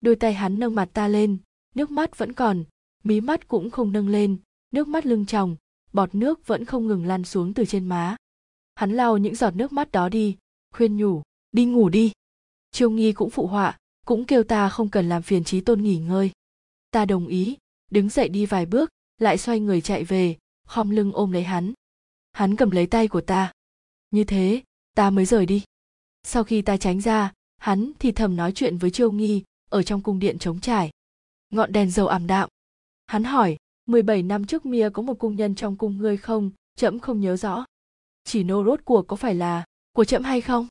Đôi 0.00 0.16
tay 0.16 0.34
hắn 0.34 0.58
nâng 0.58 0.74
mặt 0.74 0.88
ta 0.92 1.08
lên, 1.08 1.38
nước 1.74 1.90
mắt 1.90 2.18
vẫn 2.18 2.32
còn, 2.32 2.64
mí 3.04 3.20
mắt 3.20 3.48
cũng 3.48 3.70
không 3.70 3.92
nâng 3.92 4.08
lên, 4.08 4.36
nước 4.70 4.88
mắt 4.88 5.06
lưng 5.06 5.26
tròng, 5.26 5.56
bọt 5.92 6.14
nước 6.14 6.46
vẫn 6.46 6.64
không 6.64 6.86
ngừng 6.86 7.06
lăn 7.06 7.24
xuống 7.24 7.54
từ 7.54 7.64
trên 7.64 7.86
má. 7.86 8.16
Hắn 8.74 8.92
lau 8.92 9.18
những 9.18 9.34
giọt 9.34 9.56
nước 9.56 9.72
mắt 9.72 9.92
đó 9.92 10.08
đi, 10.08 10.36
khuyên 10.74 10.96
nhủ, 10.96 11.22
đi 11.52 11.64
ngủ 11.64 11.88
đi. 11.88 12.12
Chiêu 12.70 12.90
nghi 12.90 13.12
cũng 13.12 13.30
phụ 13.30 13.46
họa, 13.46 13.78
cũng 14.06 14.24
kêu 14.24 14.42
ta 14.42 14.68
không 14.68 14.88
cần 14.88 15.08
làm 15.08 15.22
phiền 15.22 15.44
trí 15.44 15.60
tôn 15.60 15.82
nghỉ 15.82 15.96
ngơi. 15.98 16.30
Ta 16.90 17.04
đồng 17.04 17.26
ý, 17.26 17.56
đứng 17.90 18.08
dậy 18.08 18.28
đi 18.28 18.46
vài 18.46 18.66
bước 18.66 18.90
lại 19.20 19.38
xoay 19.38 19.60
người 19.60 19.80
chạy 19.80 20.04
về, 20.04 20.36
khom 20.66 20.90
lưng 20.90 21.12
ôm 21.12 21.32
lấy 21.32 21.42
hắn. 21.42 21.72
Hắn 22.32 22.56
cầm 22.56 22.70
lấy 22.70 22.86
tay 22.86 23.08
của 23.08 23.20
ta. 23.20 23.52
Như 24.10 24.24
thế, 24.24 24.62
ta 24.94 25.10
mới 25.10 25.24
rời 25.24 25.46
đi. 25.46 25.62
Sau 26.22 26.44
khi 26.44 26.62
ta 26.62 26.76
tránh 26.76 27.00
ra, 27.00 27.32
hắn 27.58 27.92
thì 27.98 28.12
thầm 28.12 28.36
nói 28.36 28.52
chuyện 28.52 28.78
với 28.78 28.90
chiêu 28.90 29.12
nghi 29.12 29.42
ở 29.70 29.82
trong 29.82 30.02
cung 30.02 30.18
điện 30.18 30.38
trống 30.38 30.60
trải. 30.60 30.90
Ngọn 31.50 31.72
đèn 31.72 31.90
dầu 31.90 32.06
ảm 32.06 32.26
đạm. 32.26 32.48
Hắn 33.06 33.24
hỏi 33.24 33.56
17 33.86 34.22
năm 34.22 34.46
trước 34.46 34.66
mia 34.66 34.90
có 34.90 35.02
một 35.02 35.18
cung 35.18 35.36
nhân 35.36 35.54
trong 35.54 35.76
cung 35.76 35.98
ngươi 35.98 36.16
không? 36.16 36.50
Trẫm 36.76 36.98
không 36.98 37.20
nhớ 37.20 37.36
rõ. 37.36 37.64
Chỉ 38.24 38.44
nô 38.44 38.64
rốt 38.64 38.80
cuộc 38.84 39.02
có 39.02 39.16
phải 39.16 39.34
là 39.34 39.64
của 39.92 40.04
trẫm 40.04 40.22
hay 40.22 40.40
không? 40.40 40.66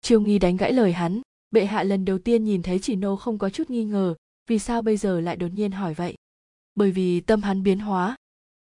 Chiêu 0.00 0.20
nghi 0.20 0.38
đánh 0.38 0.56
gãy 0.56 0.72
lời 0.72 0.92
hắn. 0.92 1.20
Bệ 1.50 1.64
hạ 1.64 1.82
lần 1.82 2.04
đầu 2.04 2.18
tiên 2.18 2.44
nhìn 2.44 2.62
thấy 2.62 2.78
chỉ 2.78 2.96
nô 2.96 3.16
không 3.16 3.38
có 3.38 3.50
chút 3.50 3.70
nghi 3.70 3.84
ngờ, 3.84 4.14
vì 4.46 4.58
sao 4.58 4.82
bây 4.82 4.96
giờ 4.96 5.20
lại 5.20 5.36
đột 5.36 5.48
nhiên 5.54 5.72
hỏi 5.72 5.94
vậy? 5.94 6.14
Bởi 6.74 6.90
vì 6.90 7.20
tâm 7.20 7.42
hắn 7.42 7.62
biến 7.62 7.78
hóa. 7.78 8.16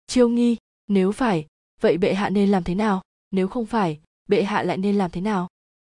Chiêu 0.06 0.28
nghi, 0.28 0.56
nếu 0.88 1.12
phải, 1.12 1.46
vậy 1.80 1.98
bệ 1.98 2.14
hạ 2.14 2.30
nên 2.30 2.50
làm 2.50 2.64
thế 2.64 2.74
nào? 2.74 3.02
Nếu 3.30 3.48
không 3.48 3.66
phải, 3.66 4.00
bệ 4.28 4.42
hạ 4.42 4.62
lại 4.62 4.76
nên 4.76 4.96
làm 4.96 5.10
thế 5.10 5.20
nào? 5.20 5.48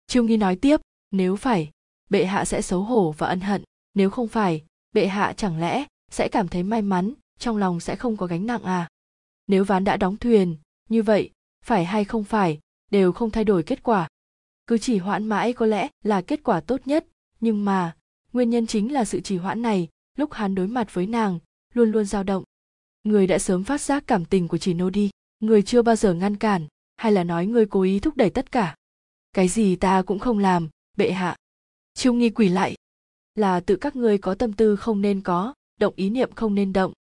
Chiêu 0.07 0.23
nghi 0.23 0.37
nói 0.37 0.55
tiếp, 0.55 0.81
nếu 1.11 1.35
phải, 1.35 1.71
bệ 2.09 2.25
hạ 2.25 2.45
sẽ 2.45 2.61
xấu 2.61 2.81
hổ 2.81 3.11
và 3.17 3.27
ân 3.27 3.39
hận. 3.39 3.63
Nếu 3.93 4.09
không 4.09 4.27
phải, 4.27 4.63
bệ 4.93 5.07
hạ 5.07 5.33
chẳng 5.37 5.59
lẽ 5.59 5.85
sẽ 6.11 6.27
cảm 6.27 6.47
thấy 6.47 6.63
may 6.63 6.81
mắn, 6.81 7.13
trong 7.39 7.57
lòng 7.57 7.79
sẽ 7.79 7.95
không 7.95 8.17
có 8.17 8.25
gánh 8.25 8.45
nặng 8.45 8.63
à? 8.63 8.87
Nếu 9.47 9.63
ván 9.63 9.83
đã 9.83 9.97
đóng 9.97 10.17
thuyền, 10.17 10.57
như 10.89 11.03
vậy, 11.03 11.31
phải 11.65 11.85
hay 11.85 12.05
không 12.05 12.23
phải, 12.23 12.59
đều 12.91 13.11
không 13.11 13.31
thay 13.31 13.43
đổi 13.43 13.63
kết 13.63 13.83
quả. 13.83 14.07
Cứ 14.67 14.77
chỉ 14.77 14.97
hoãn 14.97 15.27
mãi 15.27 15.53
có 15.53 15.65
lẽ 15.65 15.87
là 16.03 16.21
kết 16.21 16.43
quả 16.43 16.59
tốt 16.59 16.81
nhất, 16.85 17.05
nhưng 17.39 17.65
mà, 17.65 17.95
nguyên 18.33 18.49
nhân 18.49 18.67
chính 18.67 18.93
là 18.93 19.05
sự 19.05 19.19
trì 19.19 19.37
hoãn 19.37 19.61
này, 19.61 19.87
lúc 20.17 20.33
hắn 20.33 20.55
đối 20.55 20.67
mặt 20.67 20.93
với 20.93 21.07
nàng 21.07 21.39
luôn 21.77 21.91
luôn 21.91 22.05
dao 22.05 22.23
động. 22.23 22.43
Người 23.03 23.27
đã 23.27 23.39
sớm 23.39 23.63
phát 23.63 23.81
giác 23.81 24.03
cảm 24.07 24.25
tình 24.25 24.47
của 24.47 24.57
chỉ 24.57 24.73
nô 24.73 24.89
đi. 24.89 25.09
Người 25.39 25.61
chưa 25.61 25.81
bao 25.81 25.95
giờ 25.95 26.13
ngăn 26.13 26.35
cản, 26.35 26.67
hay 26.95 27.11
là 27.11 27.23
nói 27.23 27.45
người 27.45 27.65
cố 27.65 27.81
ý 27.81 27.99
thúc 27.99 28.17
đẩy 28.17 28.29
tất 28.29 28.51
cả. 28.51 28.75
Cái 29.33 29.47
gì 29.47 29.75
ta 29.75 30.01
cũng 30.01 30.19
không 30.19 30.39
làm, 30.39 30.69
bệ 30.97 31.11
hạ. 31.11 31.35
Chiêu 31.93 32.13
nghi 32.13 32.29
quỳ 32.29 32.49
lại. 32.49 32.75
Là 33.35 33.59
tự 33.59 33.75
các 33.75 33.95
ngươi 33.95 34.17
có 34.17 34.35
tâm 34.35 34.53
tư 34.53 34.75
không 34.75 35.01
nên 35.01 35.21
có, 35.21 35.53
động 35.79 35.93
ý 35.95 36.09
niệm 36.09 36.31
không 36.35 36.55
nên 36.55 36.73
động. 36.73 36.93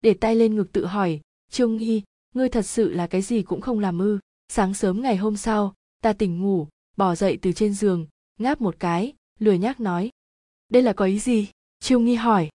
Để 0.00 0.14
tay 0.14 0.36
lên 0.36 0.54
ngực 0.54 0.72
tự 0.72 0.86
hỏi, 0.86 1.20
chiêu 1.50 1.68
nghi, 1.68 2.02
ngươi 2.34 2.48
thật 2.48 2.62
sự 2.62 2.92
là 2.92 3.06
cái 3.06 3.22
gì 3.22 3.42
cũng 3.42 3.60
không 3.60 3.80
làm 3.80 3.98
ư? 3.98 4.18
Sáng 4.48 4.74
sớm 4.74 5.02
ngày 5.02 5.16
hôm 5.16 5.36
sau, 5.36 5.74
ta 6.02 6.12
tỉnh 6.12 6.40
ngủ 6.40 6.68
bỏ 6.96 7.14
dậy 7.14 7.38
từ 7.42 7.52
trên 7.52 7.74
giường, 7.74 8.06
ngáp 8.38 8.60
một 8.60 8.76
cái, 8.78 9.12
lười 9.38 9.58
nhác 9.58 9.80
nói, 9.80 10.10
đây 10.68 10.82
là 10.82 10.92
có 10.92 11.04
ý 11.04 11.18
gì? 11.18 11.48
Chiêu 11.80 12.00
nghi 12.00 12.14
hỏi, 12.14 12.48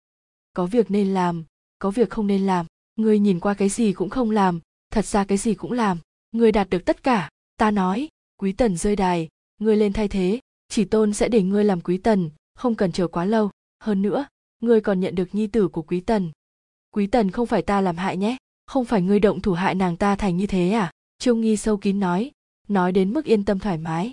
có 0.54 0.66
việc 0.66 0.92
nên 0.92 1.14
làm 1.14 1.44
có 1.82 1.92
việc 1.92 2.10
không 2.10 2.28
nên 2.28 2.46
làm. 2.46 2.66
Ngươi 2.96 3.20
nhìn 3.20 3.40
qua 3.40 3.54
cái 3.54 3.70
gì 3.70 3.94
cũng 3.94 4.10
không 4.10 4.32
làm, 4.32 4.60
thật 4.92 5.06
ra 5.06 5.24
cái 5.24 5.38
gì 5.38 5.54
cũng 5.54 5.72
làm. 5.72 5.98
Ngươi 6.32 6.52
đạt 6.52 6.70
được 6.70 6.86
tất 6.86 7.04
cả. 7.04 7.30
Ta 7.58 7.72
nói, 7.72 8.10
quý 8.38 8.52
tần 8.52 8.78
rơi 8.78 8.96
đài, 8.96 9.28
ngươi 9.60 9.78
lên 9.78 9.94
thay 9.94 10.08
thế, 10.08 10.40
chỉ 10.68 10.86
tôn 10.86 11.14
sẽ 11.14 11.30
để 11.30 11.44
ngươi 11.44 11.64
làm 11.64 11.82
quý 11.82 11.98
tần, 11.98 12.30
không 12.56 12.76
cần 12.76 12.92
chờ 12.92 13.08
quá 13.08 13.26
lâu. 13.26 13.50
Hơn 13.80 14.02
nữa, 14.02 14.26
ngươi 14.60 14.82
còn 14.82 15.00
nhận 15.00 15.16
được 15.16 15.36
nhi 15.36 15.48
tử 15.48 15.68
của 15.68 15.82
quý 15.82 16.00
tần. 16.00 16.32
Quý 16.92 17.08
tần 17.08 17.32
không 17.32 17.48
phải 17.48 17.62
ta 17.62 17.82
làm 17.82 17.98
hại 17.98 18.18
nhé, 18.18 18.38
không 18.66 18.86
phải 18.86 19.02
ngươi 19.02 19.20
động 19.20 19.42
thủ 19.42 19.54
hại 19.54 19.76
nàng 19.76 19.98
ta 19.98 20.16
thành 20.16 20.38
như 20.38 20.48
thế 20.48 20.72
à? 20.72 20.92
Trương 21.18 21.42
nghi 21.42 21.58
sâu 21.58 21.78
kín 21.78 22.00
nói 22.00 22.32
nói 22.68 22.92
đến 22.92 23.14
mức 23.14 23.26
yên 23.26 23.46
tâm 23.46 23.60
thoải 23.60 23.78
mái. 23.78 24.12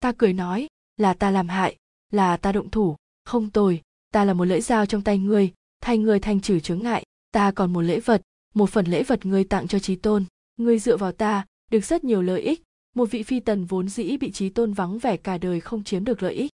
Ta 0.00 0.12
cười 0.12 0.32
nói, 0.32 0.68
là 0.96 1.14
ta 1.14 1.30
làm 1.30 1.48
hại, 1.48 1.76
là 2.10 2.36
ta 2.36 2.52
động 2.52 2.70
thủ, 2.70 2.96
không 3.24 3.50
tồi, 3.50 3.80
ta 4.12 4.24
là 4.24 4.34
một 4.34 4.44
lưỡi 4.44 4.60
dao 4.60 4.86
trong 4.86 5.02
tay 5.02 5.18
ngươi 5.18 5.52
thay 5.80 5.98
người 5.98 6.20
thành 6.20 6.40
trừ 6.40 6.60
chướng 6.60 6.82
ngại, 6.82 7.04
ta 7.32 7.50
còn 7.50 7.72
một 7.72 7.80
lễ 7.80 8.00
vật, 8.00 8.22
một 8.54 8.70
phần 8.70 8.86
lễ 8.86 9.02
vật 9.02 9.26
ngươi 9.26 9.44
tặng 9.44 9.68
cho 9.68 9.78
trí 9.78 9.96
tôn. 9.96 10.24
Ngươi 10.56 10.78
dựa 10.78 10.96
vào 10.96 11.12
ta, 11.12 11.46
được 11.70 11.84
rất 11.84 12.04
nhiều 12.04 12.22
lợi 12.22 12.40
ích. 12.40 12.62
Một 12.96 13.10
vị 13.10 13.22
phi 13.22 13.40
tần 13.40 13.64
vốn 13.64 13.88
dĩ 13.88 14.16
bị 14.16 14.30
trí 14.30 14.48
tôn 14.48 14.72
vắng 14.72 14.98
vẻ 14.98 15.16
cả 15.16 15.38
đời 15.38 15.60
không 15.60 15.84
chiếm 15.84 16.04
được 16.04 16.22
lợi 16.22 16.34
ích. 16.34 16.50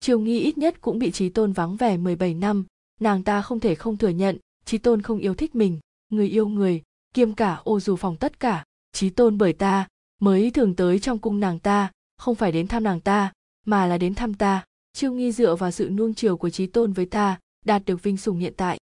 Triều 0.00 0.18
nghi 0.18 0.40
ít 0.40 0.58
nhất 0.58 0.80
cũng 0.80 0.98
bị 0.98 1.10
trí 1.10 1.28
tôn 1.28 1.52
vắng 1.52 1.76
vẻ 1.76 1.96
17 1.96 2.34
năm. 2.34 2.64
Nàng 3.00 3.22
ta 3.22 3.42
không 3.42 3.60
thể 3.60 3.74
không 3.74 3.96
thừa 3.96 4.08
nhận, 4.08 4.38
trí 4.64 4.78
tôn 4.78 5.02
không 5.02 5.18
yêu 5.18 5.34
thích 5.34 5.54
mình. 5.54 5.78
Người 6.08 6.28
yêu 6.28 6.48
người, 6.48 6.82
kiêm 7.14 7.32
cả 7.32 7.60
ô 7.64 7.80
dù 7.80 7.96
phòng 7.96 8.16
tất 8.16 8.40
cả. 8.40 8.64
Trí 8.92 9.10
tôn 9.10 9.38
bởi 9.38 9.52
ta, 9.52 9.88
mới 10.20 10.50
thường 10.50 10.76
tới 10.76 10.98
trong 10.98 11.18
cung 11.18 11.40
nàng 11.40 11.58
ta, 11.58 11.90
không 12.18 12.34
phải 12.34 12.52
đến 12.52 12.68
thăm 12.68 12.82
nàng 12.82 13.00
ta, 13.00 13.32
mà 13.66 13.86
là 13.86 13.98
đến 13.98 14.14
thăm 14.14 14.34
ta. 14.34 14.64
Trương 14.92 15.16
nghi 15.16 15.32
dựa 15.32 15.56
vào 15.56 15.70
sự 15.70 15.90
nuông 15.90 16.14
chiều 16.14 16.36
của 16.36 16.50
trí 16.50 16.66
tôn 16.66 16.92
với 16.92 17.06
ta 17.06 17.38
đạt 17.64 17.82
được 17.86 18.02
vinh 18.02 18.16
sủng 18.16 18.38
hiện 18.38 18.54
tại. 18.56 18.78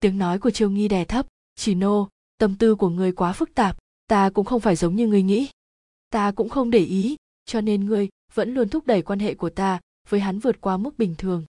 Tiếng 0.00 0.18
nói 0.18 0.38
của 0.38 0.50
Triêu 0.50 0.70
nghi 0.70 0.88
đè 0.88 1.04
thấp, 1.04 1.26
chỉ 1.54 1.74
nô, 1.74 2.08
tâm 2.38 2.56
tư 2.56 2.74
của 2.74 2.88
người 2.88 3.12
quá 3.12 3.32
phức 3.32 3.54
tạp, 3.54 3.76
ta 4.06 4.30
cũng 4.30 4.44
không 4.46 4.60
phải 4.60 4.76
giống 4.76 4.96
như 4.96 5.06
người 5.06 5.22
nghĩ. 5.22 5.48
Ta 6.10 6.32
cũng 6.32 6.48
không 6.48 6.70
để 6.70 6.78
ý, 6.78 7.16
cho 7.44 7.60
nên 7.60 7.84
ngươi 7.84 8.08
vẫn 8.34 8.54
luôn 8.54 8.68
thúc 8.68 8.86
đẩy 8.86 9.02
quan 9.02 9.18
hệ 9.18 9.34
của 9.34 9.50
ta 9.50 9.80
với 10.08 10.20
hắn 10.20 10.38
vượt 10.38 10.60
qua 10.60 10.76
mức 10.76 10.98
bình 10.98 11.14
thường. 11.18 11.44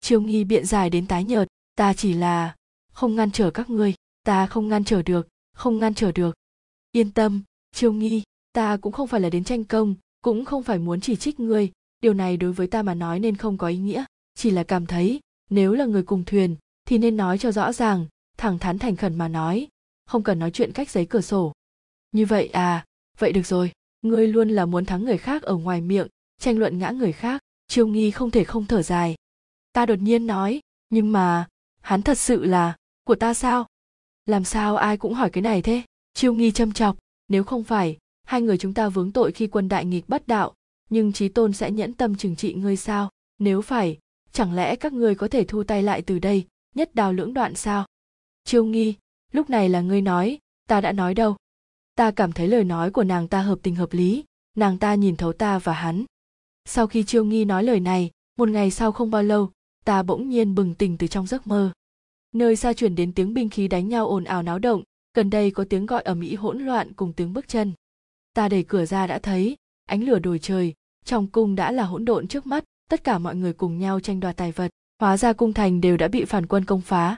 Triêu 0.00 0.20
nghi 0.20 0.44
biện 0.44 0.66
dài 0.66 0.90
đến 0.90 1.06
tái 1.06 1.24
nhợt, 1.24 1.48
ta 1.74 1.94
chỉ 1.94 2.12
là 2.12 2.54
không 2.92 3.16
ngăn 3.16 3.30
trở 3.30 3.50
các 3.50 3.70
ngươi, 3.70 3.94
ta 4.22 4.46
không 4.46 4.68
ngăn 4.68 4.84
trở 4.84 5.02
được, 5.02 5.28
không 5.54 5.78
ngăn 5.78 5.94
trở 5.94 6.12
được. 6.12 6.36
Yên 6.92 7.10
tâm 7.10 7.42
Triêu 7.74 7.92
nghi, 7.92 8.22
ta 8.52 8.76
cũng 8.76 8.92
không 8.92 9.08
phải 9.08 9.20
là 9.20 9.30
đến 9.30 9.44
tranh 9.44 9.64
công, 9.64 9.94
cũng 10.22 10.44
không 10.44 10.62
phải 10.62 10.78
muốn 10.78 11.00
chỉ 11.00 11.16
trích 11.16 11.40
ngươi. 11.40 11.70
Điều 12.00 12.14
này 12.14 12.36
đối 12.36 12.52
với 12.52 12.66
ta 12.66 12.82
mà 12.82 12.94
nói 12.94 13.20
nên 13.20 13.36
không 13.36 13.58
có 13.58 13.68
ý 13.68 13.76
nghĩa, 13.76 14.04
chỉ 14.34 14.50
là 14.50 14.62
cảm 14.64 14.86
thấy 14.86 15.20
nếu 15.52 15.72
là 15.72 15.84
người 15.84 16.02
cùng 16.02 16.24
thuyền, 16.24 16.56
thì 16.84 16.98
nên 16.98 17.16
nói 17.16 17.38
cho 17.38 17.52
rõ 17.52 17.72
ràng, 17.72 18.06
thẳng 18.36 18.58
thắn 18.58 18.78
thành 18.78 18.96
khẩn 18.96 19.18
mà 19.18 19.28
nói, 19.28 19.68
không 20.06 20.22
cần 20.22 20.38
nói 20.38 20.50
chuyện 20.50 20.72
cách 20.72 20.90
giấy 20.90 21.06
cửa 21.06 21.20
sổ. 21.20 21.52
Như 22.12 22.26
vậy 22.26 22.46
à 22.46 22.84
vậy 23.18 23.32
được 23.32 23.46
rồi. 23.46 23.72
Ngươi 24.02 24.28
luôn 24.28 24.48
là 24.48 24.66
muốn 24.66 24.84
thắng 24.84 25.04
người 25.04 25.18
khác 25.18 25.42
ở 25.42 25.56
ngoài 25.56 25.80
miệng, 25.80 26.06
tranh 26.40 26.58
luận 26.58 26.78
ngã 26.78 26.90
người 26.90 27.12
khác, 27.12 27.42
chiêu 27.68 27.86
nghi 27.86 28.10
không 28.10 28.30
thể 28.30 28.44
không 28.44 28.66
thở 28.66 28.82
dài. 28.82 29.14
Ta 29.72 29.86
đột 29.86 29.98
nhiên 29.98 30.26
nói, 30.26 30.60
nhưng 30.90 31.12
mà, 31.12 31.48
hắn 31.80 32.02
thật 32.02 32.18
sự 32.18 32.44
là 32.44 32.76
của 33.04 33.14
ta 33.14 33.34
sao? 33.34 33.66
Làm 34.26 34.44
sao 34.44 34.76
ai 34.76 34.96
cũng 34.96 35.14
hỏi 35.14 35.30
cái 35.30 35.42
này 35.42 35.62
thế? 35.62 35.82
Chiêu 36.14 36.34
nghi 36.34 36.50
châm 36.50 36.72
chọc, 36.72 36.96
nếu 37.28 37.44
không 37.44 37.64
phải, 37.64 37.98
hai 38.26 38.42
người 38.42 38.58
chúng 38.58 38.74
ta 38.74 38.88
vướng 38.88 39.12
tội 39.12 39.32
khi 39.32 39.46
quân 39.46 39.68
đại 39.68 39.84
nghịch 39.84 40.08
bất 40.08 40.28
đạo, 40.28 40.54
nhưng 40.90 41.12
trí 41.12 41.28
tôn 41.28 41.52
sẽ 41.52 41.70
nhẫn 41.70 41.92
tâm 41.92 42.16
trừng 42.16 42.36
trị 42.36 42.54
ngươi 42.54 42.76
sao? 42.76 43.10
Nếu 43.38 43.62
phải 43.62 43.98
chẳng 44.32 44.54
lẽ 44.54 44.76
các 44.76 44.92
ngươi 44.92 45.14
có 45.14 45.28
thể 45.28 45.44
thu 45.44 45.64
tay 45.64 45.82
lại 45.82 46.02
từ 46.02 46.18
đây, 46.18 46.46
nhất 46.74 46.94
đào 46.94 47.12
lưỡng 47.12 47.34
đoạn 47.34 47.54
sao? 47.54 47.86
Chiêu 48.44 48.64
nghi, 48.64 48.94
lúc 49.32 49.50
này 49.50 49.68
là 49.68 49.80
ngươi 49.80 50.00
nói, 50.00 50.38
ta 50.68 50.80
đã 50.80 50.92
nói 50.92 51.14
đâu? 51.14 51.36
Ta 51.94 52.10
cảm 52.10 52.32
thấy 52.32 52.48
lời 52.48 52.64
nói 52.64 52.90
của 52.90 53.04
nàng 53.04 53.28
ta 53.28 53.42
hợp 53.42 53.58
tình 53.62 53.74
hợp 53.74 53.92
lý, 53.92 54.24
nàng 54.56 54.78
ta 54.78 54.94
nhìn 54.94 55.16
thấu 55.16 55.32
ta 55.32 55.58
và 55.58 55.72
hắn. 55.72 56.04
Sau 56.64 56.86
khi 56.86 57.04
chiêu 57.04 57.24
nghi 57.24 57.44
nói 57.44 57.64
lời 57.64 57.80
này, 57.80 58.10
một 58.38 58.48
ngày 58.48 58.70
sau 58.70 58.92
không 58.92 59.10
bao 59.10 59.22
lâu, 59.22 59.50
ta 59.84 60.02
bỗng 60.02 60.28
nhiên 60.28 60.54
bừng 60.54 60.74
tỉnh 60.74 60.98
từ 60.98 61.06
trong 61.06 61.26
giấc 61.26 61.46
mơ. 61.46 61.72
Nơi 62.32 62.56
xa 62.56 62.72
chuyển 62.72 62.94
đến 62.94 63.12
tiếng 63.12 63.34
binh 63.34 63.48
khí 63.48 63.68
đánh 63.68 63.88
nhau 63.88 64.08
ồn 64.08 64.24
ào 64.24 64.42
náo 64.42 64.58
động, 64.58 64.82
gần 65.14 65.30
đây 65.30 65.50
có 65.50 65.64
tiếng 65.70 65.86
gọi 65.86 66.02
ở 66.02 66.14
mỹ 66.14 66.34
hỗn 66.34 66.58
loạn 66.58 66.92
cùng 66.92 67.12
tiếng 67.12 67.32
bước 67.32 67.48
chân. 67.48 67.72
Ta 68.34 68.48
đẩy 68.48 68.62
cửa 68.62 68.84
ra 68.84 69.06
đã 69.06 69.18
thấy, 69.18 69.56
ánh 69.86 70.04
lửa 70.04 70.18
đồi 70.18 70.38
trời, 70.38 70.74
trong 71.04 71.26
cung 71.26 71.54
đã 71.54 71.72
là 71.72 71.84
hỗn 71.84 72.04
độn 72.04 72.28
trước 72.28 72.46
mắt 72.46 72.64
tất 72.90 73.04
cả 73.04 73.18
mọi 73.18 73.36
người 73.36 73.52
cùng 73.52 73.78
nhau 73.78 74.00
tranh 74.00 74.20
đoạt 74.20 74.36
tài 74.36 74.52
vật, 74.52 74.70
hóa 74.98 75.16
ra 75.16 75.32
cung 75.32 75.52
thành 75.52 75.80
đều 75.80 75.96
đã 75.96 76.08
bị 76.08 76.24
phản 76.24 76.46
quân 76.46 76.64
công 76.64 76.80
phá. 76.80 77.16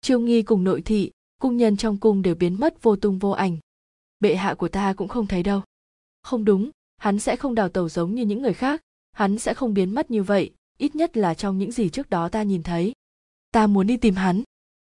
Chiêu 0.00 0.20
nghi 0.20 0.42
cùng 0.42 0.64
nội 0.64 0.82
thị, 0.82 1.10
cung 1.40 1.56
nhân 1.56 1.76
trong 1.76 1.96
cung 1.96 2.22
đều 2.22 2.34
biến 2.34 2.60
mất 2.60 2.82
vô 2.82 2.96
tung 2.96 3.18
vô 3.18 3.30
ảnh. 3.30 3.56
Bệ 4.20 4.34
hạ 4.34 4.54
của 4.54 4.68
ta 4.68 4.92
cũng 4.92 5.08
không 5.08 5.26
thấy 5.26 5.42
đâu. 5.42 5.62
Không 6.22 6.44
đúng, 6.44 6.70
hắn 6.96 7.18
sẽ 7.18 7.36
không 7.36 7.54
đào 7.54 7.68
tẩu 7.68 7.88
giống 7.88 8.14
như 8.14 8.24
những 8.24 8.42
người 8.42 8.54
khác, 8.54 8.80
hắn 9.12 9.38
sẽ 9.38 9.54
không 9.54 9.74
biến 9.74 9.94
mất 9.94 10.10
như 10.10 10.22
vậy, 10.22 10.50
ít 10.78 10.96
nhất 10.96 11.16
là 11.16 11.34
trong 11.34 11.58
những 11.58 11.72
gì 11.72 11.88
trước 11.88 12.10
đó 12.10 12.28
ta 12.28 12.42
nhìn 12.42 12.62
thấy. 12.62 12.92
Ta 13.50 13.66
muốn 13.66 13.86
đi 13.86 13.96
tìm 13.96 14.14
hắn. 14.14 14.42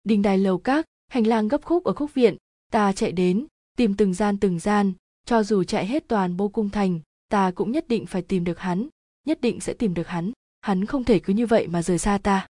Đình 0.03 0.21
đài 0.21 0.37
lầu 0.37 0.57
các, 0.57 0.85
hành 1.07 1.27
lang 1.27 1.47
gấp 1.47 1.63
khúc 1.65 1.83
ở 1.83 1.93
khúc 1.93 2.13
viện, 2.13 2.35
ta 2.71 2.93
chạy 2.93 3.11
đến, 3.11 3.45
tìm 3.77 3.95
từng 3.95 4.13
gian 4.13 4.37
từng 4.37 4.59
gian, 4.59 4.93
cho 5.25 5.43
dù 5.43 5.63
chạy 5.63 5.85
hết 5.85 6.07
toàn 6.07 6.37
bô 6.37 6.47
cung 6.47 6.69
thành, 6.69 6.99
ta 7.29 7.51
cũng 7.51 7.71
nhất 7.71 7.87
định 7.87 8.05
phải 8.05 8.21
tìm 8.21 8.43
được 8.43 8.59
hắn 8.59 8.87
nhất 9.25 9.41
định 9.41 9.59
sẽ 9.59 9.73
tìm 9.73 9.93
được 9.93 10.07
hắn. 10.07 10.31
Hắn 10.61 10.85
không 10.85 11.03
thể 11.03 11.19
cứ 11.19 11.33
như 11.33 11.45
vậy 11.45 11.67
mà 11.67 11.81
rời 11.81 11.97
xa 11.97 12.17
ta. 12.23 12.47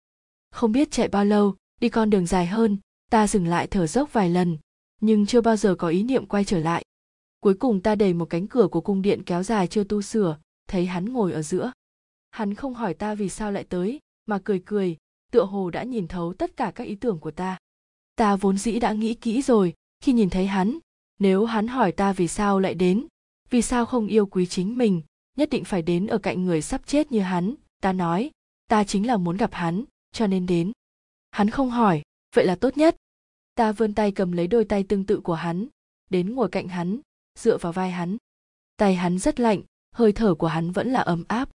Không 0.52 0.72
biết 0.72 0.92
chạy 0.92 1.08
bao 1.08 1.26
lâu, 1.26 1.56
đi 1.80 1.90
con 1.90 2.10
đường 2.10 2.26
dài 2.26 2.46
hơn, 2.46 2.78
ta 3.12 3.28
dừng 3.28 3.48
lại 3.48 3.68
thở 3.68 3.88
dốc 3.88 4.14
vài 4.14 4.30
lần, 4.30 4.58
nhưng 5.02 5.26
chưa 5.26 5.42
bao 5.42 5.56
giờ 5.56 5.76
có 5.76 5.88
ý 5.88 6.04
niệm 6.04 6.26
quay 6.26 6.46
trở 6.46 6.60
lại. 6.60 6.84
Cuối 7.40 7.54
cùng 7.54 7.82
ta 7.82 7.96
đẩy 7.96 8.14
một 8.14 8.26
cánh 8.30 8.48
cửa 8.48 8.68
của 8.68 8.82
cung 8.82 9.02
điện 9.02 9.24
kéo 9.24 9.44
dài 9.44 9.68
chưa 9.68 9.84
tu 9.84 10.02
sửa, 10.02 10.38
thấy 10.68 10.86
hắn 10.86 11.06
ngồi 11.14 11.34
ở 11.34 11.42
giữa. 11.42 11.72
Hắn 12.32 12.54
không 12.54 12.74
hỏi 12.74 12.94
ta 12.94 13.16
vì 13.16 13.30
sao 13.30 13.52
lại 13.52 13.64
tới, 13.64 14.00
mà 14.26 14.40
cười 14.44 14.62
cười, 14.66 14.98
tựa 15.32 15.44
hồ 15.44 15.70
đã 15.70 15.84
nhìn 15.84 16.08
thấu 16.08 16.34
tất 16.34 16.58
cả 16.58 16.72
các 16.76 16.84
ý 16.84 16.96
tưởng 16.96 17.20
của 17.20 17.32
ta. 17.32 17.58
Ta 18.16 18.36
vốn 18.36 18.58
dĩ 18.58 18.80
đã 18.80 18.94
nghĩ 18.94 19.14
kỹ 19.14 19.42
rồi, 19.42 19.74
khi 20.04 20.14
nhìn 20.14 20.30
thấy 20.30 20.48
hắn, 20.48 20.80
nếu 21.20 21.46
hắn 21.46 21.68
hỏi 21.68 21.92
ta 21.92 22.14
vì 22.14 22.28
sao 22.28 22.60
lại 22.60 22.74
đến, 22.74 23.08
vì 23.50 23.62
sao 23.62 23.86
không 23.86 24.08
yêu 24.08 24.26
quý 24.26 24.46
chính 24.46 24.78
mình 24.78 25.02
nhất 25.36 25.50
định 25.50 25.64
phải 25.64 25.82
đến 25.82 26.08
ở 26.08 26.18
cạnh 26.18 26.46
người 26.46 26.62
sắp 26.62 26.82
chết 26.86 27.12
như 27.12 27.20
hắn. 27.20 27.56
Ta 27.82 27.94
nói, 27.94 28.32
ta 28.68 28.84
chính 28.84 29.08
là 29.08 29.18
muốn 29.18 29.38
gặp 29.38 29.54
hắn, 29.54 29.84
cho 30.12 30.28
nên 30.28 30.46
đến. 30.46 30.72
Hắn 31.32 31.50
không 31.50 31.70
hỏi, 31.70 32.02
vậy 32.36 32.46
là 32.46 32.56
tốt 32.56 32.78
nhất. 32.78 32.96
Ta 33.56 33.72
vươn 33.72 33.94
tay 33.94 34.12
cầm 34.12 34.32
lấy 34.32 34.48
đôi 34.48 34.66
tay 34.66 34.84
tương 34.84 35.06
tự 35.06 35.20
của 35.20 35.34
hắn, 35.34 35.68
đến 36.10 36.36
ngồi 36.36 36.50
cạnh 36.50 36.68
hắn, 36.68 37.00
dựa 37.40 37.58
vào 37.58 37.72
vai 37.74 37.92
hắn. 37.92 38.18
Tay 38.78 38.96
hắn 38.96 39.20
rất 39.20 39.40
lạnh, 39.40 39.62
hơi 39.92 40.12
thở 40.12 40.36
của 40.36 40.48
hắn 40.48 40.72
vẫn 40.72 40.92
là 40.92 41.00
ấm 41.00 41.24
áp. 41.28 41.50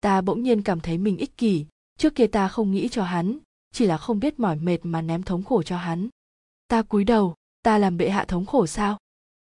Ta 0.00 0.20
bỗng 0.20 0.42
nhiên 0.42 0.62
cảm 0.62 0.80
thấy 0.80 0.98
mình 0.98 1.16
ích 1.16 1.36
kỷ, 1.36 1.66
trước 1.98 2.14
kia 2.14 2.26
ta 2.26 2.48
không 2.48 2.70
nghĩ 2.70 2.88
cho 2.88 3.04
hắn, 3.04 3.38
chỉ 3.72 3.86
là 3.86 3.98
không 3.98 4.20
biết 4.20 4.40
mỏi 4.40 4.56
mệt 4.56 4.78
mà 4.82 5.02
ném 5.02 5.22
thống 5.22 5.42
khổ 5.42 5.62
cho 5.62 5.76
hắn. 5.76 6.08
Ta 6.68 6.82
cúi 6.82 7.04
đầu, 7.04 7.34
ta 7.62 7.78
làm 7.78 7.96
bệ 7.96 8.10
hạ 8.10 8.24
thống 8.24 8.46
khổ 8.46 8.66
sao? 8.66 8.98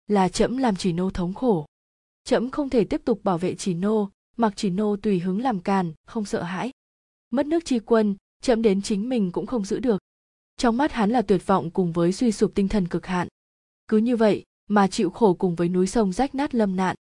Là 0.07 0.29
trẫm 0.29 0.57
làm 0.57 0.77
chỉ 0.77 0.93
nô 0.93 1.11
thống 1.11 1.35
khổ 1.35 1.67
trẫm 2.27 2.51
không 2.51 2.71
thể 2.71 2.85
tiếp 2.85 3.01
tục 3.05 3.25
bảo 3.25 3.39
vệ 3.39 3.55
chỉ 3.55 3.75
nô, 3.75 4.11
mặc 4.37 4.53
chỉ 4.57 4.71
nô 4.71 4.97
tùy 4.97 5.19
hứng 5.19 5.41
làm 5.41 5.61
càn, 5.61 5.93
không 6.07 6.25
sợ 6.25 6.43
hãi. 6.43 6.71
Mất 7.31 7.47
nước 7.47 7.65
tri 7.65 7.79
quân, 7.79 8.17
trẫm 8.43 8.63
đến 8.63 8.83
chính 8.83 9.09
mình 9.09 9.33
cũng 9.33 9.47
không 9.47 9.65
giữ 9.65 9.79
được. 9.79 10.03
Trong 10.57 10.77
mắt 10.77 10.93
hắn 10.93 11.11
là 11.11 11.23
tuyệt 11.23 11.47
vọng 11.47 11.71
cùng 11.71 11.93
với 11.93 12.13
suy 12.13 12.33
sụp 12.33 12.53
tinh 12.55 12.69
thần 12.69 12.89
cực 12.89 13.07
hạn. 13.07 13.29
Cứ 13.89 13.97
như 13.97 14.17
vậy 14.17 14.45
mà 14.69 14.87
chịu 14.87 15.11
khổ 15.11 15.35
cùng 15.35 15.55
với 15.55 15.69
núi 15.69 15.87
sông 15.87 16.13
rách 16.13 16.35
nát 16.35 16.55
lâm 16.55 16.77
nạn. 16.77 16.97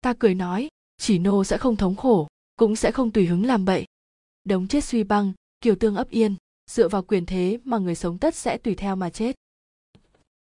Ta 0.00 0.14
cười 0.18 0.34
nói, 0.34 0.68
chỉ 0.98 1.18
nô 1.18 1.44
sẽ 1.44 1.58
không 1.58 1.76
thống 1.76 1.96
khổ, 1.96 2.28
cũng 2.56 2.76
sẽ 2.76 2.92
không 2.92 3.10
tùy 3.10 3.26
hứng 3.26 3.46
làm 3.46 3.64
bậy. 3.64 3.84
Đống 4.44 4.68
chết 4.68 4.84
suy 4.84 5.04
băng 5.04 5.32
kiều 5.60 5.74
tương 5.74 5.96
ấp 5.96 6.10
yên, 6.10 6.34
dựa 6.70 6.88
vào 6.88 7.02
quyền 7.02 7.26
thế 7.26 7.58
mà 7.64 7.78
người 7.78 7.94
sống 7.94 8.18
tất 8.18 8.34
sẽ 8.34 8.58
tùy 8.58 8.74
theo 8.74 8.96
mà 8.96 9.10
chết. 9.10 9.36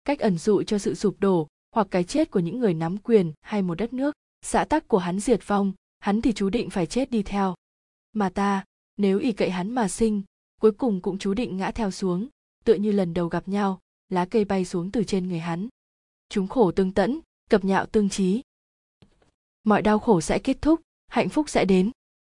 Cách 0.04 0.18
ẩn 0.18 0.38
dụ 0.38 0.62
cho 0.62 0.78
sự 0.78 0.94
sụp 0.94 1.20
đổ 1.20 1.48
hoặc 1.72 1.86
cái 1.90 2.04
chết 2.04 2.30
của 2.30 2.40
những 2.40 2.58
người 2.58 2.74
nắm 2.74 2.98
quyền 2.98 3.32
hay 3.40 3.62
một 3.62 3.74
đất 3.74 3.92
nước. 3.92 4.14
Xã 4.42 4.64
tắc 4.64 4.88
của 4.88 4.98
hắn 4.98 5.20
diệt 5.20 5.46
vong, 5.46 5.72
hắn 6.00 6.20
thì 6.20 6.32
chú 6.32 6.50
định 6.50 6.70
phải 6.70 6.86
chết 6.86 7.10
đi 7.10 7.22
theo. 7.22 7.54
Mà 8.12 8.28
ta, 8.28 8.64
nếu 8.96 9.18
ỷ 9.18 9.32
cậy 9.32 9.50
hắn 9.50 9.70
mà 9.70 9.88
sinh, 9.88 10.22
cuối 10.60 10.72
cùng 10.72 11.00
cũng 11.00 11.18
chú 11.18 11.34
định 11.34 11.56
ngã 11.56 11.70
theo 11.70 11.90
xuống, 11.90 12.28
tựa 12.64 12.74
như 12.74 12.92
lần 12.92 13.14
đầu 13.14 13.28
gặp 13.28 13.48
nhau, 13.48 13.80
lá 14.08 14.24
cây 14.24 14.44
bay 14.44 14.64
xuống 14.64 14.90
từ 14.90 15.04
trên 15.04 15.28
người 15.28 15.38
hắn. 15.38 15.68
Chúng 16.28 16.48
khổ 16.48 16.72
tương 16.72 16.92
tẫn, 16.92 17.20
cập 17.50 17.64
nhạo 17.64 17.86
tương 17.86 18.08
trí. 18.08 18.42
Mọi 19.64 19.82
đau 19.82 19.98
khổ 19.98 20.20
sẽ 20.20 20.38
kết 20.38 20.62
thúc, 20.62 20.80
hạnh 21.08 21.28
phúc 21.28 21.48
sẽ 21.48 21.64
đến. 21.64 21.90